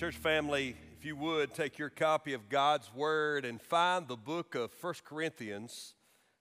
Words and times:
Church 0.00 0.16
family, 0.16 0.74
if 0.96 1.04
you 1.04 1.14
would 1.14 1.52
take 1.52 1.78
your 1.78 1.90
copy 1.90 2.32
of 2.32 2.48
God's 2.48 2.90
Word 2.94 3.44
and 3.44 3.60
find 3.60 4.08
the 4.08 4.16
book 4.16 4.54
of 4.54 4.72
First 4.72 5.04
Corinthians, 5.04 5.92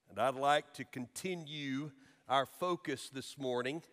and 0.09 0.17
I'd 0.17 0.35
like 0.35 0.71
to 0.75 0.85
continue 0.85 1.91
our 2.29 2.45
focus 2.45 3.09
this 3.13 3.37
morning 3.37 3.83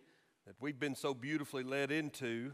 that 0.45 0.55
we've 0.61 0.79
been 0.79 0.95
so 0.95 1.13
beautifully 1.13 1.63
led 1.63 1.91
into 1.91 2.53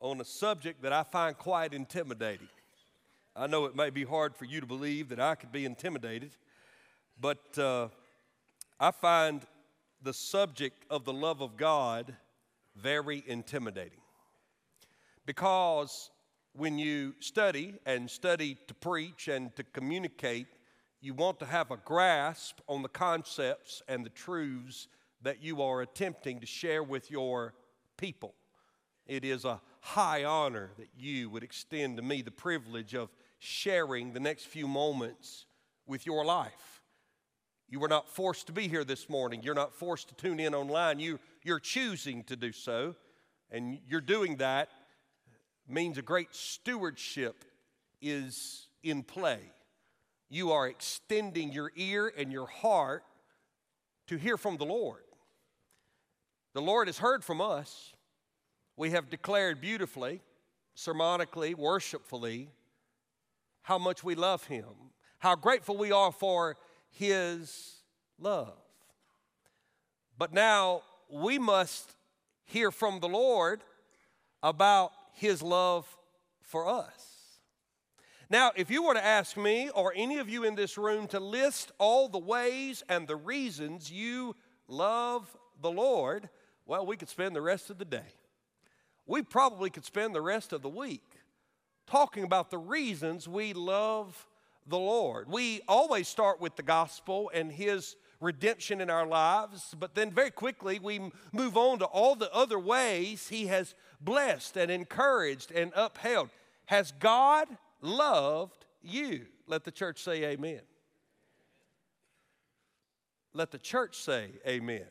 on 0.00 0.22
a 0.22 0.24
subject 0.24 0.80
that 0.80 0.90
I 0.94 1.02
find 1.02 1.36
quite 1.36 1.74
intimidating. 1.74 2.48
I 3.36 3.46
know 3.46 3.66
it 3.66 3.76
may 3.76 3.90
be 3.90 4.04
hard 4.04 4.34
for 4.34 4.46
you 4.46 4.62
to 4.62 4.66
believe 4.66 5.10
that 5.10 5.20
I 5.20 5.34
could 5.34 5.52
be 5.52 5.66
intimidated, 5.66 6.30
but 7.20 7.58
uh, 7.58 7.88
I 8.80 8.90
find 8.90 9.42
the 10.00 10.14
subject 10.14 10.86
of 10.88 11.04
the 11.04 11.12
love 11.12 11.42
of 11.42 11.58
God 11.58 12.16
very 12.74 13.22
intimidating 13.26 14.00
because 15.26 16.08
when 16.54 16.78
you 16.78 17.14
study 17.20 17.74
and 17.86 18.10
study 18.10 18.56
to 18.68 18.74
preach 18.74 19.28
and 19.28 19.54
to 19.56 19.62
communicate, 19.62 20.46
you 21.00 21.14
want 21.14 21.38
to 21.40 21.46
have 21.46 21.70
a 21.70 21.76
grasp 21.76 22.60
on 22.68 22.82
the 22.82 22.88
concepts 22.88 23.82
and 23.88 24.04
the 24.04 24.10
truths 24.10 24.88
that 25.22 25.42
you 25.42 25.62
are 25.62 25.82
attempting 25.82 26.40
to 26.40 26.46
share 26.46 26.82
with 26.82 27.10
your 27.10 27.54
people. 27.96 28.34
It 29.06 29.24
is 29.24 29.44
a 29.44 29.60
high 29.80 30.24
honor 30.24 30.70
that 30.78 30.88
you 30.96 31.30
would 31.30 31.42
extend 31.42 31.96
to 31.96 32.02
me 32.02 32.22
the 32.22 32.30
privilege 32.30 32.94
of 32.94 33.08
sharing 33.38 34.12
the 34.12 34.20
next 34.20 34.44
few 34.44 34.68
moments 34.68 35.46
with 35.86 36.06
your 36.06 36.24
life. 36.24 36.82
You 37.68 37.80
were 37.80 37.88
not 37.88 38.08
forced 38.08 38.46
to 38.48 38.52
be 38.52 38.68
here 38.68 38.84
this 38.84 39.08
morning. 39.08 39.42
You're 39.42 39.54
not 39.54 39.72
forced 39.72 40.08
to 40.08 40.14
tune 40.14 40.38
in 40.38 40.54
online. 40.54 41.00
You, 41.00 41.18
you're 41.42 41.58
choosing 41.58 42.22
to 42.24 42.36
do 42.36 42.52
so, 42.52 42.94
and 43.50 43.78
you're 43.88 44.00
doing 44.00 44.36
that 44.36 44.68
means 45.68 45.98
a 45.98 46.02
great 46.02 46.34
stewardship 46.34 47.44
is 48.00 48.68
in 48.82 49.02
play. 49.02 49.40
You 50.28 50.52
are 50.52 50.66
extending 50.66 51.52
your 51.52 51.70
ear 51.76 52.12
and 52.16 52.32
your 52.32 52.46
heart 52.46 53.04
to 54.08 54.16
hear 54.16 54.36
from 54.36 54.56
the 54.56 54.64
Lord. 54.64 55.02
The 56.54 56.62
Lord 56.62 56.88
has 56.88 56.98
heard 56.98 57.24
from 57.24 57.40
us. 57.40 57.92
We 58.76 58.90
have 58.90 59.10
declared 59.10 59.60
beautifully, 59.60 60.20
sermonically, 60.76 61.54
worshipfully, 61.54 62.50
how 63.62 63.78
much 63.78 64.02
we 64.02 64.14
love 64.14 64.44
Him, 64.46 64.64
how 65.18 65.36
grateful 65.36 65.76
we 65.76 65.92
are 65.92 66.12
for 66.12 66.56
His 66.90 67.82
love. 68.18 68.56
But 70.18 70.32
now 70.32 70.82
we 71.10 71.38
must 71.38 71.94
hear 72.44 72.70
from 72.70 73.00
the 73.00 73.08
Lord 73.08 73.62
about 74.42 74.92
his 75.12 75.42
love 75.42 75.86
for 76.40 76.68
us. 76.68 77.12
Now, 78.28 78.52
if 78.56 78.70
you 78.70 78.82
were 78.82 78.94
to 78.94 79.04
ask 79.04 79.36
me 79.36 79.68
or 79.70 79.92
any 79.94 80.18
of 80.18 80.28
you 80.28 80.44
in 80.44 80.54
this 80.54 80.78
room 80.78 81.06
to 81.08 81.20
list 81.20 81.70
all 81.78 82.08
the 82.08 82.18
ways 82.18 82.82
and 82.88 83.06
the 83.06 83.16
reasons 83.16 83.92
you 83.92 84.34
love 84.68 85.36
the 85.60 85.70
Lord, 85.70 86.30
well, 86.64 86.86
we 86.86 86.96
could 86.96 87.10
spend 87.10 87.36
the 87.36 87.42
rest 87.42 87.68
of 87.68 87.78
the 87.78 87.84
day. 87.84 88.14
We 89.06 89.22
probably 89.22 89.68
could 89.68 89.84
spend 89.84 90.14
the 90.14 90.22
rest 90.22 90.52
of 90.52 90.62
the 90.62 90.68
week 90.68 91.04
talking 91.86 92.24
about 92.24 92.50
the 92.50 92.58
reasons 92.58 93.28
we 93.28 93.52
love 93.52 94.26
the 94.66 94.78
Lord. 94.78 95.28
We 95.28 95.60
always 95.68 96.08
start 96.08 96.40
with 96.40 96.56
the 96.56 96.62
gospel 96.62 97.30
and 97.34 97.52
His 97.52 97.96
redemption 98.22 98.80
in 98.80 98.88
our 98.88 99.06
lives, 99.06 99.74
but 99.78 99.94
then 99.94 100.10
very 100.10 100.30
quickly 100.30 100.78
we 100.78 101.00
move 101.32 101.56
on 101.56 101.78
to 101.80 101.84
all 101.84 102.14
the 102.14 102.32
other 102.32 102.58
ways 102.58 103.28
He 103.28 103.46
has 103.48 103.74
blessed 104.00 104.56
and 104.56 104.70
encouraged 104.70 105.50
and 105.50 105.72
upheld. 105.74 106.30
Has 106.66 106.92
God 106.92 107.48
loved 107.80 108.64
you? 108.80 109.26
Let 109.46 109.64
the 109.64 109.70
church 109.70 110.02
say 110.02 110.24
amen. 110.24 110.60
Let 113.34 113.50
the 113.50 113.58
church 113.58 113.96
say 113.96 114.30
amen. 114.46 114.86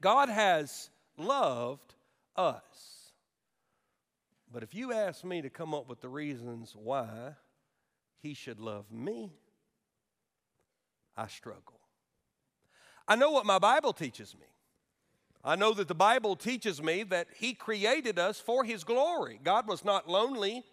God 0.00 0.28
has 0.28 0.90
loved 1.16 1.94
us. 2.36 3.12
But 4.52 4.62
if 4.62 4.74
you 4.74 4.92
ask 4.92 5.24
me 5.24 5.40
to 5.42 5.48
come 5.48 5.72
up 5.72 5.88
with 5.88 6.00
the 6.00 6.08
reasons 6.08 6.74
why 6.76 7.34
he 8.18 8.34
should 8.34 8.60
love 8.60 8.90
me, 8.92 9.32
I 11.16 11.26
struggle. 11.26 11.80
I 13.06 13.16
know 13.16 13.30
what 13.30 13.46
my 13.46 13.58
Bible 13.58 13.92
teaches 13.92 14.34
me. 14.34 14.46
I 15.44 15.56
know 15.56 15.74
that 15.74 15.88
the 15.88 15.94
Bible 15.94 16.36
teaches 16.36 16.82
me 16.82 17.02
that 17.04 17.26
He 17.36 17.52
created 17.52 18.18
us 18.18 18.40
for 18.40 18.64
His 18.64 18.84
glory. 18.84 19.40
God 19.42 19.66
was 19.66 19.84
not 19.84 20.08
lonely 20.08 20.64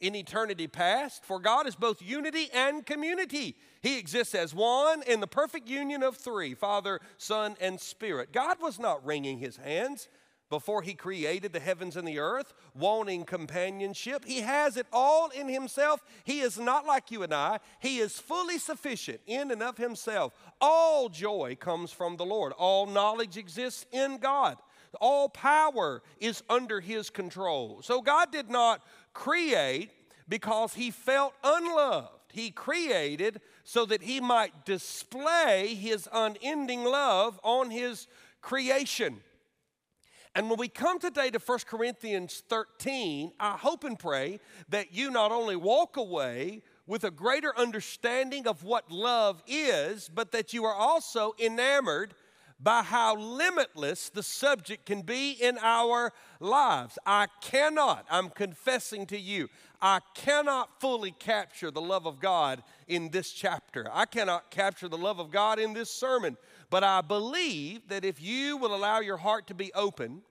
in 0.00 0.14
eternity 0.14 0.66
past, 0.66 1.24
for 1.24 1.38
God 1.38 1.66
is 1.66 1.76
both 1.76 2.02
unity 2.02 2.50
and 2.52 2.84
community. 2.84 3.56
He 3.80 3.98
exists 3.98 4.34
as 4.34 4.54
one 4.54 5.02
in 5.04 5.20
the 5.20 5.26
perfect 5.26 5.68
union 5.68 6.02
of 6.02 6.16
three 6.16 6.54
Father, 6.54 7.00
Son, 7.16 7.56
and 7.60 7.80
Spirit. 7.80 8.32
God 8.32 8.58
was 8.60 8.78
not 8.78 9.04
wringing 9.04 9.38
His 9.38 9.56
hands 9.56 10.08
before 10.52 10.82
he 10.82 10.92
created 10.92 11.54
the 11.54 11.58
heavens 11.58 11.96
and 11.96 12.06
the 12.06 12.18
earth, 12.18 12.52
wanting 12.74 13.24
companionship. 13.24 14.22
He 14.22 14.42
has 14.42 14.76
it 14.76 14.86
all 14.92 15.30
in 15.30 15.48
himself. 15.48 16.04
He 16.24 16.40
is 16.40 16.58
not 16.58 16.84
like 16.84 17.10
you 17.10 17.22
and 17.22 17.32
I. 17.32 17.58
He 17.80 18.00
is 18.00 18.18
fully 18.18 18.58
sufficient 18.58 19.22
in 19.26 19.50
and 19.50 19.62
of 19.62 19.78
himself. 19.78 20.34
All 20.60 21.08
joy 21.08 21.56
comes 21.58 21.90
from 21.90 22.18
the 22.18 22.26
Lord, 22.26 22.52
all 22.52 22.84
knowledge 22.84 23.38
exists 23.38 23.86
in 23.92 24.18
God. 24.18 24.58
All 25.00 25.30
power 25.30 26.02
is 26.20 26.42
under 26.50 26.80
his 26.80 27.08
control. 27.08 27.80
So 27.80 28.02
God 28.02 28.30
did 28.30 28.50
not 28.50 28.82
create 29.14 29.90
because 30.28 30.74
he 30.74 30.90
felt 30.90 31.32
unloved. 31.42 32.10
He 32.30 32.50
created 32.50 33.40
so 33.64 33.86
that 33.86 34.02
he 34.02 34.20
might 34.20 34.66
display 34.66 35.74
his 35.74 36.10
unending 36.12 36.84
love 36.84 37.40
on 37.42 37.70
his 37.70 38.06
creation. 38.42 39.22
And 40.34 40.48
when 40.48 40.58
we 40.58 40.68
come 40.68 40.98
today 40.98 41.30
to 41.30 41.38
1 41.38 41.58
Corinthians 41.66 42.42
13, 42.48 43.32
I 43.38 43.56
hope 43.58 43.84
and 43.84 43.98
pray 43.98 44.40
that 44.70 44.94
you 44.94 45.10
not 45.10 45.30
only 45.30 45.56
walk 45.56 45.98
away 45.98 46.62
with 46.86 47.04
a 47.04 47.10
greater 47.10 47.56
understanding 47.58 48.46
of 48.46 48.64
what 48.64 48.90
love 48.90 49.42
is, 49.46 50.08
but 50.08 50.32
that 50.32 50.54
you 50.54 50.64
are 50.64 50.74
also 50.74 51.34
enamored 51.38 52.14
by 52.58 52.82
how 52.82 53.16
limitless 53.16 54.08
the 54.08 54.22
subject 54.22 54.86
can 54.86 55.02
be 55.02 55.32
in 55.32 55.58
our 55.60 56.12
lives. 56.40 56.98
I 57.04 57.26
cannot, 57.40 58.06
I'm 58.08 58.30
confessing 58.30 59.04
to 59.06 59.18
you, 59.18 59.48
I 59.80 59.98
cannot 60.14 60.80
fully 60.80 61.10
capture 61.10 61.72
the 61.72 61.80
love 61.80 62.06
of 62.06 62.20
God 62.20 62.62
in 62.86 63.10
this 63.10 63.32
chapter. 63.32 63.88
I 63.92 64.04
cannot 64.04 64.50
capture 64.50 64.88
the 64.88 64.96
love 64.96 65.18
of 65.18 65.32
God 65.32 65.58
in 65.58 65.72
this 65.72 65.90
sermon. 65.90 66.36
But 66.72 66.84
I 66.84 67.02
believe 67.02 67.88
that 67.88 68.02
if 68.02 68.18
you 68.22 68.56
will 68.56 68.74
allow 68.74 69.00
your 69.00 69.18
heart 69.18 69.46
to 69.48 69.54
be 69.54 69.70
open, 69.74 70.22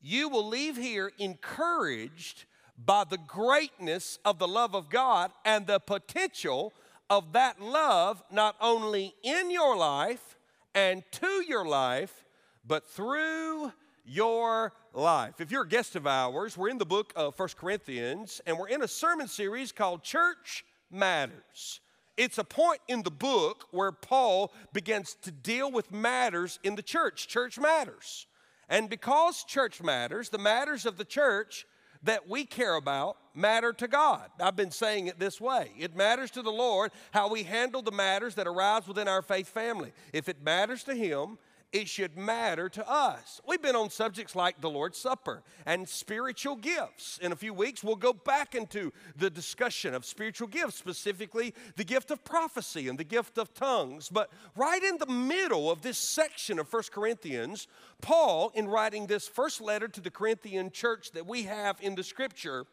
you 0.00 0.28
will 0.28 0.46
leave 0.46 0.76
here 0.76 1.10
encouraged 1.18 2.44
by 2.78 3.02
the 3.02 3.18
greatness 3.18 4.20
of 4.24 4.38
the 4.38 4.46
love 4.46 4.76
of 4.76 4.90
God 4.90 5.32
and 5.44 5.66
the 5.66 5.80
potential 5.80 6.72
of 7.10 7.32
that 7.32 7.60
love 7.60 8.22
not 8.30 8.54
only 8.60 9.12
in 9.24 9.50
your 9.50 9.76
life 9.76 10.36
and 10.72 11.02
to 11.10 11.42
your 11.48 11.66
life, 11.66 12.24
but 12.64 12.88
through 12.88 13.72
your 14.04 14.72
life. 14.94 15.40
If 15.40 15.50
you're 15.50 15.64
a 15.64 15.68
guest 15.68 15.96
of 15.96 16.06
ours, 16.06 16.56
we're 16.56 16.68
in 16.68 16.78
the 16.78 16.86
book 16.86 17.12
of 17.16 17.34
First 17.34 17.56
Corinthians 17.56 18.40
and 18.46 18.56
we're 18.56 18.68
in 18.68 18.82
a 18.82 18.88
sermon 18.88 19.26
series 19.26 19.72
called 19.72 20.04
Church 20.04 20.64
Matters. 20.92 21.80
It's 22.18 22.36
a 22.36 22.44
point 22.44 22.80
in 22.88 23.04
the 23.04 23.12
book 23.12 23.68
where 23.70 23.92
Paul 23.92 24.52
begins 24.72 25.16
to 25.22 25.30
deal 25.30 25.70
with 25.70 25.92
matters 25.92 26.58
in 26.64 26.74
the 26.74 26.82
church. 26.82 27.28
Church 27.28 27.60
matters. 27.60 28.26
And 28.68 28.90
because 28.90 29.44
church 29.44 29.80
matters, 29.80 30.28
the 30.28 30.36
matters 30.36 30.84
of 30.84 30.98
the 30.98 31.04
church 31.04 31.64
that 32.02 32.28
we 32.28 32.44
care 32.44 32.74
about 32.74 33.16
matter 33.34 33.72
to 33.72 33.86
God. 33.86 34.30
I've 34.40 34.56
been 34.56 34.72
saying 34.72 35.06
it 35.06 35.20
this 35.20 35.40
way 35.40 35.70
it 35.78 35.96
matters 35.96 36.32
to 36.32 36.42
the 36.42 36.50
Lord 36.50 36.90
how 37.12 37.30
we 37.30 37.44
handle 37.44 37.82
the 37.82 37.92
matters 37.92 38.34
that 38.34 38.48
arise 38.48 38.86
within 38.86 39.08
our 39.08 39.22
faith 39.22 39.48
family. 39.48 39.92
If 40.12 40.28
it 40.28 40.42
matters 40.42 40.82
to 40.84 40.94
Him, 40.94 41.38
it 41.72 41.88
should 41.88 42.16
matter 42.16 42.68
to 42.70 42.90
us. 42.90 43.40
We've 43.46 43.60
been 43.60 43.76
on 43.76 43.90
subjects 43.90 44.34
like 44.34 44.60
the 44.60 44.70
Lord's 44.70 44.96
Supper 44.96 45.42
and 45.66 45.86
spiritual 45.88 46.56
gifts. 46.56 47.18
In 47.20 47.30
a 47.30 47.36
few 47.36 47.52
weeks, 47.52 47.84
we'll 47.84 47.96
go 47.96 48.14
back 48.14 48.54
into 48.54 48.92
the 49.16 49.28
discussion 49.28 49.94
of 49.94 50.06
spiritual 50.06 50.48
gifts, 50.48 50.76
specifically 50.76 51.54
the 51.76 51.84
gift 51.84 52.10
of 52.10 52.24
prophecy 52.24 52.88
and 52.88 52.98
the 52.98 53.04
gift 53.04 53.36
of 53.36 53.52
tongues. 53.52 54.08
But 54.08 54.30
right 54.56 54.82
in 54.82 54.96
the 54.96 55.06
middle 55.06 55.70
of 55.70 55.82
this 55.82 55.98
section 55.98 56.58
of 56.58 56.68
First 56.68 56.90
Corinthians, 56.90 57.68
Paul, 58.00 58.50
in 58.54 58.66
writing 58.66 59.06
this 59.06 59.28
first 59.28 59.60
letter 59.60 59.88
to 59.88 60.00
the 60.00 60.10
Corinthian 60.10 60.70
church 60.70 61.12
that 61.12 61.26
we 61.26 61.42
have 61.42 61.78
in 61.82 61.94
the 61.94 62.04
scripture, 62.04 62.64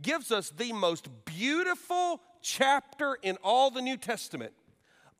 gives 0.00 0.32
us 0.32 0.50
the 0.50 0.72
most 0.72 1.08
beautiful 1.26 2.22
chapter 2.40 3.18
in 3.22 3.36
all 3.42 3.70
the 3.70 3.82
New 3.82 3.96
Testament 3.96 4.52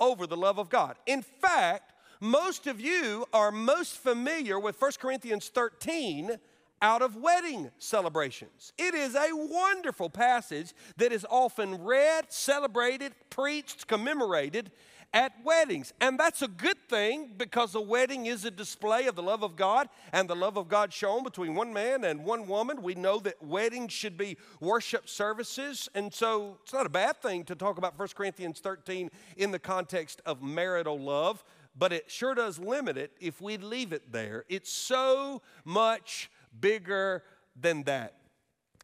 over 0.01 0.27
the 0.27 0.37
love 0.37 0.59
of 0.59 0.71
God. 0.71 0.97
In 1.07 1.23
fact, 1.23 1.93
most 2.21 2.67
of 2.67 2.81
you 2.81 3.27
are 3.33 3.53
most 3.53 3.97
familiar 3.97 4.59
with 4.59 4.81
1 4.81 4.93
Corinthians 4.99 5.49
13 5.49 6.39
out 6.81 7.03
of 7.03 7.17
wedding 7.17 7.71
celebrations. 7.79 8.73
It 8.79 8.95
is 8.95 9.15
a 9.15 9.31
wonderful 9.33 10.11
passage 10.11 10.73
that 10.97 11.13
is 11.13 11.27
often 11.29 11.83
read, 11.83 12.27
celebrated, 12.29 13.13
preached, 13.31 13.87
commemorated 13.87 14.71
at 15.13 15.33
weddings. 15.43 15.93
And 16.01 16.19
that's 16.19 16.43
a 16.43 16.49
good 16.49 16.77
thing 16.89 17.33
because 17.37 17.75
a 17.75 17.81
wedding 17.81 18.27
is 18.27 18.45
a 18.45 18.51
display 18.51 19.07
of 19.07 19.17
the 19.17 19.23
love 19.23 19.43
of 19.43 19.57
God 19.57 19.89
and 20.13 20.29
the 20.29 20.37
love 20.37 20.57
of 20.57 20.69
God 20.69 20.93
shown 20.93 21.25
between 21.25 21.55
one 21.55 21.73
man 21.73 22.05
and 22.05 22.25
one 22.25 22.47
woman. 22.47 22.83
We 22.83 22.95
know 22.95 23.19
that 23.21 23.43
weddings 23.43 23.93
should 23.93 24.19
be 24.19 24.37
worship 24.61 25.09
services. 25.09 25.89
And 25.95 26.13
so 26.13 26.59
it's 26.63 26.73
not 26.73 26.87
a 26.87 26.91
bad 26.91 27.23
thing 27.23 27.45
to 27.45 27.55
talk 27.55 27.79
about 27.79 27.99
1 27.99 28.09
Corinthians 28.15 28.61
13 28.61 29.11
in 29.37 29.51
the 29.51 29.59
context 29.59 30.21
of 30.27 30.43
marital 30.43 30.99
love, 30.99 31.43
but 31.79 31.93
it 31.93 32.11
sure 32.11 32.35
does 32.35 32.59
limit 32.59 32.97
it 32.97 33.13
if 33.21 33.41
we 33.41 33.57
leave 33.57 33.93
it 33.93 34.11
there. 34.11 34.45
It's 34.49 34.73
so 34.73 35.43
much 35.65 36.31
bigger 36.59 37.23
than 37.59 37.85
that. 37.85 38.15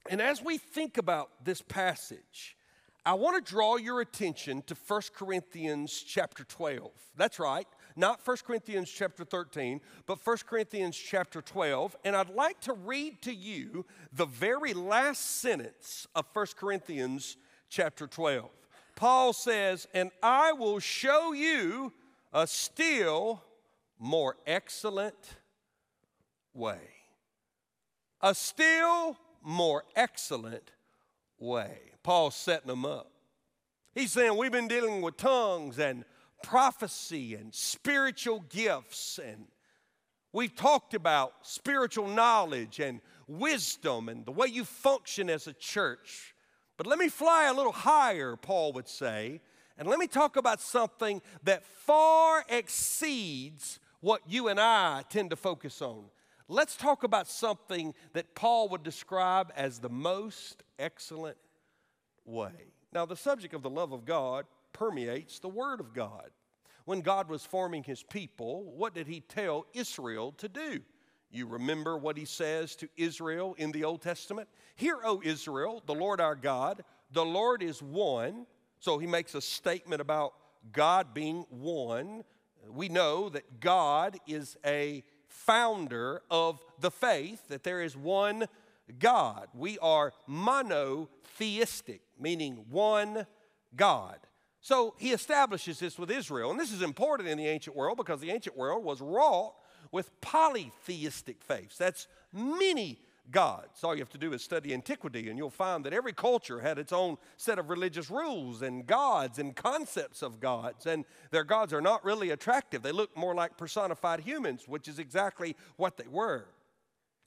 And 0.08 0.20
as 0.20 0.42
we 0.42 0.58
think 0.58 0.98
about 0.98 1.30
this 1.44 1.62
passage, 1.62 2.56
I 3.06 3.14
want 3.14 3.44
to 3.44 3.52
draw 3.52 3.76
your 3.76 4.00
attention 4.00 4.62
to 4.66 4.74
1 4.74 5.02
Corinthians 5.14 6.04
chapter 6.06 6.44
12. 6.44 6.90
That's 7.16 7.38
right, 7.38 7.66
not 7.96 8.26
1 8.26 8.38
Corinthians 8.46 8.90
chapter 8.90 9.24
13, 9.24 9.80
but 10.06 10.24
1 10.24 10.36
Corinthians 10.46 10.96
chapter 10.96 11.42
12. 11.42 11.96
And 12.04 12.16
I'd 12.16 12.30
like 12.30 12.60
to 12.60 12.72
read 12.72 13.22
to 13.22 13.34
you 13.34 13.84
the 14.12 14.26
very 14.26 14.72
last 14.72 15.40
sentence 15.40 16.06
of 16.14 16.26
1 16.32 16.46
Corinthians 16.56 17.36
chapter 17.68 18.06
12. 18.06 18.48
Paul 18.96 19.32
says, 19.32 19.86
And 19.92 20.10
I 20.22 20.52
will 20.52 20.78
show 20.78 21.32
you 21.32 21.92
a 22.34 22.48
still 22.48 23.40
more 23.98 24.36
excellent 24.44 25.36
way. 26.52 26.80
A 28.20 28.34
still 28.34 29.16
more 29.42 29.84
excellent 29.94 30.72
way. 31.38 31.78
Paul's 32.02 32.34
setting 32.34 32.66
them 32.66 32.84
up. 32.84 33.10
He's 33.94 34.10
saying 34.10 34.36
we've 34.36 34.50
been 34.50 34.66
dealing 34.66 35.00
with 35.00 35.16
tongues 35.16 35.78
and 35.78 36.04
prophecy 36.42 37.36
and 37.36 37.54
spiritual 37.54 38.44
gifts, 38.50 39.20
and 39.24 39.46
we've 40.32 40.56
talked 40.56 40.94
about 40.94 41.32
spiritual 41.42 42.08
knowledge 42.08 42.80
and 42.80 43.00
wisdom 43.28 44.08
and 44.08 44.26
the 44.26 44.32
way 44.32 44.48
you 44.48 44.64
function 44.64 45.30
as 45.30 45.46
a 45.46 45.52
church. 45.52 46.34
But 46.76 46.88
let 46.88 46.98
me 46.98 47.08
fly 47.08 47.44
a 47.44 47.54
little 47.54 47.72
higher, 47.72 48.34
Paul 48.34 48.72
would 48.72 48.88
say, 48.88 49.40
and 49.76 49.88
let 49.88 49.98
me 49.98 50.06
talk 50.06 50.36
about 50.36 50.60
something 50.60 51.20
that 51.42 51.64
far 51.64 52.44
exceeds 52.48 53.80
what 54.00 54.20
you 54.28 54.48
and 54.48 54.60
I 54.60 55.02
tend 55.08 55.30
to 55.30 55.36
focus 55.36 55.80
on. 55.82 56.04
Let's 56.46 56.76
talk 56.76 57.04
about 57.04 57.26
something 57.26 57.94
that 58.12 58.34
Paul 58.34 58.68
would 58.68 58.82
describe 58.82 59.50
as 59.56 59.78
the 59.78 59.88
most 59.88 60.62
excellent 60.78 61.38
way. 62.24 62.72
Now, 62.92 63.06
the 63.06 63.16
subject 63.16 63.54
of 63.54 63.62
the 63.62 63.70
love 63.70 63.92
of 63.92 64.04
God 64.04 64.44
permeates 64.72 65.38
the 65.38 65.48
Word 65.48 65.80
of 65.80 65.94
God. 65.94 66.30
When 66.84 67.00
God 67.00 67.30
was 67.30 67.46
forming 67.46 67.82
His 67.82 68.02
people, 68.02 68.72
what 68.76 68.94
did 68.94 69.06
He 69.06 69.20
tell 69.20 69.66
Israel 69.72 70.32
to 70.32 70.48
do? 70.48 70.80
You 71.30 71.46
remember 71.46 71.96
what 71.96 72.18
He 72.18 72.26
says 72.26 72.76
to 72.76 72.88
Israel 72.96 73.54
in 73.58 73.72
the 73.72 73.84
Old 73.84 74.02
Testament? 74.02 74.48
Hear, 74.76 74.98
O 75.02 75.22
Israel, 75.24 75.82
the 75.86 75.94
Lord 75.94 76.20
our 76.20 76.36
God, 76.36 76.84
the 77.10 77.24
Lord 77.24 77.62
is 77.62 77.82
one. 77.82 78.46
So 78.84 78.98
He 78.98 79.06
makes 79.06 79.34
a 79.34 79.40
statement 79.40 80.02
about 80.02 80.34
God 80.70 81.14
being 81.14 81.46
one. 81.48 82.22
We 82.70 82.90
know 82.90 83.30
that 83.30 83.58
God 83.58 84.18
is 84.26 84.58
a 84.62 85.02
founder 85.26 86.20
of 86.30 86.62
the 86.80 86.90
faith, 86.90 87.48
that 87.48 87.64
there 87.64 87.80
is 87.80 87.96
one 87.96 88.44
God. 88.98 89.48
We 89.54 89.78
are 89.78 90.12
monotheistic, 90.26 92.02
meaning 92.20 92.66
one 92.68 93.26
God. 93.74 94.18
So 94.60 94.94
he 94.98 95.12
establishes 95.12 95.78
this 95.78 95.98
with 95.98 96.10
Israel. 96.10 96.50
And 96.50 96.60
this 96.60 96.70
is 96.70 96.82
important 96.82 97.30
in 97.30 97.38
the 97.38 97.46
ancient 97.46 97.74
world 97.74 97.96
because 97.96 98.20
the 98.20 98.32
ancient 98.32 98.54
world 98.54 98.84
was 98.84 99.00
wrought 99.00 99.54
with 99.92 100.10
polytheistic 100.20 101.42
faiths. 101.42 101.78
That's 101.78 102.06
many 102.34 103.00
gods. 103.30 103.82
All 103.82 103.94
you 103.94 104.00
have 104.00 104.10
to 104.10 104.18
do 104.18 104.32
is 104.32 104.42
study 104.42 104.74
antiquity, 104.74 105.28
and 105.30 105.38
you'll 105.38 105.50
find 105.50 105.84
that 105.84 105.92
every 105.92 106.12
culture 106.12 106.60
had 106.60 106.78
its 106.78 106.92
own 106.92 107.16
set 107.36 107.58
of 107.58 107.70
religious 107.70 108.10
rules 108.10 108.62
and 108.62 108.86
gods 108.86 109.38
and 109.38 109.56
concepts 109.56 110.22
of 110.22 110.40
gods. 110.40 110.86
And 110.86 111.04
their 111.30 111.44
gods 111.44 111.72
are 111.72 111.80
not 111.80 112.04
really 112.04 112.30
attractive, 112.30 112.82
they 112.82 112.92
look 112.92 113.16
more 113.16 113.34
like 113.34 113.56
personified 113.56 114.20
humans, 114.20 114.64
which 114.66 114.88
is 114.88 114.98
exactly 114.98 115.56
what 115.76 115.96
they 115.96 116.08
were. 116.08 116.46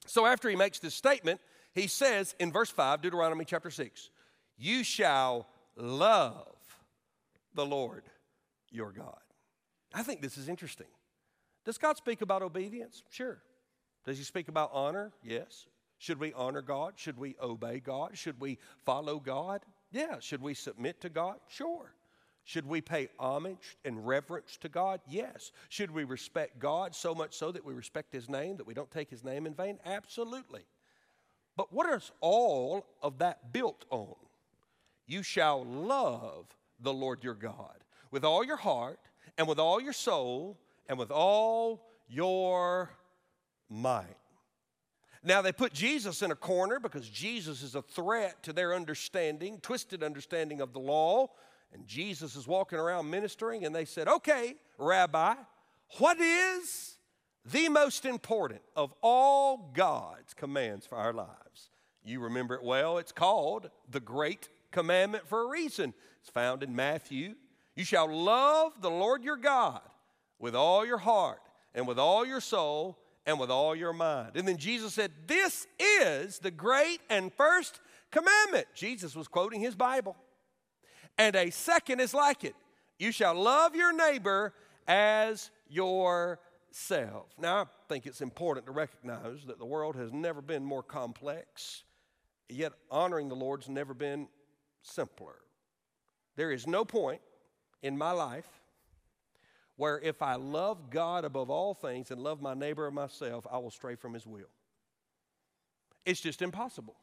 So 0.06 0.26
after 0.26 0.50
he 0.50 0.56
makes 0.56 0.80
this 0.80 0.96
statement, 0.96 1.42
he 1.74 1.88
says 1.88 2.36
in 2.40 2.52
verse 2.52 2.70
5, 2.70 3.02
Deuteronomy 3.02 3.46
chapter 3.46 3.70
6, 3.70 4.10
You 4.58 4.84
shall 4.84 5.48
love 5.76 6.56
the 7.54 7.66
Lord 7.66 8.04
your 8.72 8.92
God. 8.92 9.20
I 9.94 10.04
think 10.04 10.22
this 10.22 10.38
is 10.38 10.48
interesting. 10.50 10.88
Does 11.66 11.78
God 11.78 11.98
speak 11.98 12.22
about 12.22 12.42
obedience? 12.42 13.04
Sure. 13.10 13.40
Does 14.06 14.18
he 14.18 14.24
speak 14.24 14.48
about 14.48 14.70
honor? 14.74 15.12
Yes. 15.22 15.66
Should 15.98 16.20
we 16.20 16.34
honor 16.34 16.62
God? 16.62 16.94
Should 16.96 17.18
we 17.18 17.36
obey 17.42 17.80
God? 17.80 18.18
Should 18.18 18.40
we 18.40 18.60
follow 18.86 19.20
God? 19.20 19.62
Yeah. 19.92 20.20
Should 20.20 20.42
we 20.42 20.54
submit 20.54 21.02
to 21.02 21.10
God? 21.10 21.38
Sure. 21.48 21.94
Should 22.44 22.66
we 22.66 22.80
pay 22.80 23.10
homage 23.20 23.78
and 23.84 24.08
reverence 24.08 24.56
to 24.62 24.70
God? 24.70 25.02
Yes. 25.08 25.52
Should 25.70 25.92
we 25.92 26.06
respect 26.06 26.60
God 26.60 26.96
so 26.96 27.14
much 27.14 27.36
so 27.36 27.52
that 27.52 27.66
we 27.66 27.74
respect 27.74 28.14
His 28.14 28.30
name, 28.30 28.58
that 28.58 28.68
we 28.68 28.74
don't 28.74 28.90
take 28.90 29.10
His 29.10 29.24
name 29.24 29.46
in 29.46 29.54
vain? 29.54 29.80
Absolutely. 29.86 30.62
But 31.58 31.74
what 31.74 31.92
is 31.94 32.12
all 32.22 32.86
of 33.02 33.18
that 33.18 33.52
built 33.52 33.84
on? 33.90 34.16
You 35.08 35.24
shall 35.24 35.66
love 35.66 36.46
the 36.80 36.94
Lord 36.94 37.24
your 37.24 37.34
God 37.34 37.84
with 38.12 38.24
all 38.24 38.44
your 38.44 38.58
heart 38.58 39.00
and 39.38 39.48
with 39.48 39.60
all 39.60 39.82
your 39.82 39.94
soul 39.94 40.58
and 40.88 40.98
with 40.98 41.12
all 41.12 41.86
your 42.08 42.92
might. 43.70 44.16
Now, 45.24 45.42
they 45.42 45.52
put 45.52 45.74
Jesus 45.74 46.22
in 46.22 46.32
a 46.32 46.36
corner 46.36 46.80
because 46.80 47.10
Jesus 47.10 47.64
is 47.64 47.76
a 47.76 47.82
threat 47.82 48.44
to 48.44 48.54
their 48.54 48.74
understanding, 48.74 49.60
twisted 49.62 50.04
understanding 50.04 50.62
of 50.62 50.74
the 50.74 50.80
law. 50.80 51.30
And 51.74 51.86
Jesus 51.86 52.36
is 52.36 52.48
walking 52.48 52.80
around 52.80 53.10
ministering, 53.10 53.66
and 53.66 53.76
they 53.76 53.86
said, 53.86 54.08
Okay, 54.08 54.56
Rabbi, 54.78 55.36
what 55.98 56.20
is 56.20 56.98
the 57.46 57.70
most 57.70 58.06
important 58.06 58.62
of 58.76 58.94
all 59.02 59.72
God's 59.74 60.34
commands 60.34 60.86
for 60.86 60.98
our 60.98 61.14
lives? 61.14 61.70
You 62.04 62.22
remember 62.22 62.56
it 62.56 62.64
well. 62.64 62.98
It's 62.98 63.12
called 63.12 63.70
the 63.90 64.00
Great 64.00 64.50
Commandment 64.72 65.28
for 65.28 65.44
a 65.44 65.50
reason. 65.50 65.94
It's 66.22 66.30
found 66.30 66.64
in 66.64 66.76
Matthew. 66.76 67.36
You 67.76 67.84
shall 67.84 68.08
love 68.08 68.74
the 68.82 68.90
Lord 68.90 69.24
your 69.24 69.38
God 69.38 69.82
with 70.40 70.56
all 70.56 70.86
your 70.86 71.00
heart, 71.00 71.42
and 71.74 71.88
with 71.88 72.00
all 72.00 72.26
your 72.26 72.42
soul, 72.42 72.98
and 73.28 73.40
with 73.40 73.52
all 73.52 73.76
your 73.76 73.94
mind. 73.94 74.32
And 74.36 74.48
then 74.48 74.58
Jesus 74.58 74.96
said, 74.96 75.12
This 75.28 75.68
is 75.80 76.40
the 76.40 76.50
great 76.50 77.02
and 77.10 77.32
first 77.34 77.80
commandment. 78.10 78.66
Jesus 78.74 79.16
was 79.16 79.28
quoting 79.28 79.62
his 79.62 79.76
Bible 79.76 80.16
and 81.18 81.36
a 81.36 81.50
second 81.50 82.00
is 82.00 82.14
like 82.14 82.44
it. 82.44 82.56
You 83.00 83.12
shall 83.12 83.36
love 83.36 83.76
your 83.76 83.94
neighbor 83.94 84.54
as 84.88 85.50
yourself. 85.68 87.28
Now, 87.38 87.62
I 87.62 87.66
think 87.90 88.06
it's 88.06 88.22
important 88.22 88.66
to 88.68 88.72
recognize 88.72 89.46
that 89.48 89.60
the 89.60 89.66
world 89.66 89.96
has 89.96 90.14
never 90.14 90.42
been 90.42 90.64
more 90.64 90.84
complex, 90.84 91.84
yet 92.50 92.74
honoring 92.90 93.30
the 93.30 93.36
Lord's 93.36 93.70
never 93.70 93.94
been 93.94 94.28
simpler. 94.84 95.36
There 96.36 96.52
is 96.52 96.68
no 96.68 96.86
point 96.86 97.22
in 97.82 97.98
my 97.98 98.12
life 98.12 98.57
where 99.78 100.00
if 100.00 100.22
I 100.22 100.36
love 100.36 100.90
God 100.90 101.24
above 101.24 101.50
all 101.50 101.74
things 101.74 102.12
and 102.12 102.22
love 102.22 102.42
my 102.42 102.54
neighbor 102.54 102.88
and 102.88 102.96
myself, 102.96 103.46
I 103.50 103.58
will 103.60 103.72
stray 103.72 103.96
from 103.96 104.14
his 104.14 104.26
will. 104.26 104.50
It's 106.06 106.20
just 106.20 106.42
impossible. 106.42 106.96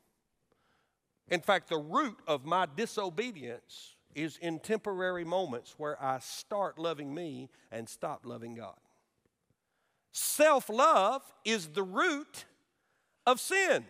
In 1.28 1.40
fact, 1.40 1.68
the 1.68 1.78
root 1.78 2.18
of 2.26 2.44
my 2.44 2.66
disobedience 2.76 3.94
is 4.14 4.36
in 4.38 4.58
temporary 4.58 5.24
moments 5.24 5.74
where 5.78 6.02
I 6.02 6.18
start 6.18 6.78
loving 6.78 7.14
me 7.14 7.48
and 7.72 7.88
stop 7.88 8.26
loving 8.26 8.54
God. 8.54 8.76
Self 10.12 10.68
love 10.68 11.22
is 11.44 11.68
the 11.68 11.82
root 11.82 12.44
of 13.26 13.40
sin, 13.40 13.84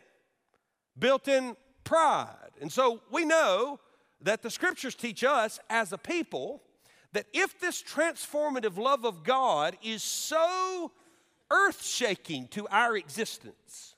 built 0.98 1.28
in 1.28 1.56
pride. 1.84 2.50
And 2.60 2.72
so 2.72 3.00
we 3.10 3.24
know 3.24 3.80
that 4.20 4.42
the 4.42 4.50
scriptures 4.50 4.94
teach 4.94 5.22
us 5.22 5.60
as 5.68 5.92
a 5.92 5.98
people 5.98 6.62
that 7.14 7.26
if 7.32 7.58
this 7.58 7.82
transformative 7.82 8.76
love 8.76 9.04
of 9.04 9.24
God 9.24 9.76
is 9.82 10.02
so 10.02 10.92
earth 11.50 11.84
shaking 11.84 12.46
to 12.48 12.68
our 12.68 12.96
existence, 12.96 13.96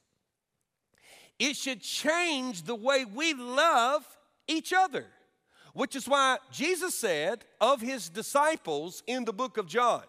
it 1.38 1.56
should 1.56 1.82
change 1.82 2.62
the 2.62 2.74
way 2.74 3.04
we 3.04 3.34
love 3.34 4.06
each 4.48 4.72
other 4.72 5.06
which 5.76 5.94
is 5.94 6.08
why 6.08 6.38
Jesus 6.50 6.94
said 6.94 7.44
of 7.60 7.82
his 7.82 8.08
disciples 8.08 9.02
in 9.06 9.26
the 9.26 9.32
book 9.32 9.58
of 9.58 9.66
John, 9.66 10.04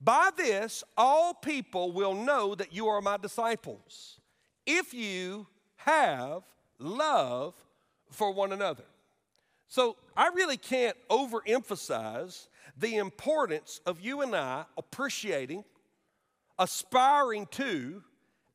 By 0.00 0.30
this 0.34 0.82
all 0.96 1.34
people 1.34 1.92
will 1.92 2.14
know 2.14 2.54
that 2.54 2.72
you 2.72 2.88
are 2.88 3.02
my 3.02 3.18
disciples, 3.18 4.18
if 4.64 4.94
you 4.94 5.46
have 5.76 6.42
love 6.78 7.52
for 8.10 8.32
one 8.32 8.50
another. 8.50 8.84
So 9.68 9.96
I 10.16 10.28
really 10.28 10.56
can't 10.56 10.96
overemphasize 11.10 12.48
the 12.76 12.96
importance 12.96 13.80
of 13.86 14.00
you 14.00 14.22
and 14.22 14.34
I 14.34 14.64
appreciating, 14.76 15.64
aspiring 16.58 17.46
to, 17.52 18.02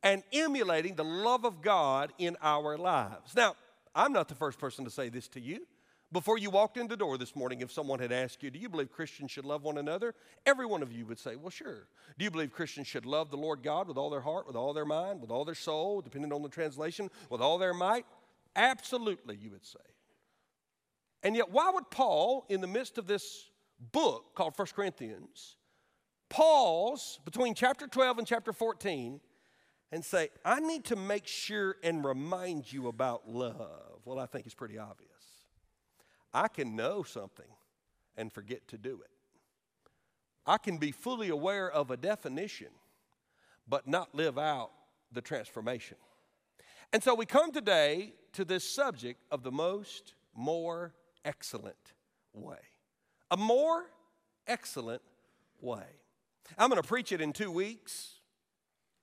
and 0.01 0.23
emulating 0.33 0.95
the 0.95 1.03
love 1.03 1.45
of 1.45 1.61
God 1.61 2.11
in 2.17 2.35
our 2.41 2.77
lives. 2.77 3.35
Now, 3.35 3.55
I'm 3.95 4.11
not 4.11 4.27
the 4.27 4.35
first 4.35 4.59
person 4.59 4.83
to 4.85 4.91
say 4.91 5.09
this 5.09 5.27
to 5.29 5.39
you. 5.39 5.65
Before 6.11 6.37
you 6.37 6.51
walked 6.51 6.77
in 6.77 6.87
the 6.87 6.97
door 6.97 7.17
this 7.17 7.35
morning, 7.35 7.61
if 7.61 7.71
someone 7.71 7.99
had 7.99 8.11
asked 8.11 8.43
you, 8.43 8.51
Do 8.51 8.59
you 8.59 8.69
believe 8.69 8.91
Christians 8.91 9.31
should 9.31 9.45
love 9.45 9.63
one 9.63 9.79
another? 9.79 10.13
Every 10.45 10.65
one 10.65 10.83
of 10.83 10.91
you 10.91 11.05
would 11.07 11.17
say, 11.17 11.35
Well, 11.35 11.49
sure. 11.49 11.87
Do 12.19 12.25
you 12.25 12.29
believe 12.29 12.51
Christians 12.51 12.87
should 12.87 13.05
love 13.05 13.31
the 13.31 13.37
Lord 13.37 13.63
God 13.63 13.87
with 13.87 13.97
all 13.97 14.11
their 14.11 14.21
heart, 14.21 14.45
with 14.45 14.55
all 14.55 14.73
their 14.73 14.85
mind, 14.85 15.21
with 15.21 15.31
all 15.31 15.43
their 15.43 15.55
soul, 15.55 16.01
depending 16.01 16.31
on 16.31 16.43
the 16.43 16.49
translation, 16.49 17.09
with 17.29 17.41
all 17.41 17.57
their 17.57 17.73
might? 17.73 18.05
Absolutely, 18.55 19.37
you 19.37 19.49
would 19.49 19.65
say. 19.65 19.79
And 21.23 21.35
yet, 21.35 21.49
why 21.49 21.71
would 21.73 21.89
Paul, 21.89 22.45
in 22.49 22.61
the 22.61 22.67
midst 22.67 22.97
of 22.97 23.07
this 23.07 23.49
book 23.91 24.35
called 24.35 24.53
1 24.57 24.67
Corinthians, 24.75 25.55
pause 26.29 27.19
between 27.23 27.55
chapter 27.55 27.87
12 27.87 28.19
and 28.19 28.27
chapter 28.27 28.51
14 28.51 29.21
and 29.91 30.03
say, 30.03 30.29
I 30.43 30.59
need 30.59 30.85
to 30.85 30.95
make 30.95 31.25
sure 31.25 31.77
and 31.81 32.03
remind 32.03 32.71
you 32.71 32.87
about 32.87 33.29
love? 33.29 34.01
Well, 34.05 34.19
I 34.19 34.25
think 34.25 34.45
it's 34.45 34.55
pretty 34.55 34.77
obvious. 34.77 35.09
I 36.33 36.49
can 36.49 36.75
know 36.75 37.03
something 37.03 37.45
and 38.17 38.31
forget 38.31 38.67
to 38.69 38.77
do 38.77 38.99
it. 39.01 39.09
I 40.45 40.57
can 40.57 40.77
be 40.77 40.91
fully 40.91 41.29
aware 41.29 41.71
of 41.71 41.89
a 41.89 41.95
definition, 41.95 42.67
but 43.67 43.87
not 43.87 44.13
live 44.13 44.37
out 44.37 44.71
the 45.11 45.21
transformation. 45.21 45.97
And 46.91 47.01
so 47.01 47.15
we 47.15 47.25
come 47.25 47.51
today 47.51 48.13
to 48.33 48.43
this 48.43 48.69
subject 48.69 49.23
of 49.31 49.43
the 49.43 49.51
most, 49.51 50.15
more 50.35 50.93
excellent 51.25 51.93
way. 52.33 52.57
A 53.31 53.37
more 53.37 53.85
excellent 54.47 55.01
way. 55.61 55.83
I'm 56.57 56.69
going 56.69 56.81
to 56.81 56.87
preach 56.87 57.11
it 57.11 57.21
in 57.21 57.33
two 57.33 57.51
weeks. 57.51 58.09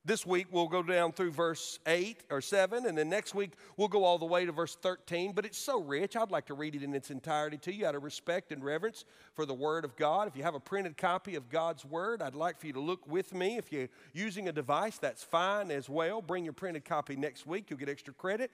This 0.03 0.25
week 0.25 0.47
we'll 0.51 0.67
go 0.67 0.83
down 0.83 1.13
through 1.13 1.33
verse 1.33 1.79
8 1.87 2.25
or 2.31 2.41
7, 2.41 2.87
and 2.87 2.97
then 2.97 3.11
next 3.11 3.35
week 3.35 3.53
we'll 3.77 3.89
go 3.89 4.03
all 4.03 4.17
the 4.17 4.25
way 4.25 4.47
to 4.47 4.53
verse 4.53 4.75
13. 4.81 5.33
But 5.33 5.45
it's 5.45 5.59
so 5.59 5.83
rich, 5.83 6.17
I'd 6.17 6.31
like 6.31 6.47
to 6.47 6.55
read 6.55 6.75
it 6.75 6.83
in 6.83 6.95
its 6.95 7.11
entirety 7.11 7.59
to 7.59 7.75
you 7.75 7.85
out 7.85 7.95
of 7.95 8.03
respect 8.03 8.51
and 8.51 8.65
reverence 8.65 9.05
for 9.35 9.45
the 9.45 9.53
Word 9.53 9.85
of 9.85 9.97
God. 9.97 10.27
If 10.27 10.37
you 10.39 10.43
have 10.43 10.55
a 10.55 10.61
printed 10.61 10.97
copy 10.97 11.35
of 11.35 11.51
God's 11.51 11.85
Word, 11.85 12.23
I'd 12.23 12.35
like 12.35 12.59
for 12.59 12.67
you 12.67 12.73
to 12.73 12.81
look 12.81 13.07
with 13.07 13.35
me. 13.35 13.59
If 13.59 13.71
you're 13.71 13.91
using 14.15 14.49
a 14.49 14.53
device, 14.53 14.97
that's 14.97 15.23
fine 15.23 15.71
as 15.71 15.91
well. 15.91 16.23
Bring 16.23 16.45
your 16.45 16.55
printed 16.55 16.87
copy 16.87 17.15
next 17.15 17.47
week, 17.47 17.67
you'll 17.69 17.79
get 17.79 17.91
extra 17.91 18.15
credit. 18.15 18.51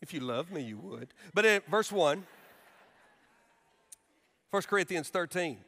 If 0.00 0.12
you 0.12 0.20
love 0.20 0.50
me, 0.50 0.62
you 0.62 0.78
would. 0.78 1.08
But 1.34 1.44
in 1.44 1.62
verse 1.70 1.90
1, 1.90 2.26
1 4.50 4.62
Corinthians 4.64 5.08
13. 5.08 5.58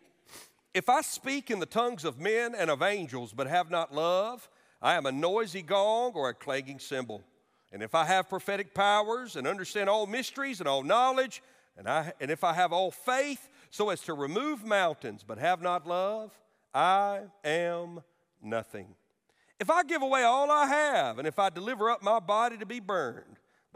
If 0.75 0.88
I 0.88 1.00
speak 1.00 1.50
in 1.50 1.58
the 1.58 1.66
tongues 1.66 2.04
of 2.04 2.20
men 2.20 2.54
and 2.54 2.70
of 2.70 2.82
angels, 2.82 3.32
but 3.32 3.47
have 3.47 3.70
not 3.70 3.94
love, 3.94 4.49
I 4.80 4.94
am 4.94 5.06
a 5.06 5.12
noisy 5.12 5.62
gong 5.62 6.12
or 6.14 6.28
a 6.28 6.35
clanging 6.35 6.78
cymbal. 6.78 7.23
And 7.73 7.82
if 7.82 7.94
I 7.94 8.04
have 8.04 8.28
prophetic 8.28 8.75
powers 8.75 9.37
and 9.37 9.47
understand 9.47 9.90
all 9.90 10.06
mysteries 10.06 10.61
and 10.61 10.68
all 10.68 10.82
knowledge, 10.82 11.42
and, 11.76 11.88
I, 11.88 12.12
and 12.20 12.30
if 12.30 12.44
I 12.44 12.52
have 12.52 12.73
all 12.73 12.90
faith 12.90 13.49
so 13.70 13.90
as 13.90 14.00
to 14.02 14.14
remove 14.14 14.64
mountains, 14.64 15.25
but 15.26 15.38
have 15.38 15.61
not 15.61 15.87
love, 15.87 16.32
I 16.75 17.23
am 17.44 18.00
nothing. 18.42 18.94
If 19.61 19.70
I 19.70 19.82
give 19.82 20.02
away 20.02 20.23
all 20.23 20.50
I 20.50 20.66
have, 20.66 21.18
and 21.18 21.26
if 21.26 21.38
I 21.38 21.50
deliver 21.50 21.90
up 21.90 22.02
my 22.02 22.20
body 22.20 22.56
to 22.58 22.66
be 22.66 22.80
burned, 22.80 23.38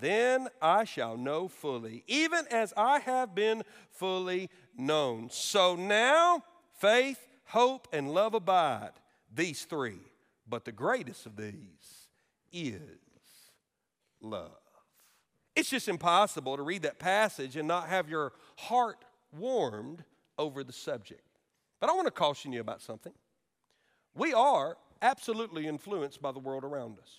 then 0.00 0.48
I 0.60 0.84
shall 0.84 1.16
know 1.16 1.48
fully, 1.48 2.04
even 2.06 2.44
as 2.50 2.72
I 2.76 3.00
have 3.00 3.34
been 3.34 3.62
fully 3.90 4.50
known. 4.76 5.28
So 5.30 5.76
now 5.76 6.44
faith, 6.78 7.26
hope, 7.46 7.88
and 7.92 8.12
love 8.12 8.34
abide, 8.34 8.92
these 9.34 9.64
three. 9.64 10.00
But 10.48 10.64
the 10.64 10.72
greatest 10.72 11.26
of 11.26 11.36
these 11.36 12.08
is 12.52 12.80
love. 14.20 14.52
It's 15.54 15.70
just 15.70 15.88
impossible 15.88 16.56
to 16.56 16.62
read 16.62 16.82
that 16.82 16.98
passage 16.98 17.56
and 17.56 17.66
not 17.66 17.88
have 17.88 18.08
your 18.08 18.32
heart 18.56 19.04
warmed 19.36 20.04
over 20.38 20.62
the 20.62 20.72
subject. 20.72 21.22
But 21.80 21.90
I 21.90 21.94
want 21.94 22.06
to 22.06 22.12
caution 22.12 22.52
you 22.52 22.60
about 22.60 22.80
something. 22.80 23.12
We 24.14 24.32
are 24.32 24.76
absolutely 25.02 25.66
influenced 25.66 26.22
by 26.22 26.32
the 26.32 26.38
world 26.38 26.64
around 26.64 26.98
us. 26.98 27.10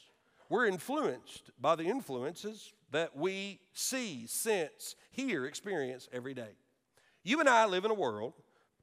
We're 0.49 0.65
influenced 0.65 1.51
by 1.61 1.75
the 1.75 1.83
influences 1.83 2.73
that 2.91 3.15
we 3.15 3.59
see, 3.73 4.25
sense, 4.25 4.95
hear, 5.11 5.45
experience 5.45 6.09
every 6.11 6.33
day. 6.33 6.57
You 7.23 7.39
and 7.39 7.47
I 7.47 7.65
live 7.67 7.85
in 7.85 7.91
a 7.91 7.95
world 7.95 8.33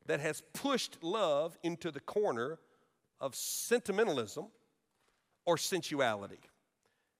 that 0.07 0.21
has 0.21 0.43
pushed 0.53 1.03
love 1.03 1.59
into 1.65 1.91
the 1.91 2.01
corner 2.01 2.61
of 3.21 3.35
sentimentalism 3.35 4.47
or 5.45 5.57
sensuality. 5.57 6.39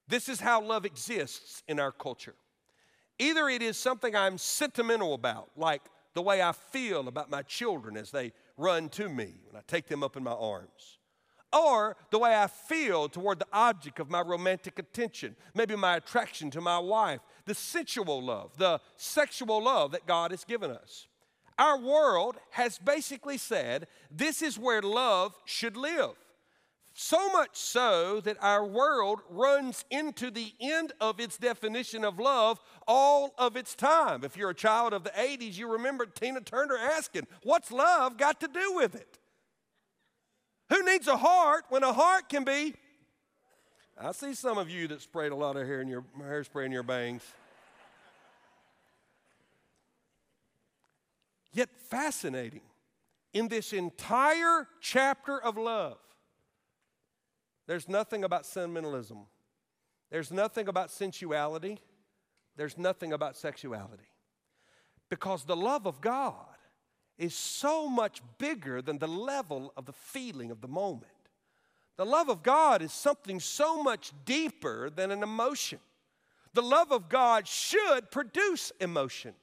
This 0.07 0.29
is 0.29 0.41
how 0.41 0.63
love 0.63 0.85
exists 0.85 1.65
in 1.67 1.81
our 1.81 1.91
culture. 1.91 2.35
Either 3.19 3.49
it 3.49 3.63
is 3.63 3.77
something 3.77 4.15
I'm 4.15 4.39
sentimental 4.39 5.15
about, 5.15 5.51
like 5.57 5.83
the 6.15 6.23
way 6.23 6.43
I 6.43 6.53
feel 6.53 7.09
about 7.09 7.31
my 7.31 7.43
children 7.43 7.97
as 7.97 8.11
they 8.11 8.33
run 8.57 8.89
to 8.91 9.09
me 9.09 9.35
when 9.47 9.57
I 9.57 9.65
take 9.67 9.89
them 9.89 10.05
up 10.05 10.17
in 10.17 10.23
my 10.23 10.33
arms, 10.33 10.99
or 11.53 11.97
the 12.11 12.19
way 12.19 12.35
I 12.35 12.47
feel 12.47 13.09
toward 13.09 13.39
the 13.39 13.47
object 13.53 14.01
of 14.01 14.11
my 14.11 14.21
romantic 14.21 14.79
attention, 14.79 15.37
maybe 15.55 15.77
my 15.77 15.97
attraction 15.97 16.51
to 16.53 16.61
my 16.61 16.79
wife, 16.79 17.21
the 17.45 17.55
sensual 17.55 18.23
love, 18.23 18.57
the 18.57 18.81
sexual 18.97 19.63
love 19.63 19.93
that 19.93 20.07
God 20.07 20.31
has 20.31 20.45
given 20.45 20.71
us. 20.71 21.07
Our 21.59 21.79
world 21.79 22.37
has 22.51 22.79
basically 22.79 23.39
said 23.39 23.87
this 24.11 24.43
is 24.43 24.59
where 24.59 24.83
love 24.83 25.35
should 25.45 25.77
live. 25.77 26.15
So 26.99 27.31
much 27.31 27.57
so 27.57 28.21
that 28.23 28.39
our 28.41 28.65
world 28.65 29.21
runs 29.29 29.85
into 29.91 30.31
the 30.31 30.55
end 30.61 30.95
of 30.99 31.21
its 31.21 31.37
definition 31.37 32.05
of 32.05 32.19
love 32.19 32.59
all 32.89 33.35
of 33.37 33.55
its 33.55 33.75
time. 33.75 34.25
If 34.25 34.35
you're 34.35 34.51
a 34.51 34.55
child 34.55 34.95
of 34.95 35.05
the 35.05 35.11
80s, 35.11 35.59
you 35.59 35.71
remember 35.71 36.07
Tina 36.07 36.41
Turner 36.41 36.79
asking, 36.79 37.27
What's 37.43 37.71
love 37.71 38.17
got 38.17 38.41
to 38.41 38.49
do 38.49 38.75
with 38.75 38.95
it? 38.95 39.19
Who 40.69 40.85
needs 40.85 41.07
a 41.07 41.17
heart 41.17 41.65
when 41.69 41.83
a 41.83 41.93
heart 41.93 42.29
can 42.29 42.45
be? 42.45 42.75
I 43.99 44.13
see 44.13 44.35
some 44.35 44.59
of 44.59 44.69
you 44.69 44.89
that 44.89 45.01
sprayed 45.01 45.33
a 45.33 45.37
lot 45.37 45.57
of 45.57 45.67
hair 45.67 45.81
in 45.81 45.89
your 45.89 46.05
hairspray 46.21 46.67
in 46.67 46.73
your 46.73 46.83
bangs. 46.83 47.23
Yet 51.53 51.71
fascinating, 51.89 52.61
in 53.33 53.49
this 53.49 53.73
entire 53.73 54.69
chapter 54.81 55.41
of 55.41 55.57
love, 55.57 55.97
there's 57.67 57.89
nothing 57.89 58.25
about 58.25 58.45
sentimentalism. 58.45 59.27
There's 60.11 60.31
nothing 60.31 60.69
about 60.69 60.91
sensuality. 60.91 61.79
There's 62.57 62.77
nothing 62.77 63.13
about 63.13 63.37
sexuality. 63.37 64.09
Because 65.09 65.45
the 65.45 65.57
love 65.57 65.87
of 65.87 66.01
God 66.01 66.56
is 67.19 67.35
so 67.35 67.89
much 67.89 68.23
bigger 68.39 68.83
than 68.83 68.99
the 68.99 69.09
level 69.09 69.73
of 69.77 69.87
the 69.87 69.93
feeling 69.93 70.51
of 70.51 70.61
the 70.61 70.69
moment. 70.69 71.13
The 71.97 72.07
love 72.07 72.29
of 72.29 72.43
God 72.43 72.83
is 72.83 72.93
something 72.93 73.41
so 73.41 73.83
much 73.83 74.13
deeper 74.25 74.91
than 74.91 75.11
an 75.11 75.23
emotion. 75.23 75.79
The 76.53 76.63
love 76.63 76.93
of 76.93 77.09
God 77.09 77.49
should 77.49 78.11
produce 78.11 78.73
emotion. 78.81 79.35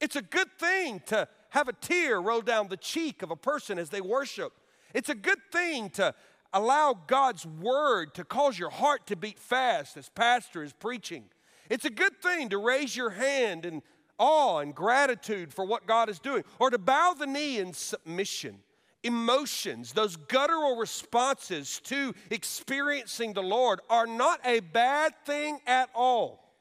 It's 0.00 0.16
a 0.16 0.22
good 0.22 0.52
thing 0.58 1.00
to 1.06 1.28
have 1.50 1.68
a 1.68 1.72
tear 1.72 2.20
roll 2.20 2.42
down 2.42 2.68
the 2.68 2.76
cheek 2.76 3.22
of 3.22 3.30
a 3.30 3.36
person 3.36 3.78
as 3.78 3.90
they 3.90 4.00
worship. 4.00 4.52
It's 4.94 5.08
a 5.08 5.14
good 5.14 5.38
thing 5.50 5.90
to 5.90 6.14
allow 6.52 6.94
God's 7.06 7.44
word 7.44 8.14
to 8.14 8.24
cause 8.24 8.58
your 8.58 8.70
heart 8.70 9.06
to 9.08 9.16
beat 9.16 9.38
fast 9.38 9.96
as 9.96 10.08
pastor 10.08 10.62
is 10.62 10.72
preaching. 10.72 11.24
It's 11.68 11.84
a 11.84 11.90
good 11.90 12.20
thing 12.22 12.50
to 12.50 12.58
raise 12.58 12.96
your 12.96 13.10
hand 13.10 13.66
in 13.66 13.82
awe 14.18 14.58
and 14.58 14.74
gratitude 14.74 15.52
for 15.52 15.64
what 15.64 15.86
God 15.86 16.08
is 16.08 16.18
doing 16.18 16.44
or 16.58 16.70
to 16.70 16.78
bow 16.78 17.14
the 17.18 17.26
knee 17.26 17.58
in 17.58 17.72
submission. 17.72 18.58
Emotions, 19.02 19.92
those 19.92 20.16
guttural 20.16 20.76
responses 20.76 21.80
to 21.84 22.12
experiencing 22.30 23.34
the 23.34 23.42
Lord, 23.42 23.80
are 23.88 24.06
not 24.06 24.40
a 24.44 24.60
bad 24.60 25.14
thing 25.24 25.60
at 25.66 25.90
all. 25.94 26.52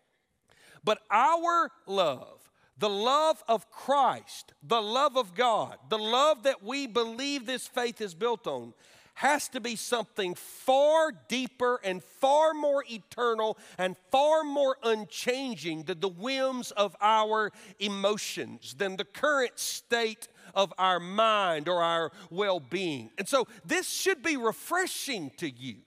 But 0.83 0.99
our 1.09 1.71
love, 1.87 2.51
the 2.77 2.89
love 2.89 3.43
of 3.47 3.71
Christ, 3.71 4.53
the 4.61 4.81
love 4.81 5.17
of 5.17 5.33
God, 5.33 5.77
the 5.89 5.97
love 5.97 6.43
that 6.43 6.61
we 6.61 6.85
believe 6.85 7.45
this 7.45 7.67
faith 7.67 8.01
is 8.01 8.13
built 8.13 8.45
on, 8.45 8.73
has 9.15 9.47
to 9.49 9.59
be 9.59 9.75
something 9.75 10.35
far 10.35 11.11
deeper 11.27 11.79
and 11.83 12.03
far 12.03 12.53
more 12.53 12.83
eternal 12.89 13.57
and 13.77 13.95
far 14.11 14.43
more 14.43 14.77
unchanging 14.83 15.83
than 15.83 15.99
the 15.99 16.09
whims 16.09 16.71
of 16.71 16.95
our 17.01 17.51
emotions, 17.79 18.75
than 18.77 18.97
the 18.97 19.05
current 19.05 19.57
state 19.57 20.27
of 20.53 20.73
our 20.77 20.99
mind 20.99 21.67
or 21.67 21.81
our 21.81 22.11
well 22.29 22.59
being. 22.59 23.09
And 23.17 23.27
so 23.27 23.47
this 23.65 23.89
should 23.89 24.21
be 24.21 24.37
refreshing 24.37 25.31
to 25.37 25.49
you 25.49 25.77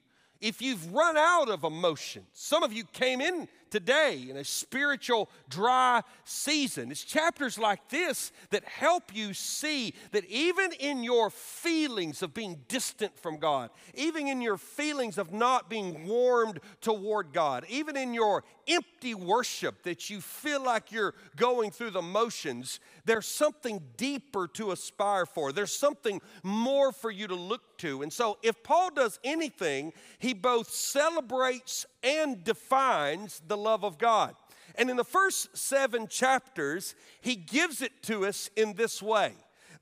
if 0.40 0.62
you've 0.62 0.92
run 0.92 1.16
out 1.16 1.49
of 1.49 1.64
emotions. 1.64 2.26
Some 2.32 2.62
of 2.62 2.73
you 2.73 2.85
came 2.85 3.20
in 3.20 3.49
today 3.71 4.27
in 4.29 4.37
a 4.37 4.45
spiritual 4.45 5.29
dry 5.49 6.03
season. 6.25 6.91
It's 6.91 7.05
chapters 7.05 7.59
like 7.59 7.89
this 7.89 8.33
that 8.51 8.65
help 8.65 9.15
you 9.15 9.35
see 9.35 9.95
that 10.13 10.25
even 10.27 10.73
in 10.73 11.03
your 11.03 11.31
feelings 11.31 12.23
of 12.23 12.35
being 12.35 12.61
distant 12.69 13.19
from 13.19 13.39
God, 13.39 13.71
even 13.95 14.27
in 14.27 14.41
your 14.41 14.57
feelings 14.57 15.19
of 15.19 15.33
not 15.33 15.71
being 15.71 16.07
warmed 16.07 16.61
toward 16.81 17.33
God, 17.33 17.65
even 17.69 17.97
in 17.97 18.15
your 18.15 18.45
empty 18.69 19.15
worship 19.15 19.83
that 19.83 20.11
you 20.11 20.21
feel 20.21 20.63
like 20.63 20.93
you're 20.93 21.15
going 21.37 21.71
through 21.71 21.91
the 21.91 22.03
motions, 22.03 22.81
there's 23.05 23.27
something 23.27 23.83
deeper 23.97 24.47
to 24.49 24.71
aspire 24.73 25.27
for. 25.27 25.53
There's 25.53 25.75
something 25.75 26.21
more 26.43 26.93
for 26.93 27.11
you 27.11 27.27
to 27.29 27.35
look 27.35 27.79
to. 27.79 28.03
And 28.03 28.13
so, 28.13 28.39
if 28.43 28.63
Paul 28.63 28.91
does 28.91 29.19
anything, 29.25 29.93
he 30.19 30.35
both 30.35 30.71
celebrates 30.71 31.87
and 32.02 32.43
defines 32.45 33.43
the 33.47 33.57
love 33.57 33.85
of 33.85 33.99
God. 33.99 34.35
And 34.75 34.90
in 34.90 34.97
the 34.97 35.05
first 35.05 35.57
seven 35.57 36.07
chapters, 36.07 36.95
he 37.21 37.35
gives 37.37 37.83
it 37.83 38.02
to 38.05 38.26
us 38.26 38.50
in 38.57 38.75
this 38.75 39.02
way. 39.02 39.33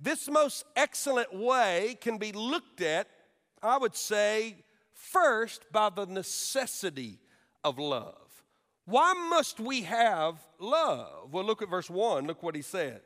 This 0.01 0.29
most 0.29 0.65
excellent 0.75 1.35
way 1.35 1.99
can 2.01 2.19
be 2.19 2.33
looked 2.33 2.81
at, 2.81 3.09
I 3.63 3.79
would 3.79 3.95
say, 3.95 4.57
first 4.93 5.71
by 5.73 5.91
the 5.91 6.07
necessity 6.07 7.19
of 7.65 7.79
love. 7.79 8.15
Why 8.85 9.13
must 9.31 9.59
we 9.59 9.83
have 9.83 10.39
love? 10.59 11.33
Well, 11.33 11.45
look 11.45 11.63
at 11.63 11.71
verse 11.71 11.91
1. 11.91 12.27
Look 12.27 12.43
what 12.43 12.55
he 12.55 12.63
says. 12.63 13.01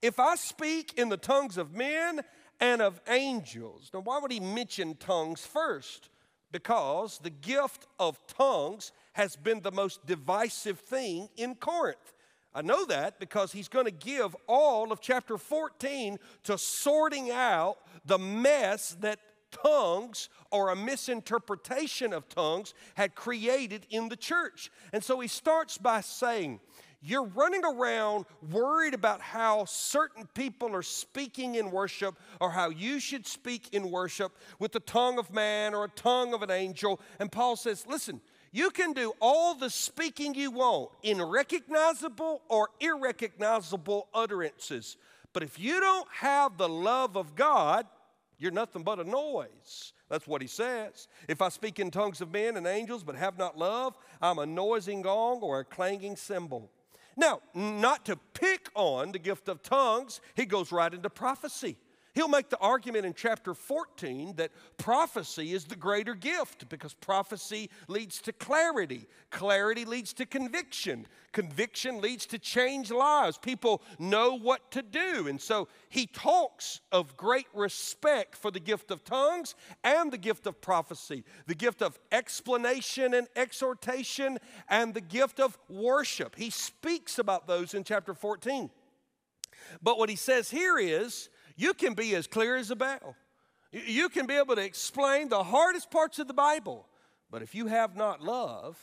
If 0.00 0.20
I 0.20 0.36
speak 0.36 0.94
in 0.96 1.08
the 1.08 1.16
tongues 1.16 1.58
of 1.58 1.74
men 1.74 2.22
and 2.60 2.82
of 2.82 3.00
angels. 3.08 3.90
Now, 3.92 4.00
why 4.00 4.18
would 4.18 4.32
he 4.32 4.40
mention 4.40 4.96
tongues 4.96 5.44
first? 5.44 6.08
Because 6.50 7.18
the 7.18 7.30
gift 7.30 7.86
of 7.98 8.18
tongues 8.26 8.92
has 9.12 9.36
been 9.36 9.60
the 9.60 9.72
most 9.72 10.06
divisive 10.06 10.80
thing 10.80 11.28
in 11.36 11.54
Corinth. 11.54 12.14
I 12.54 12.62
know 12.62 12.84
that 12.86 13.20
because 13.20 13.52
he's 13.52 13.68
going 13.68 13.84
to 13.84 13.90
give 13.90 14.34
all 14.46 14.90
of 14.90 15.00
chapter 15.00 15.36
14 15.36 16.18
to 16.44 16.58
sorting 16.58 17.30
out 17.30 17.76
the 18.04 18.18
mess 18.18 18.96
that 19.00 19.18
tongues 19.50 20.28
or 20.50 20.70
a 20.70 20.76
misinterpretation 20.76 22.12
of 22.12 22.28
tongues 22.28 22.74
had 22.94 23.14
created 23.14 23.86
in 23.90 24.08
the 24.08 24.16
church. 24.16 24.70
And 24.92 25.04
so 25.04 25.20
he 25.20 25.28
starts 25.28 25.78
by 25.78 26.00
saying, 26.00 26.60
you're 27.00 27.26
running 27.26 27.64
around 27.64 28.26
worried 28.50 28.94
about 28.94 29.20
how 29.20 29.64
certain 29.66 30.26
people 30.34 30.74
are 30.74 30.82
speaking 30.82 31.54
in 31.54 31.70
worship 31.70 32.16
or 32.40 32.50
how 32.50 32.70
you 32.70 32.98
should 32.98 33.26
speak 33.26 33.72
in 33.72 33.90
worship 33.90 34.32
with 34.58 34.72
the 34.72 34.80
tongue 34.80 35.18
of 35.18 35.32
man 35.32 35.74
or 35.74 35.84
a 35.84 35.90
tongue 35.90 36.34
of 36.34 36.42
an 36.42 36.50
angel. 36.50 37.00
And 37.20 37.30
Paul 37.30 37.54
says, 37.54 37.86
listen, 37.86 38.20
you 38.50 38.70
can 38.70 38.94
do 38.94 39.12
all 39.20 39.54
the 39.54 39.70
speaking 39.70 40.34
you 40.34 40.50
want 40.50 40.90
in 41.02 41.22
recognizable 41.22 42.42
or 42.48 42.70
irrecognizable 42.80 44.08
utterances. 44.12 44.96
But 45.32 45.44
if 45.44 45.58
you 45.58 45.80
don't 45.80 46.08
have 46.12 46.56
the 46.56 46.68
love 46.68 47.16
of 47.16 47.36
God, 47.36 47.86
you're 48.38 48.50
nothing 48.50 48.82
but 48.82 48.98
a 48.98 49.04
noise. 49.04 49.92
That's 50.08 50.26
what 50.26 50.42
he 50.42 50.48
says. 50.48 51.06
If 51.28 51.42
I 51.42 51.48
speak 51.50 51.78
in 51.78 51.90
tongues 51.90 52.20
of 52.20 52.32
men 52.32 52.56
and 52.56 52.66
angels 52.66 53.04
but 53.04 53.14
have 53.14 53.38
not 53.38 53.58
love, 53.58 53.96
I'm 54.22 54.38
a 54.38 54.46
noising 54.46 55.02
gong 55.02 55.40
or 55.42 55.60
a 55.60 55.64
clanging 55.64 56.16
cymbal. 56.16 56.70
Now, 57.18 57.40
not 57.52 58.06
to 58.06 58.16
pick 58.32 58.70
on 58.76 59.10
the 59.10 59.18
gift 59.18 59.48
of 59.48 59.60
tongues, 59.60 60.20
he 60.36 60.46
goes 60.46 60.70
right 60.70 60.94
into 60.94 61.10
prophecy. 61.10 61.76
He'll 62.18 62.26
make 62.26 62.50
the 62.50 62.58
argument 62.58 63.06
in 63.06 63.14
chapter 63.14 63.54
14 63.54 64.34
that 64.38 64.50
prophecy 64.76 65.52
is 65.52 65.66
the 65.66 65.76
greater 65.76 66.16
gift 66.16 66.68
because 66.68 66.92
prophecy 66.92 67.70
leads 67.86 68.20
to 68.22 68.32
clarity. 68.32 69.06
Clarity 69.30 69.84
leads 69.84 70.12
to 70.14 70.26
conviction. 70.26 71.06
Conviction 71.30 72.00
leads 72.00 72.26
to 72.26 72.40
change 72.40 72.90
lives. 72.90 73.38
People 73.38 73.82
know 74.00 74.36
what 74.36 74.68
to 74.72 74.82
do. 74.82 75.28
And 75.28 75.40
so 75.40 75.68
he 75.90 76.08
talks 76.08 76.80
of 76.90 77.16
great 77.16 77.46
respect 77.54 78.34
for 78.34 78.50
the 78.50 78.58
gift 78.58 78.90
of 78.90 79.04
tongues 79.04 79.54
and 79.84 80.10
the 80.10 80.18
gift 80.18 80.48
of 80.48 80.60
prophecy, 80.60 81.22
the 81.46 81.54
gift 81.54 81.82
of 81.82 82.00
explanation 82.10 83.14
and 83.14 83.28
exhortation, 83.36 84.38
and 84.68 84.92
the 84.92 85.00
gift 85.00 85.38
of 85.38 85.56
worship. 85.68 86.34
He 86.34 86.50
speaks 86.50 87.20
about 87.20 87.46
those 87.46 87.74
in 87.74 87.84
chapter 87.84 88.12
14. 88.12 88.70
But 89.80 89.98
what 89.98 90.10
he 90.10 90.16
says 90.16 90.50
here 90.50 90.78
is, 90.78 91.28
you 91.58 91.74
can 91.74 91.94
be 91.94 92.14
as 92.14 92.28
clear 92.28 92.56
as 92.56 92.70
a 92.70 92.76
bell. 92.76 93.16
You 93.72 94.08
can 94.08 94.26
be 94.26 94.34
able 94.34 94.54
to 94.54 94.64
explain 94.64 95.28
the 95.28 95.42
hardest 95.42 95.90
parts 95.90 96.18
of 96.20 96.28
the 96.28 96.32
Bible. 96.32 96.86
But 97.30 97.42
if 97.42 97.54
you 97.54 97.66
have 97.66 97.96
not 97.96 98.22
love, 98.22 98.78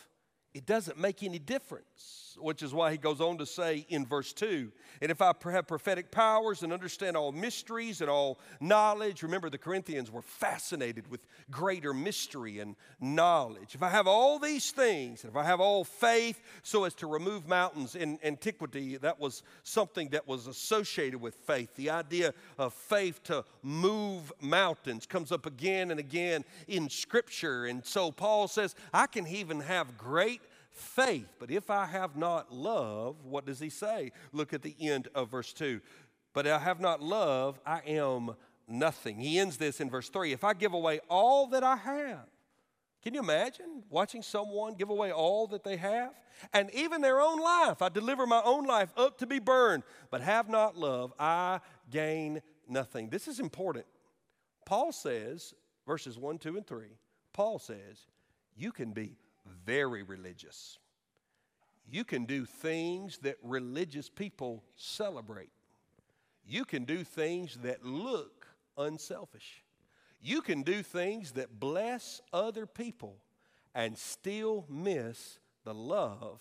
it 0.53 0.65
doesn't 0.65 0.99
make 0.99 1.23
any 1.23 1.39
difference, 1.39 2.24
which 2.37 2.63
is 2.63 2.73
why 2.73 2.91
he 2.91 2.97
goes 2.97 3.21
on 3.21 3.37
to 3.37 3.45
say 3.45 3.85
in 3.89 4.05
verse 4.05 4.33
2 4.33 4.71
And 5.01 5.11
if 5.11 5.21
I 5.21 5.33
have 5.51 5.67
prophetic 5.67 6.11
powers 6.11 6.63
and 6.63 6.71
understand 6.73 7.17
all 7.17 7.31
mysteries 7.31 8.01
and 8.01 8.09
all 8.09 8.39
knowledge, 8.59 9.23
remember 9.23 9.49
the 9.49 9.57
Corinthians 9.57 10.11
were 10.11 10.21
fascinated 10.21 11.09
with 11.09 11.21
greater 11.51 11.93
mystery 11.93 12.59
and 12.59 12.75
knowledge. 12.99 13.75
If 13.75 13.83
I 13.83 13.89
have 13.89 14.07
all 14.07 14.39
these 14.39 14.71
things, 14.71 15.23
and 15.23 15.31
if 15.31 15.37
I 15.37 15.43
have 15.43 15.59
all 15.59 15.83
faith 15.83 16.41
so 16.63 16.83
as 16.83 16.93
to 16.95 17.07
remove 17.07 17.47
mountains 17.47 17.95
in 17.95 18.19
antiquity, 18.23 18.97
that 18.97 19.19
was 19.19 19.43
something 19.63 20.09
that 20.09 20.27
was 20.27 20.47
associated 20.47 21.21
with 21.21 21.35
faith. 21.35 21.75
The 21.75 21.89
idea 21.89 22.33
of 22.57 22.73
faith 22.73 23.23
to 23.23 23.45
move 23.61 24.31
mountains 24.41 25.05
comes 25.05 25.31
up 25.31 25.45
again 25.45 25.91
and 25.91 25.99
again 25.99 26.43
in 26.67 26.89
Scripture. 26.89 27.65
And 27.65 27.85
so 27.85 28.11
Paul 28.11 28.47
says, 28.47 28.75
I 28.93 29.07
can 29.07 29.27
even 29.27 29.59
have 29.61 29.97
great 29.97 30.41
faith. 30.75 31.27
But 31.39 31.49
if 31.49 31.69
I 31.69 31.85
have 31.85 32.15
not 32.15 32.53
love, 32.53 33.23
what 33.23 33.45
does 33.45 33.59
he 33.59 33.69
say? 33.69 34.11
Look 34.31 34.53
at 34.53 34.61
the 34.61 34.75
end 34.79 35.07
of 35.15 35.31
verse 35.31 35.53
2. 35.53 35.81
But 36.33 36.45
I 36.45 36.59
have 36.59 36.79
not 36.79 37.01
love, 37.01 37.59
I 37.65 37.79
am 37.87 38.35
nothing. 38.67 39.19
He 39.19 39.39
ends 39.39 39.57
this 39.57 39.79
in 39.79 39.89
verse 39.89 40.09
3. 40.09 40.33
If 40.33 40.43
I 40.43 40.53
give 40.53 40.73
away 40.73 40.99
all 41.09 41.47
that 41.47 41.63
I 41.63 41.77
have, 41.77 42.27
can 43.01 43.13
you 43.13 43.21
imagine 43.21 43.83
watching 43.89 44.21
someone 44.21 44.73
give 44.73 44.89
away 44.89 45.11
all 45.11 45.47
that 45.47 45.63
they 45.63 45.77
have? 45.77 46.11
And 46.51 46.69
even 46.73 47.01
their 47.01 47.21
own 47.21 47.39
life. 47.39 47.81
I 47.81 47.87
deliver 47.87 48.27
my 48.27 48.41
own 48.43 48.65
life 48.65 48.89
up 48.97 49.19
to 49.19 49.27
be 49.27 49.39
burned, 49.39 49.83
but 50.11 50.21
have 50.21 50.49
not 50.49 50.75
love, 50.75 51.13
I 51.17 51.61
gain 51.89 52.41
nothing. 52.67 53.09
This 53.09 53.27
is 53.27 53.39
important. 53.39 53.85
Paul 54.65 54.91
says, 54.91 55.53
verses 55.85 56.17
1, 56.17 56.39
2, 56.39 56.57
and 56.57 56.67
3, 56.67 56.87
Paul 57.31 57.59
says, 57.59 58.07
you 58.57 58.71
can 58.71 58.91
be 58.91 59.15
very 59.65 60.03
religious. 60.03 60.77
You 61.89 62.03
can 62.03 62.25
do 62.25 62.45
things 62.45 63.19
that 63.19 63.37
religious 63.43 64.09
people 64.09 64.63
celebrate. 64.75 65.51
You 66.47 66.65
can 66.65 66.85
do 66.85 67.03
things 67.03 67.57
that 67.63 67.85
look 67.85 68.47
unselfish. 68.77 69.63
You 70.21 70.41
can 70.41 70.63
do 70.63 70.81
things 70.81 71.33
that 71.33 71.59
bless 71.59 72.21
other 72.33 72.65
people 72.65 73.17
and 73.75 73.97
still 73.97 74.65
miss 74.69 75.39
the 75.63 75.73
love 75.73 76.39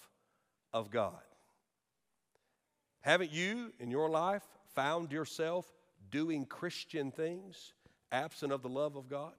of 0.72 0.90
God. 0.90 1.20
Haven't 3.00 3.32
you 3.32 3.72
in 3.78 3.90
your 3.90 4.08
life 4.08 4.42
found 4.74 5.12
yourself 5.12 5.70
doing 6.10 6.46
Christian 6.46 7.10
things 7.10 7.74
absent 8.10 8.52
of 8.52 8.62
the 8.62 8.68
love 8.68 8.96
of 8.96 9.08
God? 9.08 9.34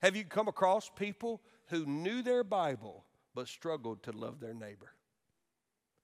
Have 0.00 0.14
you 0.14 0.24
come 0.24 0.46
across 0.46 0.88
people 0.94 1.40
who 1.68 1.86
knew 1.86 2.22
their 2.22 2.44
Bible 2.44 3.04
but 3.34 3.48
struggled 3.48 4.02
to 4.04 4.12
love 4.12 4.40
their 4.40 4.54
neighbor? 4.54 4.92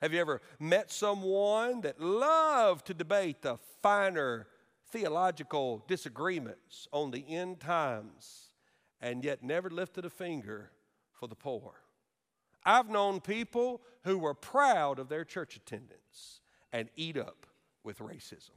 Have 0.00 0.12
you 0.12 0.20
ever 0.20 0.42
met 0.60 0.90
someone 0.90 1.80
that 1.80 2.00
loved 2.00 2.86
to 2.86 2.94
debate 2.94 3.42
the 3.42 3.56
finer 3.82 4.46
theological 4.90 5.82
disagreements 5.88 6.86
on 6.92 7.10
the 7.10 7.24
end 7.26 7.60
times 7.60 8.50
and 9.00 9.24
yet 9.24 9.42
never 9.42 9.70
lifted 9.70 10.04
a 10.04 10.10
finger 10.10 10.70
for 11.12 11.26
the 11.26 11.34
poor? 11.34 11.72
I've 12.64 12.90
known 12.90 13.20
people 13.20 13.80
who 14.02 14.18
were 14.18 14.34
proud 14.34 14.98
of 14.98 15.08
their 15.08 15.24
church 15.24 15.56
attendance 15.56 16.40
and 16.72 16.90
eat 16.96 17.16
up 17.16 17.46
with 17.82 17.98
racism. 17.98 18.50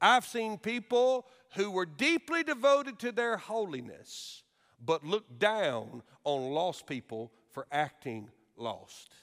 I've 0.00 0.26
seen 0.26 0.58
people 0.58 1.26
who 1.54 1.70
were 1.70 1.86
deeply 1.86 2.44
devoted 2.44 2.98
to 3.00 3.10
their 3.10 3.36
holiness 3.36 4.43
but 4.84 5.04
look 5.04 5.38
down 5.38 6.02
on 6.24 6.50
lost 6.50 6.86
people 6.86 7.32
for 7.52 7.66
acting 7.70 8.30
lost. 8.56 9.14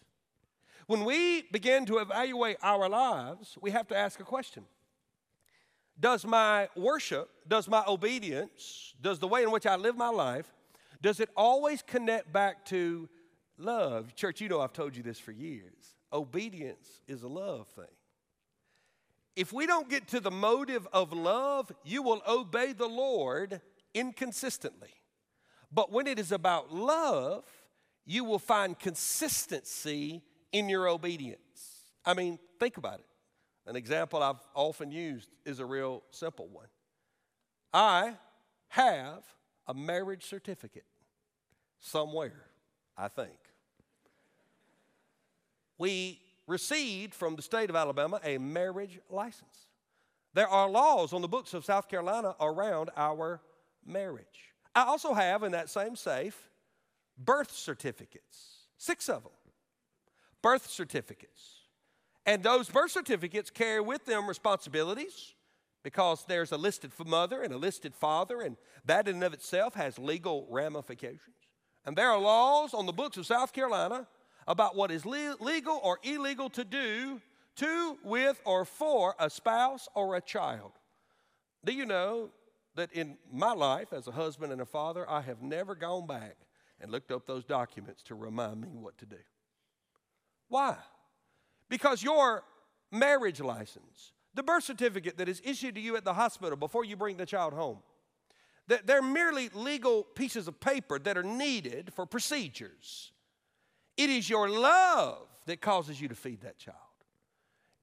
When 0.88 1.06
we 1.06 1.44
begin 1.44 1.86
to 1.86 2.00
evaluate 2.00 2.58
our 2.62 2.90
lives, 2.90 3.58
we 3.62 3.72
have 3.72 3.88
to 3.90 3.98
ask 3.98 4.20
a 4.20 4.24
question 4.24 4.66
Does 6.00 6.26
my 6.26 6.70
worship, 6.76 7.30
does 7.48 7.68
my 7.68 7.84
obedience, 7.88 8.94
does 9.02 9.20
the 9.20 9.28
way 9.28 9.44
in 9.44 9.52
which 9.52 9.66
I 9.66 9.76
live 9.76 9.96
my 9.96 10.10
life, 10.10 10.52
does 11.02 11.20
it 11.20 11.30
always 11.36 11.82
connect 11.82 12.32
back 12.32 12.66
to 12.66 13.10
love? 13.58 14.16
Church, 14.16 14.42
you 14.42 14.50
know 14.50 14.62
I've 14.62 14.74
told 14.74 14.96
you 14.96 15.04
this 15.04 15.20
for 15.20 15.32
years. 15.32 15.96
Obedience 16.14 17.02
is 17.08 17.24
a 17.24 17.28
love 17.28 17.68
thing. 17.70 17.86
If 19.36 19.54
we 19.54 19.66
don't 19.66 19.90
get 19.90 20.10
to 20.10 20.20
the 20.20 20.32
motive 20.32 20.88
of 20.92 21.14
love, 21.14 21.72
you 21.86 22.04
will 22.04 22.22
obey 22.28 22.74
the 22.74 22.88
Lord 22.88 23.62
inconsistently. 23.94 24.90
But 25.72 25.92
when 25.92 26.08
it 26.08 26.20
is 26.20 26.32
about 26.32 26.74
love, 26.74 27.46
you 28.06 28.24
will 28.24 28.40
find 28.40 28.78
consistency 28.78 30.22
in 30.52 30.68
your 30.68 30.88
obedience. 30.88 31.92
I 32.06 32.14
mean, 32.14 32.40
think 32.60 32.78
about 32.78 33.00
it. 33.00 33.06
An 33.68 33.76
example 33.76 34.22
I've 34.22 34.42
often 34.54 34.92
used 34.92 35.30
is 35.46 35.60
a 35.60 35.66
real 35.66 36.04
simple 36.12 36.48
one. 36.48 36.68
I 37.74 38.16
have 38.70 39.24
a 39.68 39.74
marriage 39.74 40.26
certificate 40.26 40.86
somewhere, 41.80 42.46
I 42.98 43.08
think. 43.08 43.38
We 45.78 46.20
received 46.48 47.14
from 47.14 47.36
the 47.36 47.42
state 47.42 47.70
of 47.70 47.76
Alabama 47.76 48.20
a 48.24 48.38
marriage 48.38 49.00
license. 49.10 49.68
There 50.34 50.48
are 50.48 50.70
laws 50.70 51.14
on 51.14 51.22
the 51.22 51.28
books 51.28 51.54
of 51.54 51.66
South 51.66 51.88
Carolina 51.88 52.36
around 52.40 52.90
our 52.96 53.42
marriage. 53.86 54.51
I 54.76 54.84
also 54.84 55.14
have 55.14 55.44
in 55.44 55.52
that 55.52 55.70
same 55.70 55.96
safe 55.96 56.50
birth 57.18 57.52
certificates, 57.52 58.68
six 58.78 59.10
of 59.10 59.24
them. 59.24 59.32
Birth 60.42 60.70
certificates. 60.70 61.62
And 62.26 62.44
those 62.44 62.70
birth 62.70 62.92
certificates 62.92 63.50
carry 63.50 63.82
with 63.82 64.06
them 64.06 64.28
responsibilities 64.28 65.34
because 65.84 66.26
there's 66.28 66.52
a 66.52 66.58
listed 66.58 66.92
mother 67.06 67.42
and 67.42 67.54
a 67.54 67.58
listed 67.58 67.96
father, 67.96 68.42
and 68.42 68.58
that 68.86 69.08
in 69.08 69.16
and 69.16 69.24
of 69.24 69.34
itself 69.34 69.74
has 69.74 69.98
legal 69.98 70.48
ramifications. 70.50 71.36
And 71.86 71.96
there 71.96 72.10
are 72.10 72.20
laws 72.20 72.74
on 72.74 72.86
the 72.86 72.94
books 72.94 73.18
of 73.18 73.26
South 73.26 73.54
Carolina 73.54 74.08
about 74.48 74.76
what 74.76 74.92
is 74.92 75.06
le- 75.06 75.36
legal 75.40 75.80
or 75.84 76.00
illegal 76.04 76.50
to 76.52 76.64
do 76.64 77.20
to, 77.56 77.98
with, 78.04 78.40
or 78.46 78.66
for 78.66 79.16
a 79.20 79.30
spouse 79.30 79.88
or 79.96 80.16
a 80.16 80.22
child. 80.22 80.72
Do 81.66 81.74
you 81.74 81.86
know 81.86 82.30
that 82.76 82.92
in 82.94 83.18
my 83.32 83.54
life 83.54 83.94
as 83.94 84.08
a 84.08 84.12
husband 84.12 84.52
and 84.52 84.62
a 84.62 84.66
father, 84.66 85.10
I 85.10 85.22
have 85.22 85.42
never 85.42 85.76
gone 85.76 86.08
back 86.08 86.38
and 86.80 86.92
looked 86.92 87.12
up 87.12 87.28
those 87.28 87.44
documents 87.44 88.02
to 88.04 88.16
remind 88.16 88.62
me 88.62 88.70
what 88.74 88.98
to 89.00 89.06
do? 89.06 89.18
Why? 90.48 90.78
Because 91.70 92.02
your 92.04 92.44
marriage 92.92 93.40
license, 93.40 94.14
the 94.34 94.44
birth 94.44 94.64
certificate 94.64 95.18
that 95.18 95.30
is 95.30 95.42
issued 95.44 95.76
to 95.76 95.82
you 95.82 95.96
at 95.96 96.06
the 96.06 96.14
hospital 96.14 96.58
before 96.58 96.86
you 96.86 96.96
bring 96.96 97.18
the 97.18 97.26
child 97.26 97.54
home, 97.54 97.80
they're 98.86 99.02
merely 99.02 99.50
legal 99.50 100.04
pieces 100.04 100.48
of 100.48 100.60
paper 100.60 100.98
that 101.00 101.18
are 101.18 101.24
needed 101.24 101.92
for 101.94 102.06
procedures. 102.06 103.12
It 103.98 104.10
is 104.10 104.30
your 104.30 104.50
love 104.50 105.28
that 105.46 105.62
causes 105.62 106.00
you 106.00 106.08
to 106.08 106.16
feed 106.16 106.42
that 106.42 106.58
child. 106.58 106.78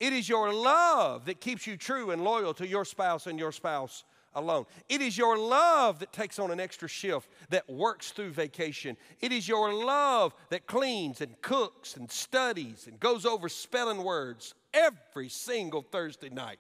It 0.01 0.13
is 0.13 0.29
your 0.29 0.53
love 0.53 1.27
that 1.27 1.41
keeps 1.41 1.67
you 1.67 1.77
true 1.77 2.11
and 2.11 2.23
loyal 2.23 2.55
to 2.55 2.67
your 2.67 2.85
spouse 2.85 3.27
and 3.27 3.39
your 3.39 3.53
spouse 3.53 4.05
alone. 4.35 4.67
It 4.89 5.01
is 5.01 5.17
your 5.17 5.39
love 5.39 5.99
that 6.01 6.13
takes 6.13 6.39
on 6.39 6.51
an 6.51 6.61
extra 6.61 6.89
shift 6.89 7.29
that 7.51 7.69
works 7.69 8.11
through 8.11 8.31
vacation. 8.31 8.97
It 9.21 9.33
is 9.33 9.49
your 9.49 9.73
love 9.73 10.35
that 10.51 10.67
cleans 10.67 11.21
and 11.21 11.41
cooks 11.43 11.97
and 11.97 12.11
studies 12.11 12.87
and 12.87 13.01
goes 13.01 13.25
over 13.27 13.49
spelling 13.49 14.05
words 14.05 14.55
every 14.73 15.29
single 15.29 15.83
Thursday 15.83 16.29
night. 16.29 16.59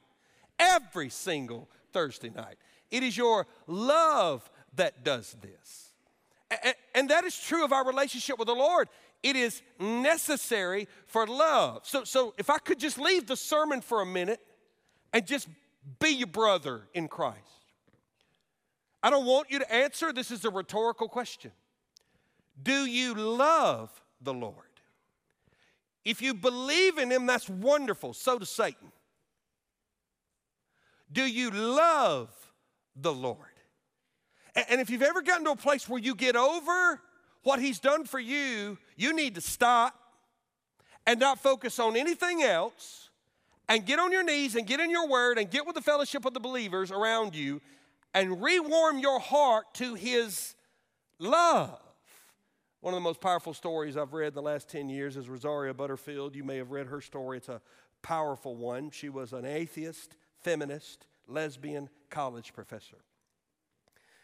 Every 0.58 1.08
single 1.08 1.68
Thursday 1.92 2.30
night. 2.30 2.56
It 2.90 3.02
is 3.02 3.16
your 3.16 3.46
love 3.66 4.50
that 4.76 5.04
does 5.04 5.36
this. 5.40 5.92
And 6.94 7.10
that 7.10 7.24
is 7.24 7.38
true 7.38 7.64
of 7.64 7.72
our 7.72 7.86
relationship 7.86 8.38
with 8.38 8.48
the 8.48 8.54
Lord. 8.54 8.88
It 9.22 9.36
is 9.36 9.62
necessary 9.78 10.88
for 11.06 11.26
love. 11.26 11.82
So, 11.84 12.04
so 12.04 12.34
if 12.38 12.50
I 12.50 12.58
could 12.58 12.78
just 12.78 12.98
leave 12.98 13.26
the 13.26 13.36
sermon 13.36 13.80
for 13.80 14.00
a 14.00 14.06
minute 14.06 14.40
and 15.12 15.26
just 15.26 15.48
be 16.00 16.10
your 16.10 16.26
brother 16.26 16.82
in 16.94 17.08
Christ. 17.08 17.57
I 19.02 19.10
don't 19.10 19.26
want 19.26 19.50
you 19.50 19.58
to 19.60 19.72
answer. 19.72 20.12
This 20.12 20.30
is 20.30 20.44
a 20.44 20.50
rhetorical 20.50 21.08
question. 21.08 21.52
Do 22.62 22.86
you 22.86 23.14
love 23.14 23.90
the 24.20 24.34
Lord? 24.34 24.54
If 26.04 26.22
you 26.22 26.34
believe 26.34 26.98
in 26.98 27.10
Him, 27.10 27.26
that's 27.26 27.48
wonderful. 27.48 28.14
So 28.14 28.38
does 28.38 28.50
Satan. 28.50 28.92
Do 31.12 31.22
you 31.22 31.50
love 31.50 32.30
the 32.96 33.12
Lord? 33.12 33.38
And 34.68 34.80
if 34.80 34.90
you've 34.90 35.02
ever 35.02 35.22
gotten 35.22 35.44
to 35.44 35.52
a 35.52 35.56
place 35.56 35.88
where 35.88 36.00
you 36.00 36.14
get 36.14 36.34
over 36.34 37.00
what 37.44 37.60
He's 37.60 37.78
done 37.78 38.04
for 38.04 38.18
you, 38.18 38.78
you 38.96 39.14
need 39.14 39.36
to 39.36 39.40
stop 39.40 39.94
and 41.06 41.20
not 41.20 41.38
focus 41.38 41.78
on 41.78 41.96
anything 41.96 42.42
else 42.42 43.10
and 43.68 43.86
get 43.86 43.98
on 43.98 44.10
your 44.10 44.24
knees 44.24 44.56
and 44.56 44.66
get 44.66 44.80
in 44.80 44.90
your 44.90 45.08
word 45.08 45.38
and 45.38 45.50
get 45.50 45.66
with 45.66 45.74
the 45.74 45.82
fellowship 45.82 46.24
of 46.24 46.34
the 46.34 46.40
believers 46.40 46.90
around 46.90 47.34
you 47.34 47.60
and 48.14 48.42
rewarm 48.42 48.98
your 48.98 49.20
heart 49.20 49.74
to 49.74 49.94
His 49.94 50.54
love. 51.18 51.80
One 52.80 52.94
of 52.94 52.98
the 52.98 53.04
most 53.04 53.20
powerful 53.20 53.54
stories 53.54 53.96
I've 53.96 54.12
read 54.12 54.28
in 54.28 54.34
the 54.34 54.42
last 54.42 54.68
10 54.68 54.88
years 54.88 55.16
is 55.16 55.28
Rosaria 55.28 55.74
Butterfield. 55.74 56.36
You 56.36 56.44
may 56.44 56.56
have 56.58 56.70
read 56.70 56.86
her 56.86 57.00
story, 57.00 57.38
it's 57.38 57.48
a 57.48 57.60
powerful 58.02 58.56
one. 58.56 58.90
She 58.90 59.08
was 59.08 59.32
an 59.32 59.44
atheist, 59.44 60.16
feminist, 60.42 61.06
lesbian 61.26 61.88
college 62.08 62.52
professor. 62.52 62.98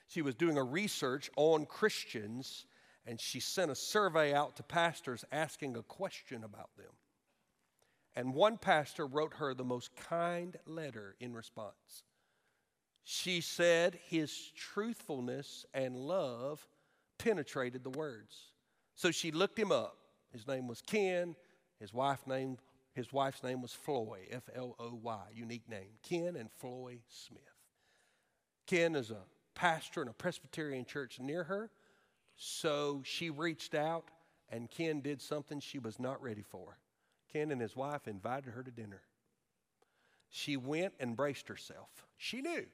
She 0.07 0.23
was 0.23 0.35
doing 0.35 0.57
a 0.57 0.63
research 0.63 1.31
on 1.37 1.67
Christians 1.67 2.67
and 3.07 3.21
she 3.21 3.41
sent 3.41 3.71
a 3.71 3.75
survey 3.75 4.33
out 4.33 4.57
to 4.57 4.63
pastors 4.63 5.25
asking 5.31 5.77
a 5.77 5.83
question 5.83 6.45
about 6.45 6.71
them. 6.77 6.93
And 8.17 8.33
one 8.33 8.57
pastor 8.57 9.07
wrote 9.07 9.35
her 9.35 9.55
the 9.55 9.65
most 9.65 9.95
kind 9.97 10.57
letter 10.67 11.17
in 11.21 11.35
response. 11.35 12.05
She 13.05 13.41
said 13.43 13.99
his 14.09 14.51
truthfulness 14.57 15.67
and 15.75 15.97
love 15.97 16.67
penetrated 17.19 17.85
the 17.85 17.91
words. 17.91 18.35
So 18.95 19.11
she 19.11 19.31
looked 19.31 19.59
him 19.59 19.71
up. 19.71 19.97
His 20.33 20.47
name 20.47 20.67
was 20.67 20.81
Ken. 20.81 21.37
His 21.79 21.93
wife 21.93 22.27
named 22.27 22.59
his 22.95 23.13
wife's 23.13 23.43
name 23.43 23.61
was 23.61 23.73
Floy, 23.73 24.21
F 24.31 24.49
L 24.55 24.77
O 24.79 24.99
Y, 25.03 25.23
unique 25.35 25.69
name. 25.69 25.99
Ken 26.03 26.37
and 26.37 26.51
Floy 26.51 27.01
Smith. 27.09 27.43
Ken 28.67 28.95
is 28.95 29.11
a 29.11 29.25
pastor 29.55 30.03
in 30.03 30.09
a 30.09 30.13
Presbyterian 30.13 30.85
church 30.85 31.19
near 31.21 31.45
her. 31.45 31.71
So 32.37 33.03
she 33.05 33.31
reached 33.31 33.75
out, 33.75 34.11
and 34.49 34.71
Ken 34.71 35.01
did 35.01 35.21
something 35.21 35.61
she 35.61 35.79
was 35.79 35.99
not 35.99 36.23
ready 36.23 36.43
for. 36.43 36.79
Ken 37.33 37.51
and 37.51 37.61
his 37.61 37.77
wife 37.77 38.07
invited 38.07 38.55
her 38.55 38.63
to 38.63 38.71
dinner. 38.71 39.03
She 40.31 40.57
went 40.57 40.95
and 41.01 41.17
braced 41.17 41.49
herself. 41.49 42.07
She 42.17 42.41
knew 42.41 42.65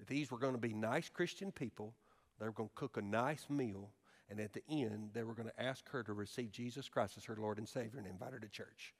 that 0.00 0.08
these 0.08 0.30
were 0.30 0.38
going 0.38 0.54
to 0.54 0.58
be 0.58 0.72
nice 0.72 1.08
Christian 1.08 1.52
people. 1.52 1.94
They 2.38 2.46
were 2.46 2.52
going 2.52 2.70
to 2.70 2.74
cook 2.74 2.96
a 2.96 3.02
nice 3.02 3.46
meal, 3.50 3.90
and 4.30 4.40
at 4.40 4.54
the 4.54 4.62
end, 4.68 5.10
they 5.12 5.22
were 5.22 5.34
going 5.34 5.48
to 5.48 5.62
ask 5.62 5.88
her 5.90 6.02
to 6.02 6.14
receive 6.14 6.50
Jesus 6.50 6.88
Christ 6.88 7.18
as 7.18 7.24
her 7.26 7.36
Lord 7.38 7.58
and 7.58 7.68
Savior 7.68 7.98
and 7.98 8.06
invite 8.06 8.32
her 8.32 8.40
to 8.40 8.48
church. 8.48 8.94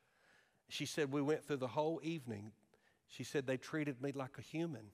She 0.69 0.85
said, 0.85 1.11
We 1.11 1.23
went 1.23 1.43
through 1.45 1.57
the 1.57 1.69
whole 1.69 2.01
evening. 2.05 2.53
She 3.09 3.25
said, 3.25 3.47
They 3.47 3.57
treated 3.57 4.03
me 4.03 4.13
like 4.13 4.37
a 4.39 4.43
human. 4.43 4.85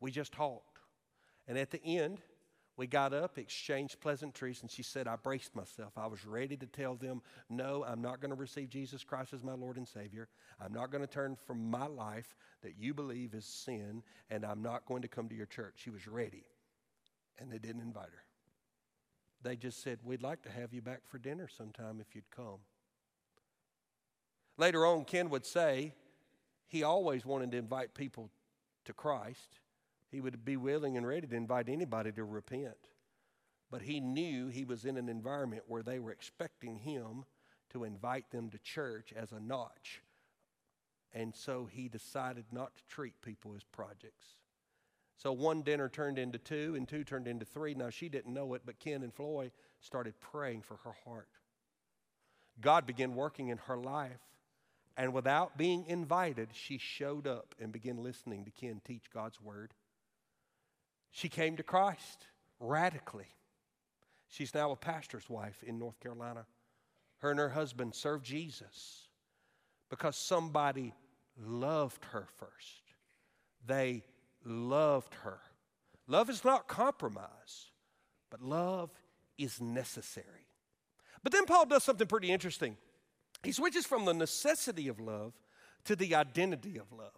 We 0.00 0.10
just 0.10 0.32
talked. 0.32 0.78
And 1.46 1.58
at 1.58 1.70
the 1.70 1.84
end, 1.84 2.20
we 2.76 2.86
got 2.86 3.12
up, 3.12 3.36
exchanged 3.36 4.00
pleasantries, 4.00 4.62
and 4.62 4.70
she 4.70 4.82
said, 4.82 5.06
I 5.06 5.16
braced 5.16 5.54
myself. 5.54 5.92
I 5.96 6.06
was 6.06 6.24
ready 6.24 6.56
to 6.56 6.66
tell 6.66 6.94
them, 6.94 7.20
No, 7.50 7.84
I'm 7.86 8.00
not 8.00 8.20
going 8.20 8.30
to 8.30 8.36
receive 8.36 8.70
Jesus 8.70 9.04
Christ 9.04 9.34
as 9.34 9.42
my 9.42 9.52
Lord 9.52 9.76
and 9.76 9.86
Savior. 9.86 10.28
I'm 10.60 10.72
not 10.72 10.90
going 10.90 11.02
to 11.02 11.12
turn 11.12 11.36
from 11.36 11.70
my 11.70 11.86
life 11.86 12.34
that 12.62 12.78
you 12.78 12.94
believe 12.94 13.34
is 13.34 13.44
sin, 13.44 14.02
and 14.30 14.44
I'm 14.44 14.62
not 14.62 14.86
going 14.86 15.02
to 15.02 15.08
come 15.08 15.28
to 15.28 15.34
your 15.34 15.46
church. 15.46 15.74
She 15.76 15.90
was 15.90 16.06
ready, 16.06 16.44
and 17.38 17.52
they 17.52 17.58
didn't 17.58 17.82
invite 17.82 18.06
her. 18.06 18.24
They 19.42 19.56
just 19.56 19.82
said, 19.82 19.98
We'd 20.02 20.22
like 20.22 20.42
to 20.42 20.50
have 20.50 20.72
you 20.72 20.80
back 20.80 21.00
for 21.04 21.18
dinner 21.18 21.48
sometime 21.48 22.00
if 22.00 22.14
you'd 22.14 22.30
come. 22.30 22.60
Later 24.56 24.86
on, 24.86 25.04
Ken 25.04 25.28
would 25.28 25.44
say 25.44 25.92
he 26.68 26.82
always 26.82 27.26
wanted 27.26 27.52
to 27.52 27.58
invite 27.58 27.94
people 27.94 28.30
to 28.86 28.92
Christ. 28.94 29.58
He 30.12 30.20
would 30.20 30.44
be 30.44 30.58
willing 30.58 30.98
and 30.98 31.06
ready 31.06 31.26
to 31.26 31.34
invite 31.34 31.70
anybody 31.70 32.12
to 32.12 32.24
repent. 32.24 32.76
But 33.70 33.82
he 33.82 33.98
knew 33.98 34.48
he 34.48 34.66
was 34.66 34.84
in 34.84 34.98
an 34.98 35.08
environment 35.08 35.62
where 35.66 35.82
they 35.82 35.98
were 35.98 36.12
expecting 36.12 36.76
him 36.76 37.24
to 37.70 37.84
invite 37.84 38.30
them 38.30 38.50
to 38.50 38.58
church 38.58 39.14
as 39.16 39.32
a 39.32 39.40
notch. 39.40 40.02
And 41.14 41.34
so 41.34 41.66
he 41.70 41.88
decided 41.88 42.44
not 42.52 42.76
to 42.76 42.82
treat 42.88 43.22
people 43.22 43.54
as 43.56 43.64
projects. 43.64 44.26
So 45.16 45.32
one 45.32 45.62
dinner 45.62 45.88
turned 45.88 46.18
into 46.18 46.38
two, 46.38 46.74
and 46.76 46.86
two 46.86 47.04
turned 47.04 47.26
into 47.26 47.46
three. 47.46 47.74
Now 47.74 47.88
she 47.88 48.10
didn't 48.10 48.34
know 48.34 48.52
it, 48.52 48.62
but 48.66 48.78
Ken 48.78 49.02
and 49.02 49.14
Floy 49.14 49.50
started 49.80 50.20
praying 50.20 50.62
for 50.62 50.76
her 50.84 50.94
heart. 51.06 51.28
God 52.60 52.86
began 52.86 53.14
working 53.14 53.48
in 53.48 53.58
her 53.58 53.78
life. 53.78 54.20
And 54.94 55.14
without 55.14 55.56
being 55.56 55.86
invited, 55.86 56.50
she 56.52 56.76
showed 56.76 57.26
up 57.26 57.54
and 57.58 57.72
began 57.72 58.02
listening 58.02 58.44
to 58.44 58.50
Ken 58.50 58.82
teach 58.84 59.04
God's 59.10 59.40
word. 59.40 59.72
She 61.12 61.28
came 61.28 61.56
to 61.56 61.62
Christ 61.62 62.26
radically. 62.58 63.28
She's 64.28 64.54
now 64.54 64.72
a 64.72 64.76
pastor's 64.76 65.28
wife 65.28 65.62
in 65.62 65.78
North 65.78 66.00
Carolina. 66.00 66.46
Her 67.18 67.30
and 67.30 67.38
her 67.38 67.50
husband 67.50 67.94
served 67.94 68.24
Jesus 68.24 69.06
because 69.90 70.16
somebody 70.16 70.94
loved 71.38 72.04
her 72.06 72.26
first. 72.38 72.82
They 73.66 74.02
loved 74.44 75.14
her. 75.22 75.38
Love 76.08 76.30
is 76.30 76.44
not 76.44 76.66
compromise, 76.66 77.70
but 78.30 78.42
love 78.42 78.90
is 79.38 79.60
necessary. 79.60 80.48
But 81.22 81.32
then 81.32 81.44
Paul 81.44 81.66
does 81.66 81.84
something 81.84 82.08
pretty 82.08 82.30
interesting. 82.30 82.76
He 83.42 83.52
switches 83.52 83.86
from 83.86 84.04
the 84.04 84.14
necessity 84.14 84.88
of 84.88 84.98
love 84.98 85.34
to 85.84 85.94
the 85.94 86.14
identity 86.14 86.78
of 86.78 86.90
love. 86.90 87.12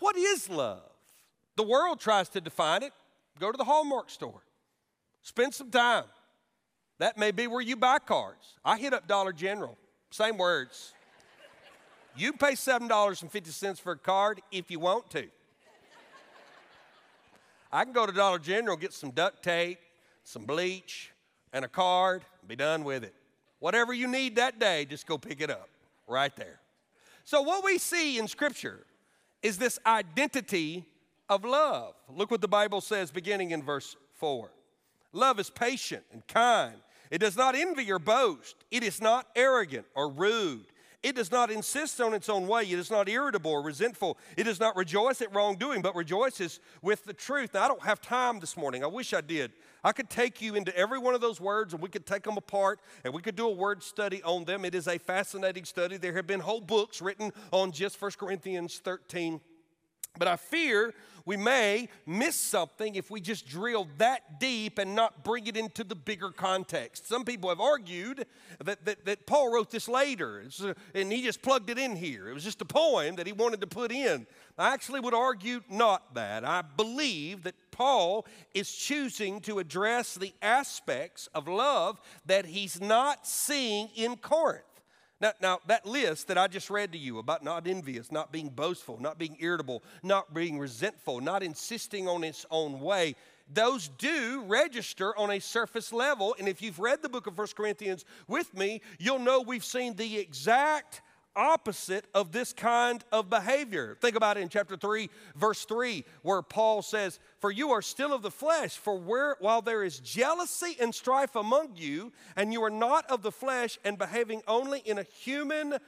What 0.00 0.16
is 0.16 0.48
love? 0.48 0.93
The 1.56 1.62
world 1.62 2.00
tries 2.00 2.28
to 2.30 2.40
define 2.40 2.82
it. 2.82 2.92
Go 3.38 3.50
to 3.50 3.56
the 3.56 3.64
Hallmark 3.64 4.10
store, 4.10 4.42
spend 5.22 5.54
some 5.54 5.70
time. 5.70 6.04
That 6.98 7.18
may 7.18 7.32
be 7.32 7.48
where 7.48 7.60
you 7.60 7.76
buy 7.76 7.98
cards. 7.98 8.54
I 8.64 8.78
hit 8.78 8.92
up 8.92 9.08
Dollar 9.08 9.32
General, 9.32 9.76
same 10.10 10.38
words. 10.38 10.92
You 12.16 12.32
pay 12.32 12.52
$7.50 12.52 13.80
for 13.80 13.92
a 13.92 13.98
card 13.98 14.40
if 14.52 14.70
you 14.70 14.78
want 14.78 15.10
to. 15.10 15.26
I 17.72 17.82
can 17.82 17.92
go 17.92 18.06
to 18.06 18.12
Dollar 18.12 18.38
General, 18.38 18.76
get 18.76 18.92
some 18.92 19.10
duct 19.10 19.42
tape, 19.42 19.80
some 20.22 20.44
bleach, 20.44 21.10
and 21.52 21.64
a 21.64 21.68
card, 21.68 22.24
and 22.40 22.48
be 22.48 22.54
done 22.54 22.84
with 22.84 23.02
it. 23.02 23.14
Whatever 23.58 23.92
you 23.92 24.06
need 24.06 24.36
that 24.36 24.60
day, 24.60 24.84
just 24.84 25.08
go 25.08 25.18
pick 25.18 25.40
it 25.40 25.50
up 25.50 25.68
right 26.06 26.34
there. 26.36 26.60
So, 27.24 27.42
what 27.42 27.64
we 27.64 27.78
see 27.78 28.18
in 28.18 28.28
Scripture 28.28 28.86
is 29.42 29.58
this 29.58 29.80
identity 29.84 30.84
of 31.28 31.44
love. 31.44 31.94
Look 32.08 32.30
what 32.30 32.40
the 32.40 32.48
Bible 32.48 32.80
says 32.80 33.10
beginning 33.10 33.50
in 33.50 33.62
verse 33.62 33.96
4. 34.14 34.50
Love 35.12 35.38
is 35.38 35.50
patient 35.50 36.04
and 36.12 36.26
kind. 36.26 36.76
It 37.10 37.18
does 37.18 37.36
not 37.36 37.54
envy 37.54 37.90
or 37.92 37.98
boast. 37.98 38.56
It 38.70 38.82
is 38.82 39.00
not 39.00 39.26
arrogant 39.36 39.86
or 39.94 40.08
rude. 40.08 40.66
It 41.04 41.16
does 41.16 41.30
not 41.30 41.50
insist 41.50 42.00
on 42.00 42.14
its 42.14 42.30
own 42.30 42.48
way. 42.48 42.62
It 42.62 42.78
is 42.78 42.90
not 42.90 43.10
irritable 43.10 43.50
or 43.50 43.62
resentful. 43.62 44.16
It 44.38 44.44
does 44.44 44.58
not 44.58 44.74
rejoice 44.74 45.20
at 45.20 45.34
wrongdoing, 45.34 45.82
but 45.82 45.94
rejoices 45.94 46.60
with 46.80 47.04
the 47.04 47.12
truth. 47.12 47.52
Now, 47.52 47.64
I 47.64 47.68
don't 47.68 47.82
have 47.82 48.00
time 48.00 48.40
this 48.40 48.56
morning. 48.56 48.82
I 48.82 48.86
wish 48.86 49.12
I 49.12 49.20
did. 49.20 49.52
I 49.84 49.92
could 49.92 50.08
take 50.08 50.40
you 50.40 50.54
into 50.54 50.74
every 50.74 50.98
one 50.98 51.14
of 51.14 51.20
those 51.20 51.42
words 51.42 51.74
and 51.74 51.82
we 51.82 51.90
could 51.90 52.06
take 52.06 52.22
them 52.22 52.38
apart 52.38 52.80
and 53.04 53.12
we 53.12 53.20
could 53.20 53.36
do 53.36 53.46
a 53.46 53.52
word 53.52 53.82
study 53.82 54.22
on 54.22 54.46
them. 54.46 54.64
It 54.64 54.74
is 54.74 54.88
a 54.88 54.96
fascinating 54.96 55.66
study. 55.66 55.98
There 55.98 56.14
have 56.14 56.26
been 56.26 56.40
whole 56.40 56.62
books 56.62 57.02
written 57.02 57.32
on 57.52 57.70
just 57.70 58.00
1 58.00 58.12
Corinthians 58.18 58.80
13. 58.82 59.42
But 60.18 60.28
I 60.28 60.36
fear 60.36 60.94
we 61.26 61.36
may 61.36 61.88
miss 62.06 62.36
something 62.36 62.96
if 62.96 63.10
we 63.10 63.20
just 63.20 63.46
drill 63.46 63.88
that 63.96 64.38
deep 64.38 64.78
and 64.78 64.94
not 64.94 65.24
bring 65.24 65.46
it 65.46 65.56
into 65.56 65.82
the 65.82 65.94
bigger 65.94 66.30
context. 66.30 67.08
Some 67.08 67.24
people 67.24 67.48
have 67.48 67.60
argued 67.60 68.26
that, 68.62 68.84
that, 68.84 69.06
that 69.06 69.26
Paul 69.26 69.52
wrote 69.52 69.70
this 69.70 69.88
later 69.88 70.44
and 70.94 71.10
he 71.10 71.22
just 71.22 71.40
plugged 71.40 71.70
it 71.70 71.78
in 71.78 71.96
here. 71.96 72.28
It 72.28 72.34
was 72.34 72.44
just 72.44 72.60
a 72.60 72.66
poem 72.66 73.16
that 73.16 73.26
he 73.26 73.32
wanted 73.32 73.62
to 73.62 73.66
put 73.66 73.90
in. 73.90 74.26
I 74.58 74.74
actually 74.74 75.00
would 75.00 75.14
argue 75.14 75.62
not 75.70 76.14
that. 76.14 76.44
I 76.44 76.62
believe 76.62 77.44
that 77.44 77.54
Paul 77.70 78.26
is 78.52 78.70
choosing 78.70 79.40
to 79.42 79.58
address 79.58 80.14
the 80.14 80.34
aspects 80.42 81.28
of 81.34 81.48
love 81.48 82.00
that 82.26 82.46
he's 82.46 82.80
not 82.80 83.26
seeing 83.26 83.88
in 83.96 84.16
Corinth. 84.16 84.64
Now, 85.20 85.32
now, 85.40 85.60
that 85.68 85.86
list 85.86 86.28
that 86.28 86.36
I 86.36 86.48
just 86.48 86.70
read 86.70 86.92
to 86.92 86.98
you 86.98 87.18
about 87.18 87.44
not 87.44 87.66
envious, 87.66 88.10
not 88.10 88.32
being 88.32 88.48
boastful, 88.48 89.00
not 89.00 89.18
being 89.18 89.36
irritable, 89.38 89.82
not 90.02 90.34
being 90.34 90.58
resentful, 90.58 91.20
not 91.20 91.42
insisting 91.42 92.08
on 92.08 92.24
its 92.24 92.44
own 92.50 92.80
way, 92.80 93.14
those 93.52 93.88
do 93.98 94.42
register 94.46 95.16
on 95.16 95.30
a 95.30 95.38
surface 95.38 95.92
level. 95.92 96.34
And 96.38 96.48
if 96.48 96.62
you've 96.62 96.78
read 96.78 97.02
the 97.02 97.08
book 97.08 97.26
of 97.26 97.36
First 97.36 97.56
Corinthians 97.56 98.04
with 98.26 98.54
me, 98.56 98.80
you'll 98.98 99.18
know 99.18 99.40
we've 99.40 99.64
seen 99.64 99.94
the 99.94 100.18
exact 100.18 101.02
opposite 101.36 102.06
of 102.14 102.32
this 102.32 102.52
kind 102.52 103.04
of 103.12 103.30
behavior. 103.30 103.96
Think 104.00 104.16
about 104.16 104.36
it 104.36 104.40
in 104.40 104.48
chapter 104.48 104.76
3, 104.76 105.08
verse 105.36 105.64
3, 105.64 106.04
where 106.22 106.42
Paul 106.42 106.82
says, 106.82 107.18
For 107.40 107.50
you 107.50 107.70
are 107.70 107.82
still 107.82 108.12
of 108.12 108.22
the 108.22 108.30
flesh, 108.30 108.76
for 108.76 108.98
where, 108.98 109.36
while 109.40 109.62
there 109.62 109.84
is 109.84 109.98
jealousy 109.98 110.76
and 110.80 110.94
strife 110.94 111.36
among 111.36 111.76
you, 111.76 112.12
and 112.36 112.52
you 112.52 112.62
are 112.64 112.70
not 112.70 113.10
of 113.10 113.22
the 113.22 113.32
flesh 113.32 113.78
and 113.84 113.98
behaving 113.98 114.42
only 114.46 114.80
in 114.80 114.98
a 114.98 115.02
human 115.02 115.78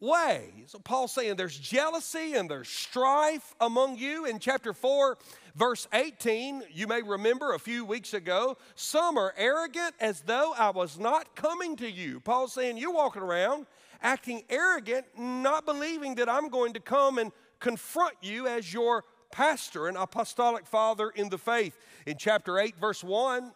way. 0.00 0.50
So 0.66 0.78
Paul's 0.78 1.12
saying 1.12 1.36
there's 1.36 1.58
jealousy 1.58 2.34
and 2.34 2.50
there's 2.50 2.68
strife 2.68 3.54
among 3.60 3.96
you. 3.96 4.26
In 4.26 4.38
chapter 4.38 4.72
4, 4.72 5.16
verse 5.54 5.88
18, 5.92 6.64
you 6.72 6.86
may 6.86 7.02
remember 7.02 7.54
a 7.54 7.58
few 7.58 7.84
weeks 7.84 8.12
ago, 8.12 8.58
some 8.74 9.16
are 9.16 9.32
arrogant 9.36 9.94
as 10.00 10.20
though 10.22 10.52
I 10.56 10.70
was 10.70 10.98
not 10.98 11.34
coming 11.34 11.76
to 11.76 11.90
you. 11.90 12.20
Paul's 12.20 12.52
saying 12.52 12.76
you're 12.76 12.92
walking 12.92 13.22
around 13.22 13.66
acting 14.02 14.42
arrogant, 14.48 15.06
not 15.16 15.66
believing 15.66 16.14
that 16.16 16.28
I'm 16.28 16.48
going 16.48 16.72
to 16.74 16.80
come 16.80 17.18
and 17.18 17.32
confront 17.60 18.14
you 18.22 18.46
as 18.46 18.72
your 18.72 19.04
pastor 19.32 19.88
and 19.88 19.96
apostolic 19.96 20.66
father 20.66 21.10
in 21.10 21.28
the 21.28 21.38
faith. 21.38 21.76
In 22.06 22.16
chapter 22.18 22.58
8, 22.58 22.76
verse 22.76 23.02
1, 23.02 23.52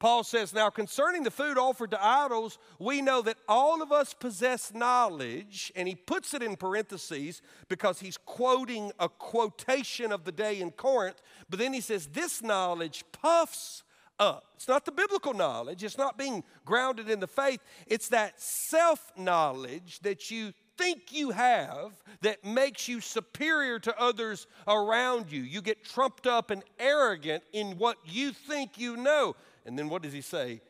Paul 0.00 0.24
says, 0.24 0.54
Now 0.54 0.70
concerning 0.70 1.24
the 1.24 1.30
food 1.30 1.58
offered 1.58 1.90
to 1.90 2.02
idols, 2.02 2.58
we 2.78 3.02
know 3.02 3.20
that 3.22 3.36
all 3.46 3.82
of 3.82 3.92
us 3.92 4.14
possess 4.14 4.72
knowledge, 4.72 5.70
and 5.76 5.86
he 5.86 5.94
puts 5.94 6.32
it 6.32 6.42
in 6.42 6.56
parentheses 6.56 7.42
because 7.68 8.00
he's 8.00 8.16
quoting 8.16 8.92
a 8.98 9.10
quotation 9.10 10.10
of 10.10 10.24
the 10.24 10.32
day 10.32 10.60
in 10.60 10.70
Corinth. 10.70 11.20
But 11.50 11.58
then 11.58 11.74
he 11.74 11.82
says, 11.82 12.06
This 12.06 12.42
knowledge 12.42 13.04
puffs 13.12 13.84
up. 14.20 14.44
It's 14.54 14.68
not 14.68 14.84
the 14.84 14.92
biblical 14.92 15.32
knowledge, 15.32 15.82
it's 15.82 15.98
not 15.98 16.16
being 16.16 16.44
grounded 16.64 17.10
in 17.10 17.18
the 17.18 17.26
faith. 17.26 17.60
It's 17.86 18.08
that 18.10 18.40
self 18.40 19.10
knowledge 19.16 19.98
that 20.00 20.30
you 20.30 20.52
think 20.78 21.12
you 21.12 21.30
have 21.30 21.92
that 22.22 22.44
makes 22.44 22.88
you 22.88 23.00
superior 23.00 23.78
to 23.80 23.98
others 24.00 24.46
around 24.68 25.32
you. 25.32 25.42
You 25.42 25.60
get 25.60 25.84
trumped 25.84 26.26
up 26.26 26.50
and 26.50 26.62
arrogant 26.78 27.42
in 27.52 27.78
what 27.78 27.96
you 28.04 28.32
think 28.32 28.78
you 28.78 28.96
know. 28.96 29.34
And 29.66 29.78
then 29.78 29.88
what 29.88 30.02
does 30.02 30.12
he 30.12 30.20
say? 30.20 30.60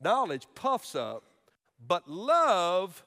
Knowledge 0.00 0.46
puffs 0.54 0.94
up, 0.94 1.24
but 1.86 2.08
love 2.08 3.04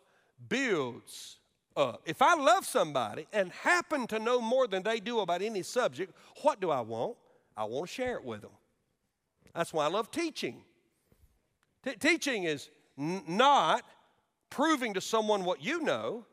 builds 0.50 1.38
up. 1.78 2.02
If 2.06 2.22
I 2.22 2.36
love 2.36 2.66
somebody 2.66 3.28
and 3.32 3.52
happen 3.52 4.08
to 4.08 4.20
know 4.20 4.42
more 4.42 4.68
than 4.68 4.84
they 4.84 5.00
do 5.00 5.20
about 5.20 5.42
any 5.42 5.64
subject, 5.64 6.14
what 6.42 6.60
do 6.60 6.70
I 6.70 6.82
want? 6.82 7.16
I 7.56 7.64
want 7.64 7.88
to 7.88 7.94
share 7.94 8.16
it 8.16 8.26
with 8.26 8.42
them. 8.42 8.52
That's 9.54 9.74
why 9.74 9.86
I 9.86 9.90
love 9.90 10.12
teaching. 10.12 10.64
T- 11.84 11.96
teaching 11.96 12.44
is 12.44 12.70
n- 12.98 13.24
not 13.28 13.84
proving 14.50 14.94
to 14.94 15.02
someone 15.02 15.44
what 15.44 15.64
you 15.64 15.82
know, 15.82 16.26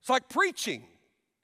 it's 0.00 0.08
like 0.08 0.28
preaching. 0.28 0.84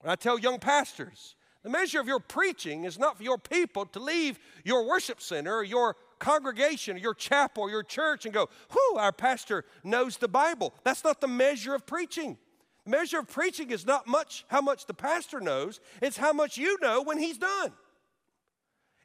When 0.01 0.11
I 0.11 0.17
tell 0.17 0.39
young 0.39 0.59
pastors, 0.59 1.37
the 1.63 1.71
measure 1.71 2.01
of 2.01 2.07
your 2.07 2.21
preaching 2.21 2.85
is 2.85 2.99
not 2.99 3.17
for 3.17 3.23
your 3.23 3.39
people 3.39 3.87
to 3.87 3.99
leave 3.99 4.39
your 4.65 4.87
worship 4.87 5.21
center 5.21 5.57
or 5.57 5.65
your 5.65 5.97
congregation 6.19 6.97
or 6.97 7.01
your 7.01 7.15
chapel 7.15 7.65
or 7.65 7.71
your 7.71 7.83
church 7.83 8.25
and 8.25 8.33
go, 8.33 8.49
whew, 8.71 8.99
our 8.99 9.13
pastor 9.13 9.65
knows 9.83 10.17
the 10.17 10.29
Bible. 10.29 10.73
That's 10.85 11.05
not 11.05 11.21
the 11.21 11.29
measure 11.29 11.75
of 11.75 11.87
preaching. 11.87 12.39
The 12.85 12.91
measure 12.91 13.19
of 13.19 13.29
preaching 13.29 13.71
is 13.71 13.85
not 13.85 14.07
much 14.07 14.45
how 14.49 14.61
much 14.61 14.87
the 14.87 14.95
pastor 14.95 15.41
knows, 15.41 15.81
it's 16.01 16.17
how 16.17 16.33
much 16.33 16.57
you 16.57 16.79
know 16.81 17.03
when 17.03 17.19
he's 17.19 17.39
done. 17.39 17.73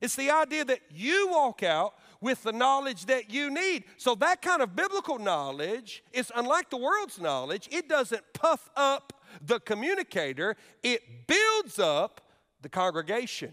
It's 0.01 0.15
the 0.15 0.31
idea 0.31 0.65
that 0.65 0.79
you 0.89 1.29
walk 1.29 1.63
out 1.63 1.93
with 2.19 2.43
the 2.43 2.51
knowledge 2.51 3.05
that 3.05 3.31
you 3.31 3.49
need. 3.49 3.83
So, 3.97 4.15
that 4.15 4.41
kind 4.41 4.61
of 4.61 4.75
biblical 4.75 5.19
knowledge 5.19 6.03
is 6.11 6.31
unlike 6.35 6.69
the 6.69 6.77
world's 6.77 7.19
knowledge. 7.19 7.69
It 7.71 7.87
doesn't 7.87 8.23
puff 8.33 8.69
up 8.75 9.13
the 9.45 9.59
communicator, 9.59 10.57
it 10.83 11.27
builds 11.27 11.79
up 11.79 12.21
the 12.61 12.69
congregation. 12.69 13.51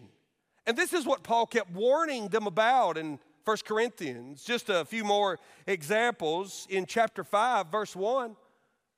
And 0.66 0.76
this 0.76 0.92
is 0.92 1.06
what 1.06 1.22
Paul 1.22 1.46
kept 1.46 1.70
warning 1.72 2.28
them 2.28 2.46
about 2.46 2.98
in 2.98 3.18
1 3.44 3.56
Corinthians. 3.64 4.44
Just 4.44 4.68
a 4.68 4.84
few 4.84 5.02
more 5.04 5.38
examples 5.66 6.66
in 6.68 6.84
chapter 6.84 7.24
5, 7.24 7.68
verse 7.68 7.96
1. 7.96 8.36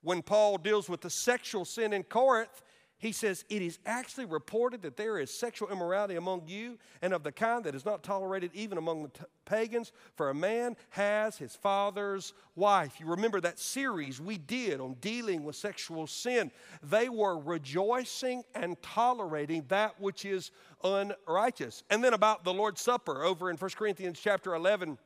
when 0.02 0.22
Paul 0.22 0.56
deals 0.56 0.88
with 0.88 1.02
the 1.02 1.10
sexual 1.10 1.64
sin 1.64 1.92
in 1.92 2.02
Corinth, 2.02 2.62
he 3.00 3.12
says, 3.12 3.44
It 3.48 3.62
is 3.62 3.78
actually 3.86 4.26
reported 4.26 4.82
that 4.82 4.96
there 4.96 5.18
is 5.18 5.32
sexual 5.32 5.70
immorality 5.70 6.16
among 6.16 6.42
you, 6.46 6.78
and 7.00 7.12
of 7.12 7.22
the 7.22 7.32
kind 7.32 7.64
that 7.64 7.74
is 7.74 7.86
not 7.86 8.02
tolerated 8.02 8.50
even 8.52 8.76
among 8.76 9.04
the 9.04 9.08
t- 9.08 9.24
pagans, 9.46 9.90
for 10.14 10.28
a 10.28 10.34
man 10.34 10.76
has 10.90 11.38
his 11.38 11.56
father's 11.56 12.34
wife. 12.54 13.00
You 13.00 13.06
remember 13.06 13.40
that 13.40 13.58
series 13.58 14.20
we 14.20 14.36
did 14.36 14.80
on 14.80 14.94
dealing 15.00 15.44
with 15.44 15.56
sexual 15.56 16.06
sin. 16.06 16.52
They 16.82 17.08
were 17.08 17.38
rejoicing 17.38 18.44
and 18.54 18.80
tolerating 18.82 19.64
that 19.68 19.98
which 19.98 20.26
is 20.26 20.50
unrighteous. 20.84 21.82
And 21.88 22.04
then 22.04 22.12
about 22.12 22.44
the 22.44 22.52
Lord's 22.52 22.82
Supper 22.82 23.24
over 23.24 23.50
in 23.50 23.56
1 23.56 23.70
Corinthians 23.76 24.20
chapter 24.22 24.54
11, 24.54 24.98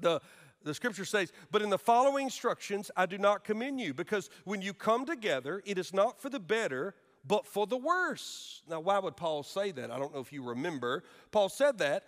the 0.00 0.20
the 0.62 0.72
scripture 0.72 1.04
says, 1.04 1.30
But 1.50 1.60
in 1.60 1.68
the 1.68 1.76
following 1.76 2.24
instructions 2.24 2.90
I 2.96 3.04
do 3.04 3.18
not 3.18 3.44
commend 3.44 3.80
you, 3.80 3.92
because 3.92 4.30
when 4.44 4.62
you 4.62 4.72
come 4.72 5.04
together, 5.04 5.62
it 5.66 5.76
is 5.76 5.92
not 5.92 6.20
for 6.22 6.30
the 6.30 6.40
better, 6.40 6.94
but 7.26 7.46
for 7.46 7.66
the 7.66 7.76
worse. 7.76 8.62
Now, 8.68 8.80
why 8.80 8.98
would 8.98 9.16
Paul 9.16 9.42
say 9.42 9.70
that? 9.72 9.90
I 9.90 9.98
don't 9.98 10.14
know 10.14 10.20
if 10.20 10.32
you 10.32 10.42
remember. 10.42 11.04
Paul 11.30 11.48
said 11.48 11.78
that 11.78 12.04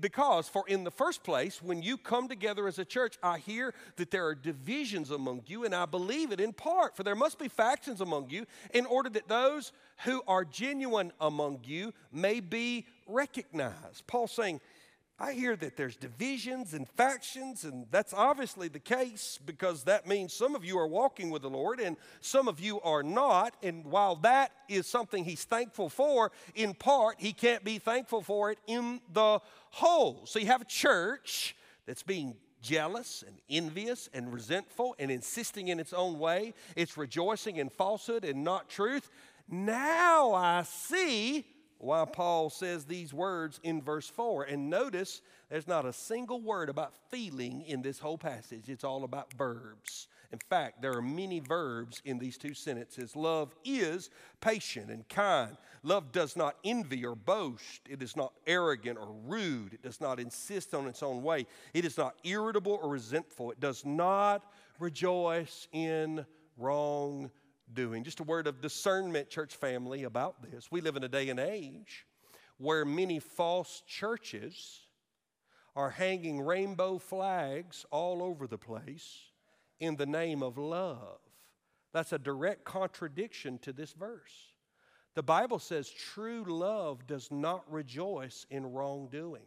because, 0.00 0.48
for 0.48 0.64
in 0.68 0.84
the 0.84 0.90
first 0.90 1.22
place, 1.22 1.62
when 1.62 1.82
you 1.82 1.96
come 1.96 2.28
together 2.28 2.68
as 2.68 2.78
a 2.78 2.84
church, 2.84 3.16
I 3.22 3.38
hear 3.38 3.72
that 3.96 4.10
there 4.10 4.26
are 4.26 4.34
divisions 4.34 5.10
among 5.10 5.42
you, 5.46 5.64
and 5.64 5.74
I 5.74 5.86
believe 5.86 6.32
it 6.32 6.40
in 6.40 6.52
part, 6.52 6.96
for 6.96 7.02
there 7.02 7.14
must 7.14 7.38
be 7.38 7.48
factions 7.48 8.00
among 8.00 8.30
you, 8.30 8.46
in 8.74 8.86
order 8.86 9.08
that 9.10 9.28
those 9.28 9.72
who 10.04 10.22
are 10.26 10.44
genuine 10.44 11.12
among 11.20 11.60
you 11.64 11.94
may 12.12 12.40
be 12.40 12.86
recognized. 13.06 14.06
Paul 14.06 14.26
saying, 14.26 14.60
I 15.18 15.34
hear 15.34 15.54
that 15.56 15.76
there's 15.76 15.96
divisions 15.96 16.74
and 16.74 16.88
factions, 16.88 17.64
and 17.64 17.86
that's 17.90 18.12
obviously 18.12 18.68
the 18.68 18.80
case 18.80 19.38
because 19.44 19.84
that 19.84 20.06
means 20.06 20.32
some 20.32 20.56
of 20.56 20.64
you 20.64 20.78
are 20.78 20.86
walking 20.86 21.30
with 21.30 21.42
the 21.42 21.50
Lord 21.50 21.78
and 21.78 21.96
some 22.20 22.48
of 22.48 22.58
you 22.58 22.80
are 22.80 23.02
not. 23.02 23.54
And 23.62 23.84
while 23.84 24.16
that 24.16 24.50
is 24.68 24.86
something 24.86 25.24
he's 25.24 25.44
thankful 25.44 25.88
for, 25.88 26.32
in 26.54 26.74
part, 26.74 27.16
he 27.18 27.32
can't 27.32 27.62
be 27.62 27.78
thankful 27.78 28.22
for 28.22 28.50
it 28.50 28.58
in 28.66 29.00
the 29.12 29.40
whole. 29.70 30.22
So 30.26 30.38
you 30.38 30.46
have 30.46 30.62
a 30.62 30.66
church 30.66 31.54
that's 31.86 32.02
being 32.02 32.34
jealous 32.62 33.22
and 33.26 33.36
envious 33.50 34.08
and 34.14 34.32
resentful 34.32 34.94
and 34.98 35.10
insisting 35.10 35.68
in 35.68 35.78
its 35.78 35.92
own 35.92 36.18
way, 36.18 36.54
it's 36.76 36.96
rejoicing 36.96 37.56
in 37.56 37.68
falsehood 37.68 38.24
and 38.24 38.44
not 38.44 38.68
truth. 38.68 39.10
Now 39.48 40.32
I 40.32 40.62
see 40.62 41.44
why 41.82 42.04
Paul 42.04 42.48
says 42.48 42.84
these 42.84 43.12
words 43.12 43.58
in 43.64 43.82
verse 43.82 44.08
4. 44.08 44.44
And 44.44 44.70
notice 44.70 45.20
there's 45.50 45.66
not 45.66 45.84
a 45.84 45.92
single 45.92 46.40
word 46.40 46.68
about 46.68 46.94
feeling 47.10 47.62
in 47.62 47.82
this 47.82 47.98
whole 47.98 48.16
passage, 48.16 48.68
it's 48.68 48.84
all 48.84 49.02
about 49.02 49.32
verbs. 49.34 50.06
In 50.30 50.38
fact, 50.38 50.80
there 50.80 50.94
are 50.94 51.02
many 51.02 51.40
verbs 51.40 52.00
in 52.04 52.18
these 52.18 52.38
two 52.38 52.54
sentences. 52.54 53.16
Love 53.16 53.54
is 53.64 54.10
patient 54.40 54.90
and 54.90 55.06
kind. 55.08 55.56
Love 55.82 56.12
does 56.12 56.36
not 56.36 56.56
envy 56.64 57.04
or 57.04 57.16
boast. 57.16 57.80
It 57.90 58.00
is 58.00 58.16
not 58.16 58.32
arrogant 58.46 58.96
or 58.96 59.12
rude. 59.26 59.74
It 59.74 59.82
does 59.82 60.00
not 60.00 60.20
insist 60.20 60.74
on 60.74 60.86
its 60.86 61.02
own 61.02 61.22
way. 61.22 61.46
It 61.74 61.84
is 61.84 61.98
not 61.98 62.14
irritable 62.22 62.78
or 62.80 62.90
resentful. 62.90 63.50
It 63.50 63.60
does 63.60 63.84
not 63.84 64.44
rejoice 64.78 65.66
in 65.72 66.24
wrong 66.56 67.30
doing. 67.74 68.04
Just 68.04 68.20
a 68.20 68.24
word 68.24 68.46
of 68.46 68.60
discernment, 68.60 69.30
church 69.30 69.56
family, 69.56 70.04
about 70.04 70.42
this. 70.42 70.70
We 70.70 70.80
live 70.80 70.96
in 70.96 71.04
a 71.04 71.08
day 71.08 71.28
and 71.28 71.40
age 71.40 72.06
where 72.58 72.84
many 72.84 73.18
false 73.18 73.82
churches 73.86 74.80
are 75.74 75.90
hanging 75.90 76.40
rainbow 76.40 76.98
flags 76.98 77.86
all 77.90 78.22
over 78.22 78.46
the 78.46 78.58
place 78.58 79.18
in 79.80 79.96
the 79.96 80.06
name 80.06 80.42
of 80.42 80.58
love. 80.58 81.18
That's 81.92 82.12
a 82.12 82.18
direct 82.18 82.64
contradiction 82.64 83.58
to 83.60 83.72
this 83.72 83.92
verse. 83.92 84.52
The 85.14 85.22
Bible 85.22 85.58
says 85.58 85.90
true 85.90 86.44
love 86.46 87.06
does 87.06 87.30
not 87.30 87.70
rejoice 87.70 88.46
in 88.50 88.72
wrongdoing. 88.72 89.42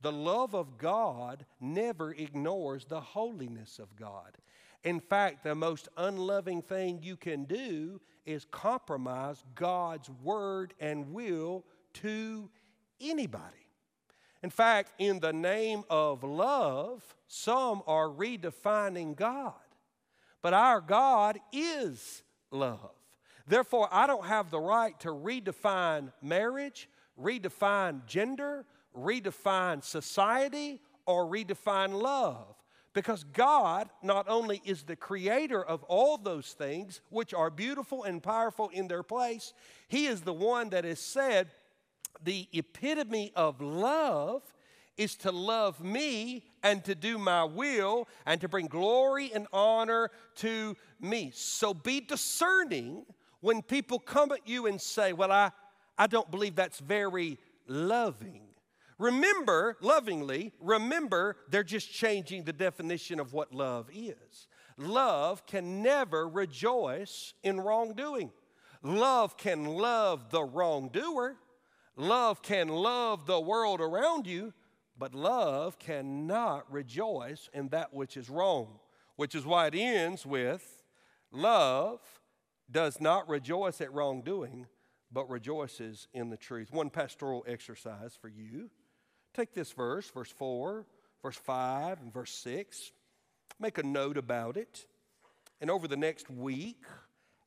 The 0.00 0.12
love 0.12 0.54
of 0.54 0.78
God 0.78 1.46
never 1.60 2.12
ignores 2.12 2.84
the 2.84 3.00
holiness 3.00 3.78
of 3.78 3.96
God. 3.96 4.36
In 4.84 5.00
fact, 5.00 5.44
the 5.44 5.54
most 5.54 5.88
unloving 5.96 6.62
thing 6.62 7.00
you 7.02 7.16
can 7.16 7.44
do 7.44 8.00
is 8.26 8.44
compromise 8.50 9.44
God's 9.54 10.10
word 10.22 10.74
and 10.80 11.12
will 11.12 11.64
to 11.94 12.50
anybody. 13.00 13.66
In 14.42 14.50
fact, 14.50 14.92
in 14.98 15.20
the 15.20 15.32
name 15.32 15.84
of 15.88 16.24
love, 16.24 17.02
some 17.28 17.82
are 17.86 18.08
redefining 18.08 19.14
God. 19.14 19.54
But 20.40 20.54
our 20.54 20.80
God 20.80 21.38
is 21.52 22.22
love. 22.50 22.90
Therefore, 23.46 23.88
I 23.92 24.06
don't 24.06 24.26
have 24.26 24.50
the 24.50 24.60
right 24.60 24.98
to 25.00 25.08
redefine 25.08 26.12
marriage, 26.20 26.88
redefine 27.20 28.04
gender, 28.06 28.64
redefine 28.96 29.84
society, 29.84 30.80
or 31.06 31.26
redefine 31.26 32.00
love. 32.00 32.56
Because 32.94 33.24
God 33.24 33.88
not 34.02 34.28
only 34.28 34.60
is 34.64 34.82
the 34.82 34.96
creator 34.96 35.62
of 35.62 35.82
all 35.84 36.18
those 36.18 36.52
things, 36.52 37.00
which 37.08 37.32
are 37.32 37.50
beautiful 37.50 38.04
and 38.04 38.22
powerful 38.22 38.68
in 38.68 38.88
their 38.88 39.02
place, 39.02 39.54
He 39.88 40.06
is 40.06 40.20
the 40.20 40.32
one 40.32 40.70
that 40.70 40.84
has 40.84 41.00
said 41.00 41.48
the 42.22 42.48
epitome 42.52 43.32
of 43.34 43.60
love 43.60 44.42
is 44.96 45.16
to 45.16 45.32
love 45.32 45.82
me 45.82 46.44
and 46.62 46.84
to 46.84 46.94
do 46.94 47.18
my 47.18 47.44
will 47.44 48.08
and 48.26 48.40
to 48.40 48.48
bring 48.48 48.66
glory 48.66 49.30
and 49.34 49.46
honor 49.52 50.10
to 50.36 50.76
me. 51.00 51.30
So 51.34 51.72
be 51.72 52.00
discerning 52.00 53.06
when 53.40 53.62
people 53.62 53.98
come 53.98 54.32
at 54.32 54.46
you 54.46 54.66
and 54.66 54.80
say, 54.80 55.12
Well, 55.12 55.32
I, 55.32 55.50
I 55.96 56.06
don't 56.06 56.30
believe 56.30 56.56
that's 56.56 56.78
very 56.78 57.38
loving. 57.66 58.51
Remember, 59.02 59.76
lovingly, 59.80 60.52
remember, 60.60 61.36
they're 61.50 61.64
just 61.64 61.92
changing 61.92 62.44
the 62.44 62.52
definition 62.52 63.18
of 63.18 63.32
what 63.32 63.52
love 63.52 63.90
is. 63.92 64.46
Love 64.78 65.44
can 65.44 65.82
never 65.82 66.28
rejoice 66.28 67.34
in 67.42 67.60
wrongdoing. 67.60 68.30
Love 68.80 69.36
can 69.36 69.64
love 69.64 70.30
the 70.30 70.44
wrongdoer. 70.44 71.36
Love 71.96 72.42
can 72.42 72.68
love 72.68 73.26
the 73.26 73.40
world 73.40 73.80
around 73.80 74.28
you, 74.28 74.54
but 74.96 75.16
love 75.16 75.80
cannot 75.80 76.72
rejoice 76.72 77.50
in 77.52 77.70
that 77.70 77.92
which 77.92 78.16
is 78.16 78.30
wrong, 78.30 78.78
which 79.16 79.34
is 79.34 79.44
why 79.44 79.66
it 79.66 79.74
ends 79.74 80.24
with 80.24 80.84
love 81.32 81.98
does 82.70 83.00
not 83.00 83.28
rejoice 83.28 83.80
at 83.80 83.92
wrongdoing, 83.92 84.68
but 85.10 85.28
rejoices 85.28 86.06
in 86.14 86.30
the 86.30 86.36
truth. 86.36 86.72
One 86.72 86.88
pastoral 86.88 87.44
exercise 87.48 88.14
for 88.14 88.28
you 88.28 88.70
Take 89.34 89.54
this 89.54 89.72
verse, 89.72 90.10
verse 90.10 90.30
4, 90.30 90.84
verse 91.22 91.36
5, 91.36 92.00
and 92.00 92.12
verse 92.12 92.32
6. 92.32 92.92
Make 93.58 93.78
a 93.78 93.82
note 93.82 94.18
about 94.18 94.56
it. 94.56 94.86
And 95.60 95.70
over 95.70 95.88
the 95.88 95.96
next 95.96 96.28
week, 96.28 96.82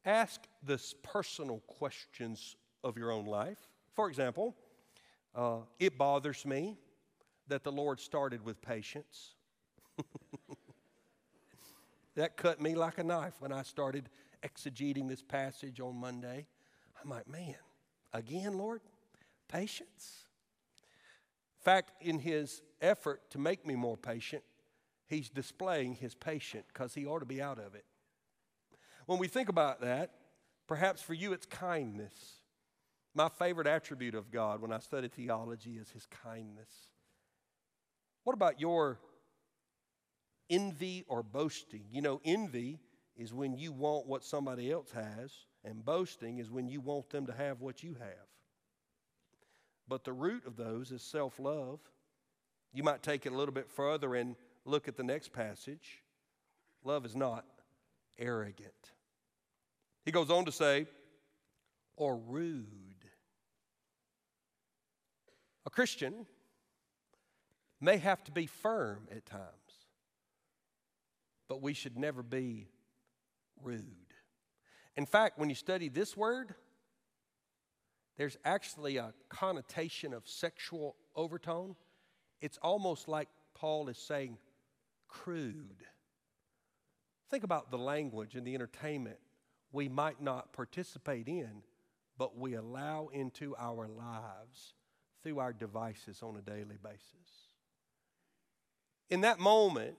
ask 0.05 0.41
the 0.63 0.81
personal 1.03 1.59
questions 1.67 2.55
of 2.83 2.97
your 2.97 3.11
own 3.11 3.25
life. 3.25 3.59
For 3.93 4.07
example, 4.07 4.55
uh, 5.35 5.59
it 5.79 5.97
bothers 5.97 6.45
me 6.45 6.77
that 7.47 7.63
the 7.63 7.71
Lord 7.71 7.99
started 7.99 8.43
with 8.43 8.61
patience. 8.61 9.35
that 12.15 12.37
cut 12.37 12.61
me 12.61 12.73
like 12.73 12.97
a 12.97 13.03
knife 13.03 13.33
when 13.39 13.51
I 13.51 13.61
started 13.63 14.09
exegeting 14.43 15.07
this 15.07 15.21
passage 15.21 15.79
on 15.79 15.95
Monday. 15.95 16.47
I'm 17.03 17.09
like, 17.09 17.27
man, 17.27 17.55
again, 18.13 18.57
Lord? 18.57 18.81
Patience? 19.47 20.25
Fact, 21.65 21.91
in 21.99 22.19
his 22.19 22.61
effort 22.81 23.29
to 23.31 23.39
make 23.39 23.65
me 23.65 23.75
more 23.75 23.97
patient, 23.97 24.43
he's 25.07 25.29
displaying 25.29 25.95
his 25.95 26.15
patience 26.15 26.67
because 26.71 26.93
he 26.93 27.05
ought 27.05 27.19
to 27.19 27.25
be 27.25 27.41
out 27.41 27.59
of 27.59 27.75
it. 27.75 27.85
When 29.07 29.19
we 29.19 29.27
think 29.27 29.49
about 29.49 29.81
that, 29.81 30.11
perhaps 30.67 31.01
for 31.01 31.13
you 31.13 31.33
it's 31.33 31.45
kindness. 31.45 32.13
My 33.13 33.29
favorite 33.29 33.67
attribute 33.67 34.15
of 34.15 34.31
God 34.31 34.61
when 34.61 34.71
I 34.71 34.79
study 34.79 35.07
theology 35.07 35.77
is 35.77 35.89
his 35.89 36.05
kindness. 36.05 36.69
What 38.23 38.33
about 38.33 38.59
your 38.59 38.99
envy 40.49 41.03
or 41.07 41.23
boasting? 41.23 41.85
You 41.91 42.01
know, 42.01 42.21
envy 42.25 42.79
is 43.15 43.33
when 43.33 43.55
you 43.55 43.71
want 43.71 44.07
what 44.07 44.23
somebody 44.23 44.71
else 44.71 44.91
has, 44.91 45.31
and 45.63 45.85
boasting 45.85 46.39
is 46.39 46.51
when 46.51 46.67
you 46.67 46.81
want 46.81 47.09
them 47.09 47.25
to 47.27 47.33
have 47.33 47.61
what 47.61 47.81
you 47.83 47.95
have. 47.99 48.34
But 49.87 50.03
the 50.03 50.13
root 50.13 50.45
of 50.45 50.55
those 50.55 50.91
is 50.91 51.01
self 51.01 51.39
love. 51.39 51.79
You 52.73 52.83
might 52.83 53.03
take 53.03 53.25
it 53.25 53.31
a 53.31 53.35
little 53.35 53.53
bit 53.53 53.69
further 53.69 54.15
and 54.15 54.35
look 54.65 54.87
at 54.87 54.97
the 54.97 55.03
next 55.03 55.31
passage. 55.31 56.01
Love 56.83 57.05
is 57.05 57.15
not 57.15 57.45
arrogant. 58.17 58.91
He 60.03 60.11
goes 60.11 60.29
on 60.29 60.45
to 60.45 60.51
say, 60.51 60.85
or 61.95 62.17
rude. 62.17 62.65
A 65.65 65.69
Christian 65.69 66.25
may 67.81 67.97
have 67.97 68.23
to 68.25 68.31
be 68.31 68.45
firm 68.45 69.07
at 69.11 69.25
times, 69.25 69.43
but 71.47 71.61
we 71.61 71.73
should 71.73 71.97
never 71.97 72.21
be 72.21 72.67
rude. 73.61 73.83
In 74.95 75.05
fact, 75.05 75.37
when 75.39 75.49
you 75.49 75.55
study 75.55 75.89
this 75.89 76.15
word, 76.15 76.55
there's 78.17 78.37
actually 78.45 78.97
a 78.97 79.13
connotation 79.29 80.13
of 80.13 80.27
sexual 80.27 80.95
overtone. 81.15 81.75
It's 82.41 82.57
almost 82.61 83.07
like 83.07 83.29
Paul 83.53 83.89
is 83.89 83.97
saying 83.97 84.37
crude. 85.07 85.83
Think 87.29 87.43
about 87.43 87.71
the 87.71 87.77
language 87.77 88.35
and 88.35 88.45
the 88.45 88.55
entertainment 88.55 89.17
we 89.71 89.89
might 89.89 90.21
not 90.21 90.53
participate 90.53 91.27
in, 91.27 91.63
but 92.17 92.37
we 92.37 92.53
allow 92.53 93.09
into 93.11 93.55
our 93.57 93.87
lives 93.87 94.73
through 95.21 95.39
our 95.39 95.51
devices 95.51 96.21
on 96.21 96.37
a 96.37 96.41
daily 96.41 96.77
basis. 96.81 97.49
In 99.09 99.21
that 99.21 99.39
moment, 99.39 99.97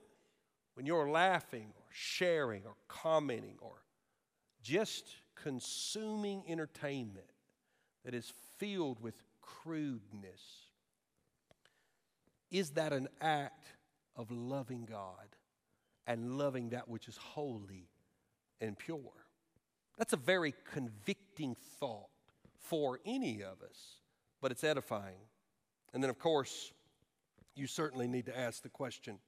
when 0.73 0.85
you're 0.85 1.09
laughing 1.09 1.73
or 1.75 1.83
sharing 1.91 2.63
or 2.65 2.75
commenting 2.87 3.57
or 3.61 3.83
just 4.63 5.05
consuming 5.35 6.43
entertainment 6.47 7.27
that 8.07 8.15
is 8.15 8.31
filled 8.57 9.01
with 9.01 9.21
crudeness, 9.41 10.69
is 12.49 12.69
that 12.69 12.93
an 12.93 13.09
act 13.19 13.65
of 14.15 14.31
loving 14.31 14.85
God 14.89 15.35
and 16.07 16.37
loving 16.37 16.69
that 16.69 16.87
which 16.87 17.09
is 17.09 17.17
holy 17.17 17.89
and 18.61 18.79
pure? 18.79 19.11
That's 19.97 20.13
a 20.13 20.17
very 20.17 20.53
convicting 20.71 21.57
thought 21.81 22.07
for 22.61 23.01
any 23.05 23.43
of 23.43 23.61
us, 23.61 23.97
but 24.41 24.53
it's 24.53 24.63
edifying. 24.63 25.19
And 25.93 26.01
then, 26.01 26.09
of 26.09 26.17
course, 26.17 26.71
you 27.55 27.67
certainly 27.67 28.07
need 28.07 28.27
to 28.27 28.39
ask 28.39 28.63
the 28.63 28.69
question 28.69 29.19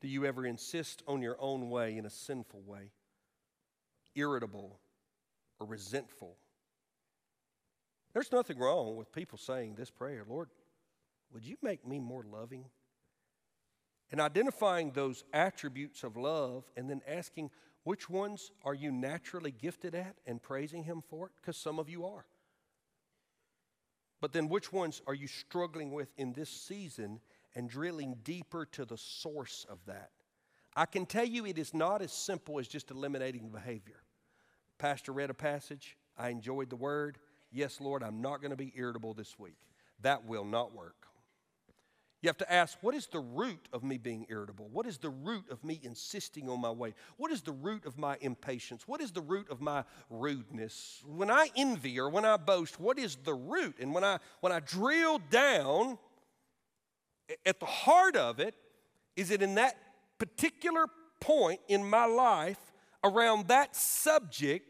do 0.00 0.08
you 0.08 0.24
ever 0.24 0.44
insist 0.44 1.04
on 1.06 1.22
your 1.22 1.36
own 1.38 1.70
way 1.70 1.96
in 1.96 2.06
a 2.06 2.10
sinful 2.10 2.62
way, 2.66 2.90
irritable 4.16 4.80
or 5.60 5.66
resentful? 5.68 6.36
There's 8.12 8.32
nothing 8.32 8.58
wrong 8.58 8.96
with 8.96 9.12
people 9.12 9.38
saying 9.38 9.74
this 9.74 9.90
prayer 9.90 10.24
Lord, 10.28 10.48
would 11.32 11.44
you 11.44 11.56
make 11.62 11.86
me 11.86 11.98
more 11.98 12.24
loving? 12.24 12.66
And 14.10 14.20
identifying 14.20 14.90
those 14.90 15.22
attributes 15.32 16.02
of 16.02 16.16
love 16.16 16.64
and 16.76 16.90
then 16.90 17.00
asking, 17.06 17.50
which 17.84 18.10
ones 18.10 18.50
are 18.64 18.74
you 18.74 18.90
naturally 18.90 19.52
gifted 19.52 19.94
at 19.94 20.16
and 20.26 20.42
praising 20.42 20.82
Him 20.82 21.02
for 21.08 21.26
it? 21.26 21.32
Because 21.36 21.56
some 21.56 21.78
of 21.78 21.88
you 21.88 22.04
are. 22.04 22.26
But 24.20 24.32
then 24.32 24.48
which 24.48 24.72
ones 24.72 25.00
are 25.06 25.14
you 25.14 25.28
struggling 25.28 25.92
with 25.92 26.08
in 26.16 26.32
this 26.32 26.50
season 26.50 27.20
and 27.54 27.70
drilling 27.70 28.18
deeper 28.22 28.66
to 28.66 28.84
the 28.84 28.98
source 28.98 29.64
of 29.68 29.78
that. 29.86 30.10
I 30.76 30.86
can 30.86 31.06
tell 31.06 31.24
you 31.24 31.46
it 31.46 31.58
is 31.58 31.74
not 31.74 32.02
as 32.02 32.12
simple 32.12 32.58
as 32.58 32.68
just 32.68 32.90
eliminating 32.90 33.48
behavior. 33.48 34.02
Pastor 34.78 35.12
read 35.12 35.30
a 35.30 35.34
passage. 35.34 35.96
I 36.16 36.28
enjoyed 36.28 36.70
the 36.70 36.76
word. 36.76 37.18
Yes, 37.52 37.80
Lord, 37.80 38.02
I'm 38.02 38.20
not 38.20 38.40
going 38.40 38.50
to 38.50 38.56
be 38.56 38.72
irritable 38.76 39.14
this 39.14 39.38
week. 39.38 39.56
That 40.02 40.24
will 40.24 40.44
not 40.44 40.74
work. 40.74 40.94
You 42.22 42.28
have 42.28 42.36
to 42.38 42.52
ask, 42.52 42.76
what 42.82 42.94
is 42.94 43.06
the 43.06 43.18
root 43.18 43.66
of 43.72 43.82
me 43.82 43.96
being 43.96 44.26
irritable? 44.28 44.68
What 44.70 44.86
is 44.86 44.98
the 44.98 45.08
root 45.08 45.44
of 45.50 45.64
me 45.64 45.80
insisting 45.82 46.50
on 46.50 46.60
my 46.60 46.70
way? 46.70 46.94
What 47.16 47.32
is 47.32 47.40
the 47.40 47.52
root 47.52 47.86
of 47.86 47.96
my 47.96 48.18
impatience? 48.20 48.86
What 48.86 49.00
is 49.00 49.10
the 49.10 49.22
root 49.22 49.50
of 49.50 49.62
my 49.62 49.84
rudeness? 50.10 51.02
When 51.06 51.30
I 51.30 51.48
envy 51.56 51.98
or 51.98 52.10
when 52.10 52.26
I 52.26 52.36
boast, 52.36 52.78
what 52.78 52.98
is 52.98 53.16
the 53.24 53.32
root? 53.32 53.76
And 53.80 53.94
when 53.94 54.04
I 54.04 54.18
when 54.40 54.52
I 54.52 54.60
drill 54.60 55.18
down, 55.30 55.98
at 57.46 57.58
the 57.58 57.66
heart 57.66 58.16
of 58.16 58.38
it 58.38 58.54
is 59.16 59.30
it 59.30 59.40
in 59.40 59.54
that 59.54 59.76
particular 60.18 60.86
point 61.20 61.60
in 61.68 61.88
my 61.88 62.04
life 62.04 62.60
around 63.02 63.48
that 63.48 63.74
subject, 63.74 64.68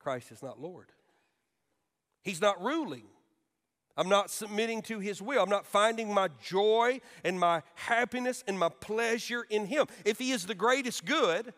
Christ 0.00 0.32
is 0.32 0.42
not 0.42 0.60
Lord. 0.60 0.88
He's 2.22 2.40
not 2.40 2.62
ruling. 2.62 3.04
I'm 3.96 4.08
not 4.08 4.30
submitting 4.30 4.82
to 4.82 4.98
His 4.98 5.20
will. 5.20 5.42
I'm 5.42 5.50
not 5.50 5.66
finding 5.66 6.12
my 6.12 6.28
joy 6.42 7.00
and 7.24 7.38
my 7.38 7.62
happiness 7.74 8.42
and 8.46 8.58
my 8.58 8.68
pleasure 8.68 9.46
in 9.50 9.66
Him. 9.66 9.86
If 10.04 10.18
He 10.18 10.30
is 10.32 10.46
the 10.46 10.54
greatest 10.54 11.04
good, 11.04 11.52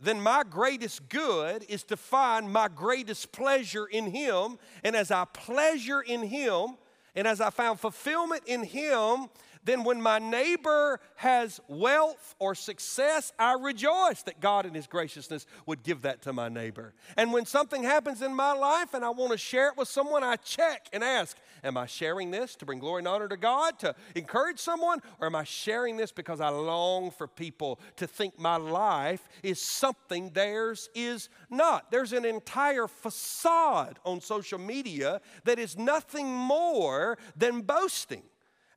then 0.00 0.20
my 0.20 0.44
greatest 0.48 1.08
good 1.08 1.64
is 1.68 1.82
to 1.84 1.96
find 1.96 2.50
my 2.50 2.68
greatest 2.68 3.32
pleasure 3.32 3.86
in 3.86 4.06
Him. 4.06 4.58
And 4.84 4.94
as 4.94 5.10
I 5.10 5.24
pleasure 5.24 6.00
in 6.00 6.22
Him, 6.22 6.76
and 7.14 7.26
as 7.26 7.40
I 7.40 7.50
found 7.50 7.80
fulfillment 7.80 8.42
in 8.46 8.62
Him, 8.62 9.28
then 9.64 9.84
when 9.84 10.00
my 10.00 10.18
neighbor 10.18 11.00
has 11.16 11.60
wealth 11.68 12.34
or 12.38 12.54
success, 12.54 13.32
I 13.38 13.54
rejoice 13.54 14.22
that 14.22 14.40
God 14.40 14.64
in 14.64 14.74
His 14.74 14.86
graciousness 14.86 15.46
would 15.66 15.82
give 15.82 16.02
that 16.02 16.22
to 16.22 16.32
my 16.32 16.48
neighbor. 16.48 16.94
And 17.16 17.32
when 17.32 17.44
something 17.44 17.82
happens 17.82 18.22
in 18.22 18.34
my 18.34 18.52
life 18.52 18.94
and 18.94 19.04
I 19.04 19.10
want 19.10 19.32
to 19.32 19.38
share 19.38 19.68
it 19.68 19.76
with 19.76 19.88
someone, 19.88 20.24
I 20.24 20.36
check 20.36 20.88
and 20.92 21.04
ask, 21.04 21.36
Am 21.62 21.76
I 21.76 21.84
sharing 21.84 22.30
this 22.30 22.56
to 22.56 22.64
bring 22.64 22.78
glory 22.78 23.00
and 23.00 23.08
honor 23.08 23.28
to 23.28 23.36
God, 23.36 23.78
to 23.80 23.94
encourage 24.14 24.58
someone, 24.58 25.00
or 25.20 25.26
am 25.26 25.36
I 25.36 25.44
sharing 25.44 25.98
this 25.98 26.10
because 26.10 26.40
I 26.40 26.48
long 26.48 27.10
for 27.10 27.28
people 27.28 27.80
to 27.96 28.06
think 28.06 28.38
my 28.38 28.56
life 28.56 29.28
is 29.42 29.60
something 29.60 30.30
theirs 30.30 30.88
is 30.94 31.28
not? 31.50 31.90
There's 31.90 32.14
an 32.14 32.24
entire 32.24 32.88
facade 32.88 33.98
on 34.06 34.22
social 34.22 34.58
media 34.58 35.20
that 35.44 35.58
is 35.58 35.76
nothing 35.76 36.28
more 36.28 37.18
than 37.36 37.60
boasting. 37.60 38.22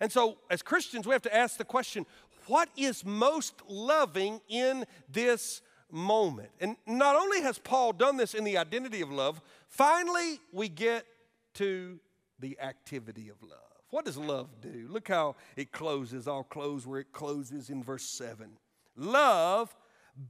And 0.04 0.12
so, 0.12 0.36
as 0.50 0.62
Christians, 0.62 1.08
we 1.08 1.14
have 1.14 1.22
to 1.22 1.34
ask 1.34 1.56
the 1.56 1.64
question 1.64 2.06
what 2.48 2.68
is 2.76 3.06
most 3.06 3.54
loving 3.70 4.42
in 4.50 4.84
this 5.10 5.62
moment? 5.90 6.50
And 6.60 6.76
not 6.86 7.16
only 7.16 7.42
has 7.42 7.58
Paul 7.58 7.94
done 7.94 8.18
this 8.18 8.34
in 8.34 8.44
the 8.44 8.58
identity 8.58 9.00
of 9.00 9.10
love, 9.10 9.40
finally 9.70 10.42
we 10.52 10.68
get 10.68 11.06
to 11.54 12.02
the 12.38 12.60
activity 12.60 13.30
of 13.30 13.42
love. 13.42 13.60
What 13.92 14.04
does 14.04 14.18
love 14.18 14.50
do? 14.60 14.88
Look 14.90 15.08
how 15.08 15.38
it 15.56 15.72
closes. 15.72 16.28
I'll 16.28 16.44
close 16.44 16.86
where 16.86 17.00
it 17.00 17.14
closes 17.14 17.70
in 17.70 17.82
verse 17.82 18.04
7. 18.04 18.50
Love 18.98 19.74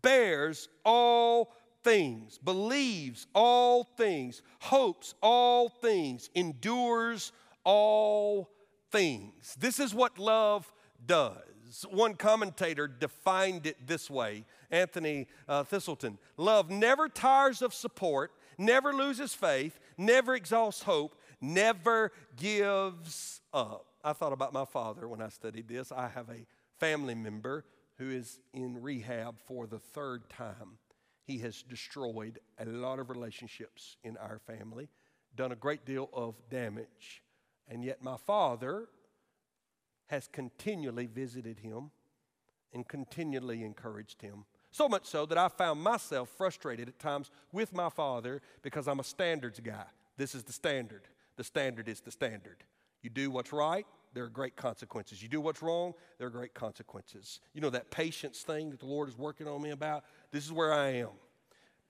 bears 0.03 0.69
all 0.85 1.51
things, 1.83 2.37
believes 2.37 3.25
all 3.33 3.85
things, 3.97 4.43
hopes 4.59 5.15
all 5.19 5.67
things, 5.67 6.29
endures 6.35 7.31
all 7.63 8.52
things. 8.93 9.55
This 9.59 9.79
is 9.79 9.93
what 9.93 10.19
love 10.19 10.71
does. 11.05 11.85
One 11.89 12.13
commentator 12.13 12.87
defined 12.87 13.65
it 13.65 13.87
this 13.87 14.09
way 14.09 14.45
Anthony 14.69 15.27
uh, 15.49 15.63
Thiselton 15.63 16.17
Love 16.37 16.69
never 16.69 17.09
tires 17.09 17.61
of 17.61 17.73
support, 17.73 18.31
never 18.57 18.93
loses 18.93 19.33
faith, 19.33 19.79
never 19.97 20.35
exhausts 20.35 20.83
hope, 20.83 21.15
never 21.41 22.11
gives 22.37 23.41
up. 23.51 23.87
I 24.03 24.13
thought 24.13 24.33
about 24.33 24.53
my 24.53 24.65
father 24.65 25.07
when 25.07 25.21
I 25.21 25.29
studied 25.29 25.67
this. 25.67 25.91
I 25.91 26.07
have 26.09 26.29
a 26.29 26.45
family 26.79 27.15
member 27.15 27.65
who 27.97 28.11
is 28.11 28.39
in 28.53 28.81
rehab 28.81 29.39
for 29.39 29.65
the 29.65 29.79
third 29.79 30.29
time. 30.29 30.77
He 31.25 31.39
has 31.39 31.63
destroyed 31.63 32.39
a 32.59 32.65
lot 32.65 32.99
of 32.99 33.09
relationships 33.09 33.97
in 34.03 34.17
our 34.17 34.39
family, 34.39 34.89
done 35.35 35.51
a 35.51 35.55
great 35.55 35.85
deal 35.85 36.09
of 36.13 36.35
damage. 36.49 37.23
And 37.67 37.83
yet, 37.83 38.03
my 38.03 38.17
father 38.17 38.87
has 40.07 40.27
continually 40.27 41.07
visited 41.07 41.59
him 41.59 41.91
and 42.73 42.87
continually 42.87 43.63
encouraged 43.63 44.21
him. 44.21 44.45
So 44.71 44.89
much 44.89 45.05
so 45.05 45.25
that 45.27 45.37
I 45.37 45.47
found 45.47 45.81
myself 45.81 46.29
frustrated 46.29 46.89
at 46.89 46.99
times 46.99 47.29
with 47.51 47.73
my 47.73 47.89
father 47.89 48.41
because 48.63 48.87
I'm 48.87 48.99
a 48.99 49.03
standards 49.03 49.59
guy. 49.59 49.85
This 50.17 50.35
is 50.35 50.43
the 50.43 50.53
standard. 50.53 51.07
The 51.37 51.43
standard 51.43 51.87
is 51.87 52.01
the 52.01 52.11
standard. 52.11 52.63
You 53.01 53.09
do 53.09 53.31
what's 53.31 53.53
right, 53.53 53.85
there 54.13 54.23
are 54.23 54.29
great 54.29 54.55
consequences. 54.55 55.21
You 55.21 55.29
do 55.29 55.41
what's 55.41 55.61
wrong, 55.61 55.93
there 56.17 56.27
are 56.27 56.31
great 56.31 56.53
consequences. 56.53 57.39
You 57.53 57.61
know 57.61 57.69
that 57.71 57.91
patience 57.91 58.41
thing 58.41 58.69
that 58.69 58.79
the 58.79 58.85
Lord 58.85 59.09
is 59.09 59.17
working 59.17 59.47
on 59.47 59.61
me 59.61 59.71
about? 59.71 60.05
This 60.31 60.45
is 60.45 60.51
where 60.51 60.73
I 60.73 60.89
am. 60.95 61.09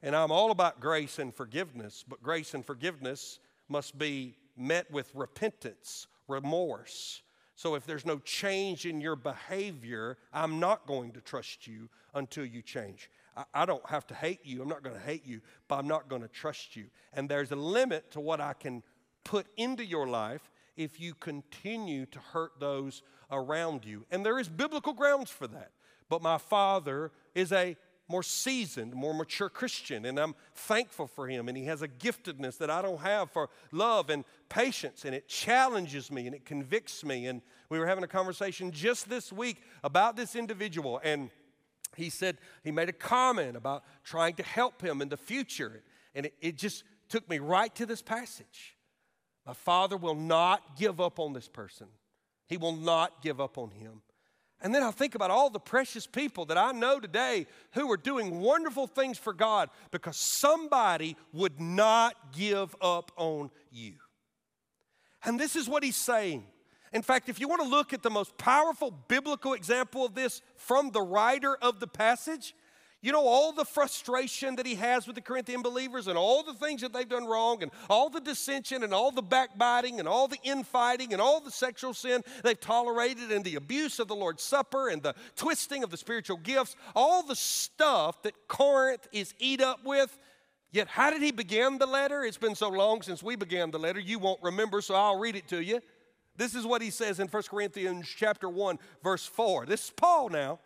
And 0.01 0.15
I'm 0.15 0.31
all 0.31 0.51
about 0.51 0.79
grace 0.79 1.19
and 1.19 1.33
forgiveness, 1.33 2.03
but 2.07 2.21
grace 2.21 2.53
and 2.53 2.65
forgiveness 2.65 3.39
must 3.69 3.97
be 3.97 4.35
met 4.55 4.89
with 4.91 5.13
repentance, 5.15 6.07
remorse. 6.27 7.21
So 7.55 7.75
if 7.75 7.85
there's 7.85 8.05
no 8.05 8.19
change 8.19 8.85
in 8.85 8.99
your 8.99 9.15
behavior, 9.15 10.17
I'm 10.33 10.59
not 10.59 10.87
going 10.87 11.11
to 11.11 11.21
trust 11.21 11.67
you 11.67 11.89
until 12.13 12.45
you 12.45 12.61
change. 12.61 13.09
I, 13.37 13.43
I 13.53 13.65
don't 13.65 13.87
have 13.89 14.07
to 14.07 14.15
hate 14.15 14.39
you. 14.43 14.61
I'm 14.61 14.67
not 14.67 14.83
going 14.83 14.95
to 14.95 15.01
hate 15.01 15.25
you, 15.25 15.41
but 15.67 15.75
I'm 15.75 15.87
not 15.87 16.09
going 16.09 16.21
to 16.21 16.27
trust 16.27 16.75
you. 16.75 16.85
And 17.13 17.29
there's 17.29 17.51
a 17.51 17.55
limit 17.55 18.11
to 18.11 18.19
what 18.19 18.41
I 18.41 18.53
can 18.53 18.83
put 19.23 19.47
into 19.57 19.85
your 19.85 20.07
life 20.07 20.51
if 20.75 20.99
you 20.99 21.13
continue 21.13 22.05
to 22.07 22.19
hurt 22.19 22.53
those 22.59 23.03
around 23.31 23.85
you. 23.85 24.05
And 24.11 24.25
there 24.25 24.39
is 24.39 24.49
biblical 24.49 24.93
grounds 24.93 25.29
for 25.29 25.47
that. 25.47 25.71
But 26.09 26.21
my 26.21 26.37
father 26.37 27.11
is 27.35 27.51
a 27.51 27.75
more 28.13 28.21
seasoned, 28.21 28.93
more 28.93 29.11
mature 29.11 29.49
Christian, 29.49 30.05
and 30.05 30.19
I'm 30.19 30.35
thankful 30.53 31.07
for 31.07 31.27
him. 31.27 31.47
And 31.47 31.57
he 31.57 31.65
has 31.65 31.81
a 31.81 31.87
giftedness 31.87 32.59
that 32.59 32.69
I 32.69 32.79
don't 32.83 32.99
have 32.99 33.31
for 33.31 33.49
love 33.71 34.11
and 34.11 34.23
patience, 34.49 35.03
and 35.03 35.15
it 35.15 35.27
challenges 35.27 36.11
me 36.11 36.27
and 36.27 36.35
it 36.35 36.45
convicts 36.45 37.03
me. 37.03 37.25
And 37.25 37.41
we 37.69 37.79
were 37.79 37.87
having 37.87 38.03
a 38.03 38.07
conversation 38.07 38.69
just 38.71 39.09
this 39.09 39.33
week 39.33 39.63
about 39.83 40.15
this 40.15 40.35
individual, 40.35 41.01
and 41.03 41.31
he 41.95 42.11
said, 42.11 42.37
he 42.63 42.69
made 42.69 42.87
a 42.87 42.93
comment 42.93 43.57
about 43.57 43.83
trying 44.03 44.35
to 44.35 44.43
help 44.43 44.79
him 44.79 45.01
in 45.01 45.09
the 45.09 45.17
future. 45.17 45.81
And 46.13 46.27
it, 46.27 46.35
it 46.39 46.55
just 46.55 46.83
took 47.09 47.27
me 47.27 47.39
right 47.39 47.73
to 47.73 47.87
this 47.87 48.03
passage. 48.03 48.77
My 49.43 49.53
father 49.53 49.97
will 49.97 50.13
not 50.13 50.77
give 50.77 51.01
up 51.01 51.17
on 51.19 51.33
this 51.33 51.47
person, 51.47 51.87
he 52.45 52.57
will 52.57 52.75
not 52.75 53.23
give 53.23 53.41
up 53.41 53.57
on 53.57 53.71
him. 53.71 54.03
And 54.63 54.73
then 54.73 54.81
I 54.81 54.91
think 54.91 55.13
about 55.13 55.29
all 55.29 55.49
the 55.49 55.59
precious 55.59 56.07
people 56.07 56.45
that 56.45 56.57
I 56.57 56.71
know 56.71 57.01
today 57.01 57.47
who 57.73 57.91
are 57.91 57.97
doing 57.97 58.39
wonderful 58.39 58.87
things 58.87 59.17
for 59.17 59.33
God 59.33 59.69
because 59.91 60.15
somebody 60.15 61.17
would 61.33 61.59
not 61.59 62.15
give 62.31 62.73
up 62.81 63.11
on 63.17 63.51
you. 63.69 63.95
And 65.25 65.37
this 65.37 65.57
is 65.57 65.67
what 65.67 65.83
he's 65.83 65.97
saying. 65.97 66.45
In 66.93 67.01
fact, 67.01 67.27
if 67.27 67.41
you 67.41 67.49
want 67.49 67.61
to 67.61 67.67
look 67.67 67.91
at 67.91 68.03
the 68.03 68.09
most 68.09 68.37
powerful 68.37 68.91
biblical 68.91 69.53
example 69.53 70.05
of 70.05 70.15
this 70.15 70.41
from 70.55 70.91
the 70.91 71.01
writer 71.01 71.57
of 71.61 71.81
the 71.81 71.87
passage, 71.87 72.55
you 73.03 73.11
know, 73.11 73.27
all 73.27 73.51
the 73.51 73.65
frustration 73.65 74.55
that 74.55 74.65
he 74.65 74.75
has 74.75 75.05
with 75.05 75.15
the 75.15 75.21
Corinthian 75.21 75.61
believers 75.61 76.07
and 76.07 76.17
all 76.17 76.41
the 76.41 76.53
things 76.53 76.79
that 76.81 76.93
they've 76.93 77.07
done 77.07 77.25
wrong 77.25 77.61
and 77.61 77.69
all 77.89 78.09
the 78.09 78.21
dissension 78.21 78.81
and 78.81 78.93
all 78.93 79.11
the 79.11 79.21
backbiting 79.21 79.99
and 79.99 80.07
all 80.07 80.29
the 80.29 80.39
infighting 80.41 81.11
and 81.11 81.21
all 81.21 81.41
the 81.41 81.51
sexual 81.51 81.93
sin 81.93 82.23
they've 82.43 82.59
tolerated 82.61 83.29
and 83.29 83.43
the 83.43 83.55
abuse 83.55 83.99
of 83.99 84.07
the 84.07 84.15
Lord's 84.15 84.41
Supper 84.41 84.87
and 84.87 85.03
the 85.03 85.13
twisting 85.35 85.83
of 85.83 85.91
the 85.91 85.97
spiritual 85.97 86.37
gifts, 86.37 86.77
all 86.95 87.21
the 87.23 87.35
stuff 87.35 88.23
that 88.23 88.47
Corinth 88.47 89.05
is 89.11 89.33
eat 89.37 89.59
up 89.59 89.83
with. 89.83 90.17
Yet, 90.71 90.87
how 90.87 91.11
did 91.11 91.21
he 91.21 91.33
begin 91.33 91.79
the 91.79 91.85
letter? 91.85 92.23
It's 92.23 92.37
been 92.37 92.55
so 92.55 92.69
long 92.69 93.01
since 93.01 93.21
we 93.21 93.35
began 93.35 93.69
the 93.69 93.79
letter, 93.79 93.99
you 93.99 94.17
won't 94.17 94.41
remember, 94.41 94.79
so 94.79 94.95
I'll 94.95 95.19
read 95.19 95.35
it 95.35 95.49
to 95.49 95.61
you. 95.61 95.81
This 96.37 96.55
is 96.55 96.65
what 96.65 96.81
he 96.81 96.89
says 96.89 97.19
in 97.19 97.27
1 97.27 97.43
Corinthians 97.49 98.07
chapter 98.07 98.47
1, 98.47 98.79
verse 99.03 99.25
4. 99.25 99.65
This 99.65 99.85
is 99.85 99.91
Paul 99.91 100.29
now. 100.29 100.59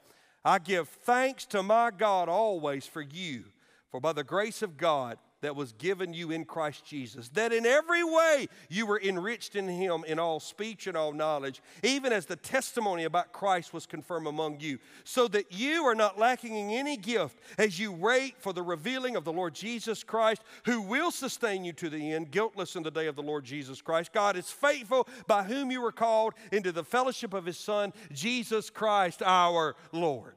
I 0.44 0.60
give 0.60 0.88
thanks 0.88 1.46
to 1.48 1.64
my 1.64 1.92
God 1.92 2.30
always 2.30 2.86
for 2.86 3.02
you, 3.02 3.46
for 3.92 4.00
by 4.00 4.14
the 4.14 4.24
grace 4.24 4.62
of 4.62 4.78
God, 4.78 5.18
that 5.42 5.56
was 5.56 5.74
given 5.74 6.14
you 6.14 6.32
in 6.32 6.46
Christ 6.46 6.86
Jesus, 6.86 7.30
that 7.30 7.54
in 7.54 7.66
every 7.66 8.04
way 8.04 8.48
you 8.70 8.86
were 8.86 9.00
enriched 9.00 9.56
in 9.56 9.68
him 9.68 10.04
in 10.08 10.20
all 10.20 10.40
speech 10.40 10.88
and 10.88 10.98
all 10.98 11.14
knowledge, 11.14 11.62
even 11.84 12.12
as 12.12 12.26
the 12.26 12.36
testimony 12.36 13.04
about 13.04 13.34
Christ 13.34 13.74
was 13.74 13.86
confirmed 13.86 14.28
among 14.28 14.60
you, 14.60 14.80
so 15.04 15.28
that 15.28 15.52
you 15.52 15.84
are 15.84 15.96
not 15.96 16.18
lacking 16.18 16.56
in 16.56 16.70
any 16.72 16.98
gift 16.98 17.38
as 17.58 17.80
you 17.80 17.92
wait 17.92 18.36
for 18.40 18.54
the 18.54 18.64
revealing 18.64 19.16
of 19.16 19.26
the 19.26 19.34
Lord 19.34 19.54
Jesus 19.54 20.04
Christ, 20.04 20.42
who 20.66 20.82
will 20.82 21.12
sustain 21.12 21.64
you 21.64 21.74
to 21.74 21.90
the 21.90 22.14
end, 22.14 22.32
guiltless 22.32 22.76
in 22.76 22.84
the 22.84 22.92
day 22.92 23.08
of 23.08 23.16
the 23.16 23.24
Lord 23.24 23.46
Jesus 23.46 23.82
Christ. 23.82 24.14
God 24.14 24.38
is 24.38 24.50
faithful, 24.50 25.08
by 25.28 25.44
whom 25.44 25.70
you 25.70 25.82
were 25.82 25.92
called 25.92 26.34
into 26.52 26.72
the 26.72 26.84
fellowship 26.84 27.34
of 27.34 27.46
his 27.46 27.58
Son, 27.58 27.94
Jesus 28.12 28.70
Christ 28.70 29.22
our 29.22 29.76
Lord. 29.92 30.37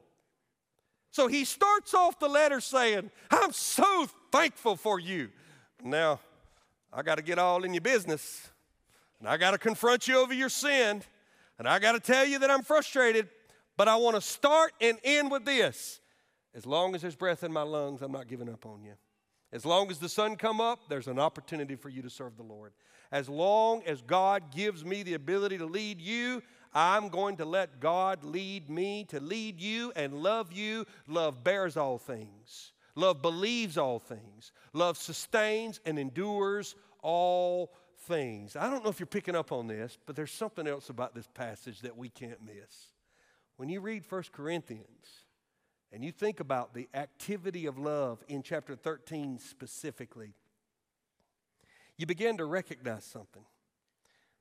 So 1.11 1.27
he 1.27 1.43
starts 1.43 1.93
off 1.93 2.19
the 2.19 2.29
letter 2.29 2.61
saying, 2.61 3.11
I'm 3.29 3.51
so 3.51 4.07
thankful 4.31 4.77
for 4.77 4.99
you. 4.99 5.29
Now, 5.83 6.21
I 6.93 7.01
got 7.01 7.15
to 7.15 7.21
get 7.21 7.37
all 7.37 7.63
in 7.63 7.73
your 7.73 7.81
business, 7.81 8.49
and 9.19 9.27
I 9.27 9.37
got 9.37 9.51
to 9.51 9.57
confront 9.57 10.07
you 10.07 10.17
over 10.17 10.33
your 10.33 10.49
sin, 10.49 11.03
and 11.59 11.67
I 11.67 11.79
got 11.79 11.93
to 11.93 11.99
tell 11.99 12.25
you 12.25 12.39
that 12.39 12.49
I'm 12.49 12.63
frustrated, 12.63 13.29
but 13.77 13.87
I 13.87 13.97
want 13.97 14.15
to 14.15 14.21
start 14.21 14.73
and 14.79 14.97
end 15.03 15.31
with 15.31 15.45
this. 15.45 15.99
As 16.53 16.65
long 16.65 16.95
as 16.95 17.01
there's 17.01 17.15
breath 17.15 17.43
in 17.43 17.51
my 17.51 17.61
lungs, 17.61 18.01
I'm 18.01 18.11
not 18.11 18.27
giving 18.27 18.49
up 18.49 18.65
on 18.65 18.83
you. 18.83 18.93
As 19.53 19.65
long 19.65 19.91
as 19.91 19.99
the 19.99 20.09
sun 20.09 20.37
come 20.37 20.61
up, 20.61 20.79
there's 20.87 21.07
an 21.07 21.19
opportunity 21.19 21.75
for 21.75 21.89
you 21.89 22.01
to 22.01 22.09
serve 22.09 22.37
the 22.37 22.43
Lord. 22.43 22.71
As 23.11 23.27
long 23.27 23.83
as 23.85 24.01
God 24.01 24.53
gives 24.55 24.85
me 24.85 25.03
the 25.03 25.15
ability 25.15 25.57
to 25.57 25.65
lead 25.65 26.01
you, 26.01 26.41
I'm 26.73 27.09
going 27.09 27.37
to 27.37 27.45
let 27.45 27.79
God 27.79 28.23
lead 28.23 28.69
me 28.69 29.05
to 29.09 29.19
lead 29.19 29.59
you 29.59 29.91
and 29.95 30.23
love 30.23 30.53
you. 30.53 30.85
Love 31.07 31.43
bears 31.43 31.75
all 31.77 31.97
things, 31.97 32.71
love 32.95 33.21
believes 33.21 33.77
all 33.77 33.99
things, 33.99 34.51
love 34.73 34.97
sustains 34.97 35.79
and 35.85 35.99
endures 35.99 36.75
all 37.01 37.73
things. 38.07 38.55
I 38.55 38.69
don't 38.69 38.83
know 38.83 38.89
if 38.89 38.99
you're 38.99 39.07
picking 39.07 39.35
up 39.35 39.51
on 39.51 39.67
this, 39.67 39.97
but 40.05 40.15
there's 40.15 40.31
something 40.31 40.67
else 40.67 40.89
about 40.89 41.13
this 41.13 41.27
passage 41.33 41.81
that 41.81 41.97
we 41.97 42.09
can't 42.09 42.43
miss. 42.45 42.87
When 43.57 43.69
you 43.69 43.81
read 43.81 44.03
1 44.09 44.23
Corinthians, 44.31 45.25
and 45.91 46.05
you 46.05 46.11
think 46.11 46.39
about 46.39 46.73
the 46.73 46.87
activity 46.93 47.65
of 47.65 47.77
love 47.77 48.23
in 48.27 48.43
chapter 48.43 48.75
13 48.75 49.39
specifically, 49.39 50.33
you 51.97 52.05
begin 52.05 52.37
to 52.37 52.45
recognize 52.45 53.03
something. 53.03 53.43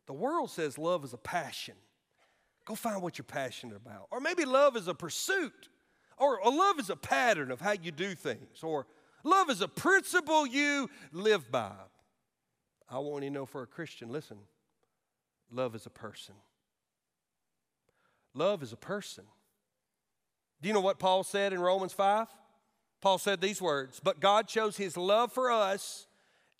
The 0.07 0.12
world 0.12 0.51
says 0.51 0.78
love 0.78 1.05
is 1.05 1.12
a 1.12 1.18
passion. 1.18 1.74
Go 2.71 2.77
find 2.77 3.03
what 3.03 3.18
you're 3.18 3.25
passionate 3.25 3.75
about. 3.75 4.07
Or 4.12 4.21
maybe 4.21 4.45
love 4.45 4.77
is 4.77 4.87
a 4.87 4.95
pursuit, 4.95 5.68
or, 6.16 6.39
love 6.45 6.79
is 6.79 6.89
a 6.89 6.95
pattern 6.95 7.51
of 7.51 7.61
how 7.61 7.73
you 7.73 7.91
do 7.91 8.14
things, 8.14 8.62
or 8.62 8.87
love 9.25 9.51
is 9.51 9.61
a 9.61 9.66
principle 9.66 10.47
you 10.47 10.89
live 11.11 11.51
by. 11.51 11.73
I 12.89 13.01
want 13.01 13.25
you 13.25 13.31
to 13.31 13.35
know 13.35 13.45
for 13.45 13.62
a 13.62 13.66
Christian, 13.66 14.09
listen, 14.09 14.37
love 15.51 15.75
is 15.75 15.85
a 15.85 15.91
person. 15.91 16.37
Love 18.35 18.62
is 18.62 18.73
a 18.73 18.77
person. 18.77 19.25
Do 20.62 20.68
you 20.68 20.73
know 20.73 20.81
what 20.81 21.01
Paul 21.01 21.25
said 21.25 21.53
in 21.53 21.59
Romans 21.59 21.93
5? 21.93 22.29
Paul 23.01 23.18
said 23.18 23.41
these 23.41 23.61
words 23.61 23.99
But 23.99 24.21
God 24.21 24.49
shows 24.49 24.77
his 24.77 24.97
love 24.97 25.33
for 25.33 25.51
us 25.51 26.07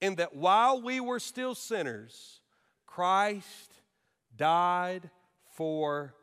in 0.01 0.17
that 0.17 0.35
while 0.35 0.83
we 0.83 0.99
were 0.99 1.21
still 1.21 1.55
sinners, 1.55 2.41
Christ 2.85 3.75
died 4.37 5.09
for 5.61 6.15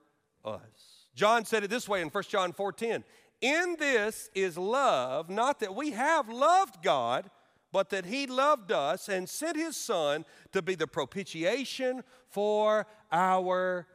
us. 0.44 1.06
John 1.14 1.46
said 1.46 1.64
it 1.64 1.70
this 1.70 1.88
way 1.88 2.02
in 2.02 2.10
1 2.10 2.24
John 2.24 2.54
4:10. 2.54 3.04
In 3.40 3.76
this 3.78 4.32
is 4.34 4.58
love, 4.58 5.30
not 5.30 5.60
that 5.60 5.76
we 5.76 5.92
have 5.92 6.28
loved 6.28 6.82
God, 6.82 7.30
but 7.72 7.92
that 7.92 8.06
he 8.06 8.26
loved 8.26 8.72
us 8.72 9.08
and 9.08 9.30
sent 9.30 9.56
his 9.56 9.78
son 9.78 10.26
to 10.54 10.64
be 10.64 10.74
the 10.74 10.88
propitiation 10.88 12.04
for 12.30 12.88
our 13.12 13.86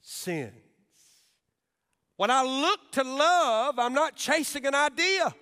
sins. 0.00 0.56
When 2.16 2.32
I 2.32 2.42
look 2.42 2.90
to 2.90 3.04
love, 3.04 3.78
I'm 3.78 3.94
not 3.94 4.16
chasing 4.16 4.66
an 4.66 4.74
idea. 4.74 5.32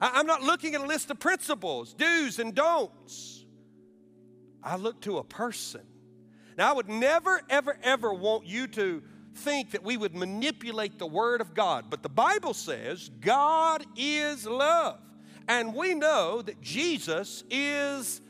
I'm 0.00 0.26
not 0.26 0.42
looking 0.42 0.74
at 0.74 0.80
a 0.80 0.86
list 0.86 1.08
of 1.12 1.20
principles, 1.20 1.94
do's 1.94 2.40
and 2.40 2.52
don'ts. 2.52 3.46
I 4.60 4.74
look 4.74 5.00
to 5.02 5.18
a 5.18 5.24
person 5.24 5.86
now, 6.58 6.70
I 6.70 6.72
would 6.72 6.88
never, 6.88 7.40
ever, 7.48 7.78
ever 7.84 8.12
want 8.12 8.44
you 8.44 8.66
to 8.66 9.00
think 9.36 9.70
that 9.70 9.84
we 9.84 9.96
would 9.96 10.12
manipulate 10.12 10.98
the 10.98 11.06
Word 11.06 11.40
of 11.40 11.54
God, 11.54 11.84
but 11.88 12.02
the 12.02 12.08
Bible 12.08 12.52
says 12.52 13.10
God 13.20 13.86
is 13.96 14.44
love. 14.44 14.98
And 15.46 15.72
we 15.72 15.94
know 15.94 16.42
that 16.42 16.60
Jesus 16.60 17.44
is 17.48 18.20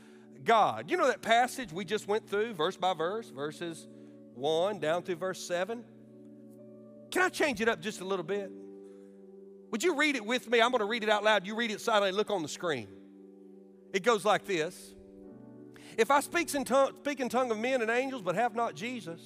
God. 0.45 0.91
You 0.91 0.97
know 0.97 1.07
that 1.07 1.23
passage 1.23 1.73
we 1.73 1.83
just 1.85 2.07
went 2.07 2.29
through, 2.29 2.53
verse 2.53 2.77
by 2.77 2.93
verse, 2.93 3.29
verses 3.31 3.87
1 4.35 4.79
down 4.79 5.01
through 5.01 5.15
verse 5.15 5.41
7? 5.45 5.83
Can 7.09 7.21
I 7.23 7.29
change 7.29 7.61
it 7.61 7.67
up 7.67 7.81
just 7.81 7.99
a 7.99 8.05
little 8.05 8.23
bit? 8.23 8.51
Would 9.71 9.83
you 9.83 9.95
read 9.95 10.15
it 10.15 10.23
with 10.23 10.47
me? 10.47 10.61
I'm 10.61 10.69
going 10.69 10.79
to 10.79 10.85
read 10.85 11.03
it 11.03 11.09
out 11.09 11.23
loud. 11.23 11.47
You 11.47 11.55
read 11.55 11.71
it 11.71 11.81
silently. 11.81 12.11
Look 12.11 12.29
on 12.29 12.43
the 12.43 12.47
screen. 12.47 12.89
It 13.91 14.03
goes 14.03 14.23
like 14.23 14.45
this 14.45 14.93
if 15.99 16.11
I 16.11 16.21
speak 16.21 16.55
in, 16.55 16.63
tongue, 16.63 16.93
speak 17.01 17.19
in 17.19 17.27
tongue 17.27 17.51
of 17.51 17.57
men 17.57 17.81
and 17.81 17.91
angels 17.91 18.21
but 18.21 18.35
have 18.35 18.55
not 18.55 18.73
Jesus, 18.73 19.19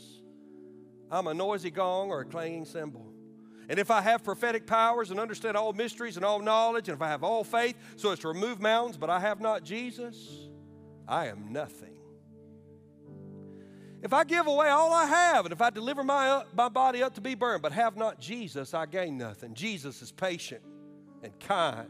I'm 1.11 1.28
a 1.28 1.34
noisy 1.34 1.69
gong 1.69 2.09
or 2.09 2.21
a 2.21 2.26
clanging 2.26 2.65
cymbal. 2.65 3.13
And 3.69 3.78
if 3.78 3.91
I 3.91 4.01
have 4.01 4.24
prophetic 4.24 4.65
powers 4.65 5.11
and 5.11 5.19
understand 5.19 5.55
all 5.55 5.71
mysteries 5.71 6.17
and 6.17 6.26
all 6.26 6.39
knowledge, 6.39 6.89
and 6.89 6.95
if 6.95 7.01
I 7.01 7.09
have 7.09 7.24
all 7.24 7.43
faith 7.43 7.78
so 7.95 8.11
as 8.11 8.19
to 8.19 8.30
remove 8.30 8.59
mountains, 8.59 8.97
but 8.97 9.11
I 9.11 9.19
have 9.19 9.39
not 9.39 9.63
Jesus, 9.63 10.49
I 11.07 11.28
am 11.28 11.53
nothing. 11.53 11.99
If 14.01 14.11
I 14.11 14.24
give 14.24 14.47
away 14.47 14.69
all 14.69 14.91
I 14.91 15.05
have, 15.05 15.45
and 15.45 15.53
if 15.53 15.61
I 15.61 15.69
deliver 15.69 16.03
my, 16.03 16.28
uh, 16.28 16.43
my 16.57 16.69
body 16.69 17.03
up 17.03 17.13
to 17.15 17.21
be 17.21 17.36
burned, 17.36 17.61
but 17.61 17.71
have 17.71 17.95
not 17.95 18.19
Jesus, 18.19 18.74
I 18.74 18.88
gain 18.88 19.17
nothing. 19.19 19.53
Jesus 19.53 20.01
is 20.01 20.11
patient 20.11 20.63
and 21.21 21.39
kind 21.39 21.88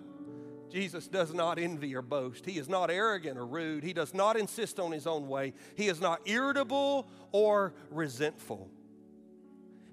Jesus 0.73 1.07
does 1.07 1.35
not 1.35 1.59
envy 1.59 1.93
or 1.93 2.01
boast. 2.01 2.47
He 2.47 2.57
is 2.57 2.67
not 2.67 2.89
arrogant 2.89 3.37
or 3.37 3.45
rude. 3.45 3.83
He 3.83 3.93
does 3.93 4.11
not 4.11 4.35
insist 4.35 4.79
on 4.79 4.91
his 4.91 5.05
own 5.05 5.27
way. 5.27 5.53
He 5.75 5.87
is 5.87 6.01
not 6.01 6.21
irritable 6.25 7.07
or 7.31 7.75
resentful. 7.91 8.71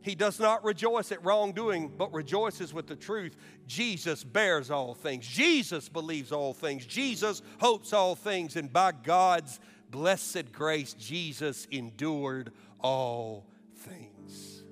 He 0.00 0.14
does 0.14 0.40
not 0.40 0.64
rejoice 0.64 1.12
at 1.12 1.22
wrongdoing, 1.22 1.92
but 1.98 2.14
rejoices 2.14 2.72
with 2.72 2.86
the 2.86 2.96
truth. 2.96 3.36
Jesus 3.66 4.24
bears 4.24 4.70
all 4.70 4.94
things. 4.94 5.26
Jesus 5.26 5.90
believes 5.90 6.32
all 6.32 6.54
things. 6.54 6.86
Jesus 6.86 7.42
hopes 7.60 7.92
all 7.92 8.14
things. 8.14 8.56
And 8.56 8.72
by 8.72 8.92
God's 8.92 9.60
blessed 9.90 10.50
grace, 10.50 10.94
Jesus 10.94 11.68
endured 11.70 12.52
all 12.80 13.46
things. 13.76 14.62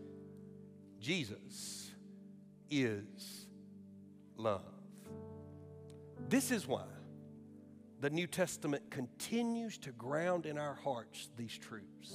Jesus 1.01 1.93
is 2.71 3.47
love. 4.39 4.78
This 6.29 6.51
is 6.51 6.67
why 6.67 6.85
the 8.01 8.11
New 8.11 8.27
Testament 8.27 8.91
continues 8.91 9.79
to 9.79 9.91
ground 9.93 10.47
in 10.47 10.59
our 10.59 10.75
hearts 10.75 11.31
these 11.37 11.57
truths. 11.57 12.15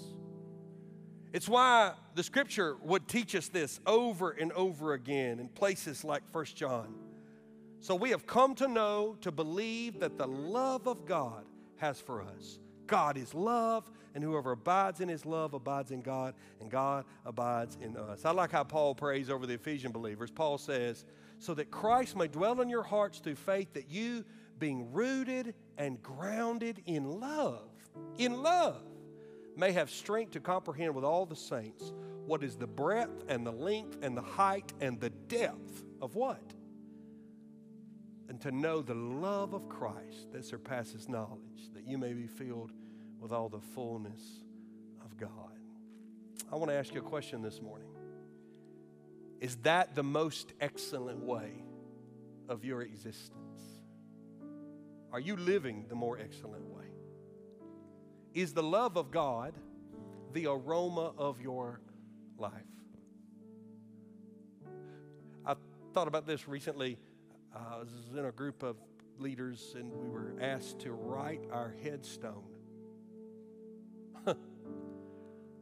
It's 1.34 1.50
why 1.50 1.94
the 2.14 2.24
scripture 2.24 2.78
would 2.84 3.08
teach 3.08 3.36
us 3.36 3.48
this 3.48 3.80
over 3.88 4.32
and 4.32 4.52
over 4.54 4.94
again 4.94 5.40
in 5.40 5.50
places 5.50 6.04
like 6.04 6.22
1 6.32 6.46
John. 6.46 6.94
So 7.82 7.96
we 7.96 8.12
have 8.12 8.28
come 8.28 8.56
to 8.56 8.68
know, 8.68 9.18
to 9.22 9.32
believe 9.32 10.00
that 10.00 10.18
the 10.18 10.28
love 10.28 10.88
of 10.88 11.06
God 11.06 11.44
has 11.78 12.00
for 12.00 12.22
us. 12.22 12.60
God 12.86 13.18
is 13.18 13.34
love, 13.34 13.90
and 14.14 14.24
whoever 14.24 14.52
abides 14.52 15.02
in 15.02 15.10
his 15.10 15.26
love 15.26 15.54
abides 15.54 15.92
in 15.92 16.02
God, 16.02 16.36
and 16.62 16.70
God 16.70 17.06
abides 17.26 17.78
in 17.82 17.98
us. 17.98 18.26
I 18.26 18.32
like 18.32 18.52
how 18.52 18.64
Paul 18.64 18.94
prays 18.94 19.30
over 19.30 19.48
the 19.48 19.56
Ephesian 19.56 19.92
believers. 19.92 20.30
Paul 20.30 20.58
says, 20.58 21.04
So 21.40 21.54
that 21.56 21.72
Christ 21.72 22.16
may 22.16 22.28
dwell 22.28 22.62
in 22.62 22.70
your 22.70 22.84
hearts 22.84 23.20
through 23.20 23.36
faith, 23.36 23.74
that 23.74 23.90
you, 23.90 24.24
being 24.60 24.92
rooted 24.94 25.56
and 25.78 26.02
grounded 26.02 26.82
in 26.86 27.20
love, 27.20 27.70
in 28.18 28.42
love, 28.42 28.82
may 29.56 29.72
have 29.72 29.90
strength 29.90 30.32
to 30.32 30.40
comprehend 30.40 30.96
with 30.96 31.04
all 31.04 31.26
the 31.26 31.36
saints 31.36 31.94
what 32.26 32.44
is 32.44 32.56
the 32.56 32.68
breadth 32.68 33.24
and 33.28 33.46
the 33.46 33.52
length 33.52 33.98
and 34.02 34.16
the 34.16 34.22
height 34.22 34.72
and 34.80 35.00
the 35.00 35.10
depth 35.10 35.84
of 36.02 36.16
what? 36.16 36.42
And 38.30 38.40
to 38.42 38.52
know 38.52 38.82
the 38.82 38.96
love 38.96 39.54
of 39.54 39.68
Christ 39.68 40.32
that 40.32 40.46
surpasses 40.46 41.10
knowledge, 41.10 41.70
that 41.74 41.86
you 41.86 41.98
may 41.98 42.14
be 42.14 42.28
filled 42.28 42.72
with 43.20 43.32
all 43.32 43.50
the 43.50 43.60
fullness 43.60 44.22
of 45.04 45.18
God. 45.18 45.30
I 46.52 46.56
want 46.56 46.72
to 46.72 46.76
ask 46.76 46.94
you 46.94 47.02
a 47.02 47.04
question 47.04 47.42
this 47.42 47.62
morning. 47.62 47.93
Is 49.40 49.58
that 49.58 49.96
the 49.96 50.04
most 50.04 50.54
excellent 50.62 51.20
way 51.20 51.64
of 52.48 52.64
your 52.64 52.82
existence? 52.82 53.62
Are 55.12 55.20
you 55.20 55.36
living 55.36 55.86
the 55.90 55.96
more 55.96 56.18
excellent 56.18 56.66
way? 56.66 56.86
Is 58.34 58.54
the 58.54 58.64
love 58.64 58.98
of 58.98 59.12
God 59.12 59.54
the 60.34 60.48
aroma 60.48 61.14
of 61.18 61.40
your 61.40 61.82
life? 62.38 62.52
I 65.46 65.56
thought 65.94 66.08
about 66.08 66.26
this 66.26 66.48
recently. 66.48 66.98
Uh, 67.56 67.60
I 67.76 67.78
was 67.78 67.90
in 68.18 68.26
a 68.26 68.32
group 68.32 68.64
of 68.64 68.78
leaders, 69.20 69.76
and 69.78 69.92
we 69.92 70.10
were 70.10 70.34
asked 70.42 70.80
to 70.80 70.92
write 70.94 71.42
our 71.52 71.76
headstone. 71.84 72.44
now, 74.26 74.36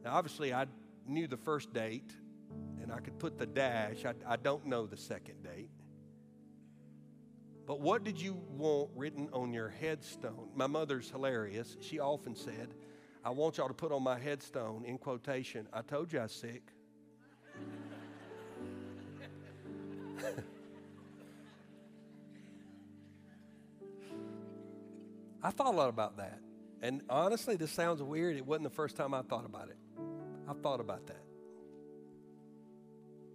obviously, 0.06 0.54
I 0.54 0.66
knew 1.06 1.26
the 1.26 1.36
first 1.36 1.72
date, 1.74 2.10
and 2.82 2.92
I 2.92 2.98
could 2.98 3.18
put 3.18 3.38
the 3.38 3.46
dash. 3.46 4.04
I, 4.04 4.14
I 4.26 4.36
don't 4.36 4.66
know 4.66 4.86
the 4.86 4.96
second 4.96 5.42
date. 5.42 5.70
But 7.66 7.80
what 7.80 8.04
did 8.04 8.20
you 8.20 8.34
want 8.50 8.90
written 8.96 9.28
on 9.32 9.52
your 9.52 9.68
headstone? 9.68 10.48
My 10.54 10.66
mother's 10.66 11.08
hilarious. 11.08 11.76
She 11.80 12.00
often 12.00 12.34
said, 12.34 12.74
I 13.24 13.30
want 13.30 13.56
y'all 13.56 13.68
to 13.68 13.74
put 13.74 13.92
on 13.92 14.02
my 14.02 14.18
headstone, 14.18 14.84
in 14.84 14.98
quotation, 14.98 15.68
I 15.72 15.82
told 15.82 16.12
you 16.12 16.18
I 16.18 16.24
was 16.24 16.32
sick. 16.32 16.62
I 25.42 25.50
thought 25.50 25.72
a 25.72 25.76
lot 25.76 25.88
about 25.88 26.16
that. 26.16 26.40
And 26.82 27.02
honestly, 27.08 27.54
this 27.54 27.70
sounds 27.70 28.02
weird. 28.02 28.36
It 28.36 28.44
wasn't 28.44 28.64
the 28.64 28.70
first 28.70 28.96
time 28.96 29.14
I 29.14 29.22
thought 29.22 29.44
about 29.46 29.68
it. 29.68 29.78
I 30.48 30.52
thought 30.54 30.80
about 30.80 31.06
that. 31.06 31.22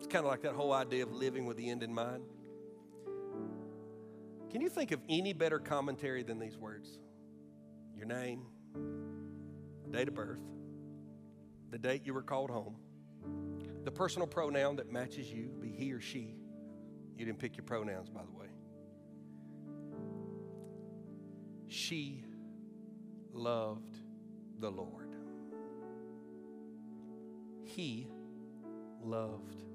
It's 0.08 0.14
kind 0.14 0.26
of 0.26 0.32
like 0.32 0.44
that 0.44 0.54
whole 0.54 0.72
idea 0.72 1.04
of 1.04 1.12
living 1.12 1.46
with 1.46 1.58
the 1.58 1.70
end 1.70 1.84
in 1.84 1.94
mind. 1.94 2.24
Can 4.50 4.62
you 4.62 4.70
think 4.70 4.94
of 4.94 5.02
any 5.10 5.34
better 5.34 5.60
commentary 5.60 6.24
than 6.24 6.40
these 6.40 6.58
words? 6.58 6.98
Your 7.94 8.06
name, 8.06 8.46
date 9.92 10.08
of 10.08 10.14
birth, 10.14 10.40
the 11.72 11.78
date 11.78 12.06
you 12.06 12.14
were 12.14 12.22
called 12.22 12.50
home, 12.50 12.78
the 13.84 13.92
personal 13.92 14.28
pronoun 14.28 14.78
that 14.78 14.90
matches 14.90 15.30
you, 15.30 15.50
be 15.60 15.74
he 15.74 15.92
or 15.92 16.00
she. 16.00 16.38
You 17.18 17.26
didn't 17.26 17.40
pick 17.40 17.58
your 17.58 17.66
pronouns, 17.66 18.08
by 18.10 18.22
the 18.22 18.32
way. 18.32 18.48
She 21.68 22.24
loved 23.34 23.98
the 24.62 24.72
Lord. 24.72 25.18
He 27.66 28.08
loved 29.04 29.66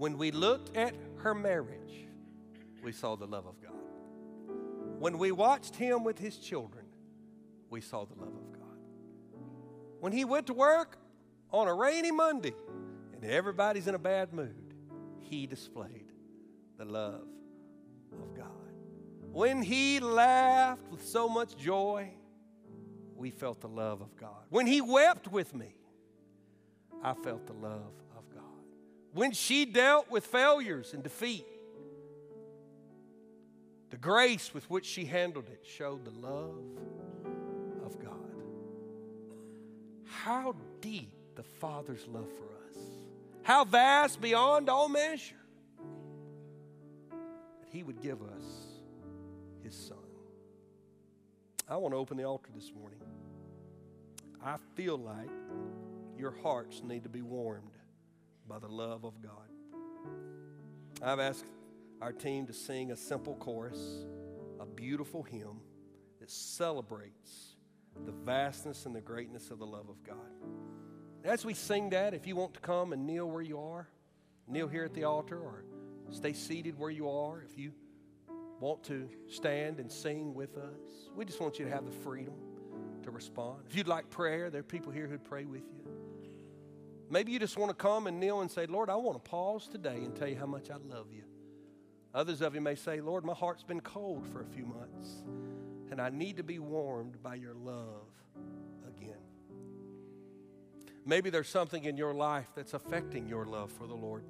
When 0.00 0.16
we 0.16 0.30
looked 0.30 0.74
at 0.78 0.94
her 1.16 1.34
marriage, 1.34 2.06
we 2.82 2.90
saw 2.90 3.16
the 3.16 3.26
love 3.26 3.44
of 3.44 3.60
God. 3.60 3.74
When 4.98 5.18
we 5.18 5.30
watched 5.30 5.76
him 5.76 6.04
with 6.04 6.18
his 6.18 6.38
children, 6.38 6.86
we 7.68 7.82
saw 7.82 8.06
the 8.06 8.14
love 8.14 8.34
of 8.34 8.50
God. 8.50 8.78
When 10.00 10.12
he 10.12 10.24
went 10.24 10.46
to 10.46 10.54
work 10.54 10.96
on 11.50 11.68
a 11.68 11.74
rainy 11.74 12.12
Monday 12.12 12.54
and 13.12 13.22
everybody's 13.26 13.88
in 13.88 13.94
a 13.94 13.98
bad 13.98 14.32
mood, 14.32 14.72
he 15.18 15.46
displayed 15.46 16.10
the 16.78 16.86
love 16.86 17.28
of 18.22 18.34
God. 18.34 18.46
When 19.30 19.60
he 19.60 20.00
laughed 20.00 20.88
with 20.90 21.06
so 21.06 21.28
much 21.28 21.58
joy, 21.58 22.08
we 23.16 23.30
felt 23.30 23.60
the 23.60 23.68
love 23.68 24.00
of 24.00 24.16
God. 24.16 24.46
When 24.48 24.66
he 24.66 24.80
wept 24.80 25.30
with 25.30 25.54
me, 25.54 25.74
I 27.04 27.12
felt 27.12 27.46
the 27.46 27.52
love 27.52 27.92
when 29.12 29.32
she 29.32 29.64
dealt 29.64 30.10
with 30.10 30.26
failures 30.26 30.94
and 30.94 31.02
defeat, 31.02 31.46
the 33.90 33.96
grace 33.96 34.54
with 34.54 34.68
which 34.70 34.86
she 34.86 35.04
handled 35.04 35.48
it 35.48 35.66
showed 35.66 36.04
the 36.04 36.12
love 36.12 36.62
of 37.84 37.98
God. 37.98 38.14
How 40.06 40.54
deep 40.80 41.12
the 41.34 41.42
Father's 41.42 42.06
love 42.06 42.28
for 42.30 42.44
us, 42.70 42.84
how 43.42 43.64
vast 43.64 44.20
beyond 44.20 44.68
all 44.68 44.88
measure 44.88 45.34
that 47.10 47.68
He 47.70 47.82
would 47.82 48.00
give 48.00 48.22
us 48.22 48.44
His 49.64 49.74
Son. 49.74 49.96
I 51.68 51.76
want 51.76 51.94
to 51.94 51.98
open 51.98 52.16
the 52.16 52.24
altar 52.24 52.50
this 52.54 52.72
morning. 52.72 52.98
I 54.44 54.56
feel 54.74 54.96
like 54.96 55.30
your 56.16 56.34
hearts 56.42 56.82
need 56.82 57.02
to 57.02 57.08
be 57.08 57.22
warmed 57.22 57.76
by 58.50 58.58
the 58.58 58.68
love 58.68 59.04
of 59.04 59.22
God. 59.22 59.48
I've 61.00 61.20
asked 61.20 61.44
our 62.02 62.12
team 62.12 62.48
to 62.48 62.52
sing 62.52 62.90
a 62.90 62.96
simple 62.96 63.36
chorus, 63.36 64.04
a 64.58 64.66
beautiful 64.66 65.22
hymn 65.22 65.60
that 66.18 66.28
celebrates 66.28 67.54
the 68.04 68.10
vastness 68.10 68.86
and 68.86 68.94
the 68.94 69.00
greatness 69.00 69.52
of 69.52 69.60
the 69.60 69.66
love 69.66 69.88
of 69.88 70.02
God. 70.02 70.16
As 71.22 71.44
we 71.44 71.54
sing 71.54 71.90
that, 71.90 72.12
if 72.12 72.26
you 72.26 72.34
want 72.34 72.54
to 72.54 72.60
come 72.60 72.92
and 72.92 73.06
kneel 73.06 73.30
where 73.30 73.40
you 73.40 73.60
are, 73.60 73.88
kneel 74.48 74.66
here 74.66 74.84
at 74.84 74.94
the 74.94 75.04
altar 75.04 75.38
or 75.38 75.64
stay 76.10 76.32
seated 76.32 76.76
where 76.76 76.90
you 76.90 77.08
are, 77.08 77.42
if 77.42 77.56
you 77.56 77.72
want 78.58 78.82
to 78.84 79.08
stand 79.28 79.78
and 79.78 79.92
sing 79.92 80.34
with 80.34 80.56
us, 80.58 81.08
we 81.14 81.24
just 81.24 81.40
want 81.40 81.60
you 81.60 81.66
to 81.66 81.70
have 81.70 81.84
the 81.84 81.92
freedom 81.92 82.34
to 83.04 83.12
respond. 83.12 83.60
If 83.68 83.76
you'd 83.76 83.86
like 83.86 84.10
prayer, 84.10 84.50
there 84.50 84.60
are 84.60 84.64
people 84.64 84.90
here 84.90 85.06
who'd 85.06 85.22
pray 85.22 85.44
with 85.44 85.62
you. 85.72 85.99
Maybe 87.12 87.32
you 87.32 87.40
just 87.40 87.58
want 87.58 87.70
to 87.70 87.74
come 87.74 88.06
and 88.06 88.20
kneel 88.20 88.40
and 88.40 88.48
say, 88.48 88.66
Lord, 88.66 88.88
I 88.88 88.94
want 88.94 89.22
to 89.22 89.30
pause 89.30 89.66
today 89.66 89.96
and 89.96 90.14
tell 90.14 90.28
you 90.28 90.36
how 90.36 90.46
much 90.46 90.70
I 90.70 90.76
love 90.76 91.08
you. 91.12 91.24
Others 92.14 92.40
of 92.40 92.54
you 92.54 92.60
may 92.60 92.76
say, 92.76 93.00
Lord, 93.00 93.24
my 93.24 93.34
heart's 93.34 93.64
been 93.64 93.80
cold 93.80 94.24
for 94.32 94.42
a 94.42 94.46
few 94.46 94.64
months, 94.64 95.24
and 95.90 96.00
I 96.00 96.10
need 96.10 96.36
to 96.36 96.44
be 96.44 96.60
warmed 96.60 97.20
by 97.20 97.34
your 97.34 97.54
love 97.54 98.06
again. 98.86 99.16
Maybe 101.04 101.30
there's 101.30 101.48
something 101.48 101.84
in 101.84 101.96
your 101.96 102.14
life 102.14 102.48
that's 102.54 102.74
affecting 102.74 103.26
your 103.26 103.44
love 103.44 103.72
for 103.72 103.88
the 103.88 103.94
Lord. 103.94 104.24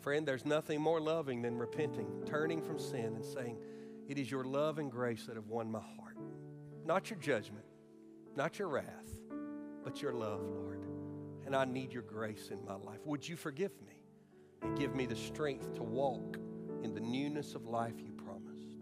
Friend, 0.00 0.28
there's 0.28 0.44
nothing 0.44 0.82
more 0.82 1.00
loving 1.00 1.40
than 1.40 1.56
repenting, 1.56 2.24
turning 2.26 2.60
from 2.60 2.78
sin, 2.78 3.14
and 3.16 3.24
saying, 3.24 3.56
It 4.06 4.18
is 4.18 4.30
your 4.30 4.44
love 4.44 4.78
and 4.78 4.90
grace 4.90 5.24
that 5.26 5.36
have 5.36 5.48
won 5.48 5.70
my 5.70 5.80
heart. 5.96 6.18
Not 6.84 7.08
your 7.08 7.18
judgment, 7.18 7.64
not 8.36 8.58
your 8.58 8.68
wrath, 8.68 9.18
but 9.82 10.02
your 10.02 10.12
love, 10.12 10.42
Lord 10.42 10.74
and 11.46 11.54
I 11.54 11.64
need 11.64 11.92
your 11.92 12.02
grace 12.02 12.48
in 12.50 12.64
my 12.64 12.74
life. 12.74 13.00
Would 13.04 13.28
you 13.28 13.36
forgive 13.36 13.72
me 13.86 14.00
and 14.62 14.78
give 14.78 14.94
me 14.94 15.06
the 15.06 15.16
strength 15.16 15.74
to 15.74 15.82
walk 15.82 16.38
in 16.82 16.94
the 16.94 17.00
newness 17.00 17.54
of 17.54 17.66
life 17.66 17.94
you 17.98 18.12
promised? 18.12 18.78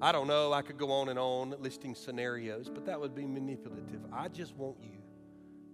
I 0.00 0.12
don't 0.12 0.26
know, 0.26 0.52
I 0.52 0.62
could 0.62 0.78
go 0.78 0.90
on 0.90 1.08
and 1.08 1.18
on 1.18 1.54
listing 1.60 1.94
scenarios, 1.94 2.68
but 2.68 2.84
that 2.86 3.00
would 3.00 3.14
be 3.14 3.26
manipulative. 3.26 4.00
I 4.12 4.28
just 4.28 4.56
want 4.56 4.76
you 4.82 5.00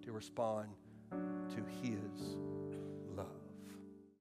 to 0.02 0.12
respond 0.12 0.68
to 1.10 1.64
His 1.82 2.36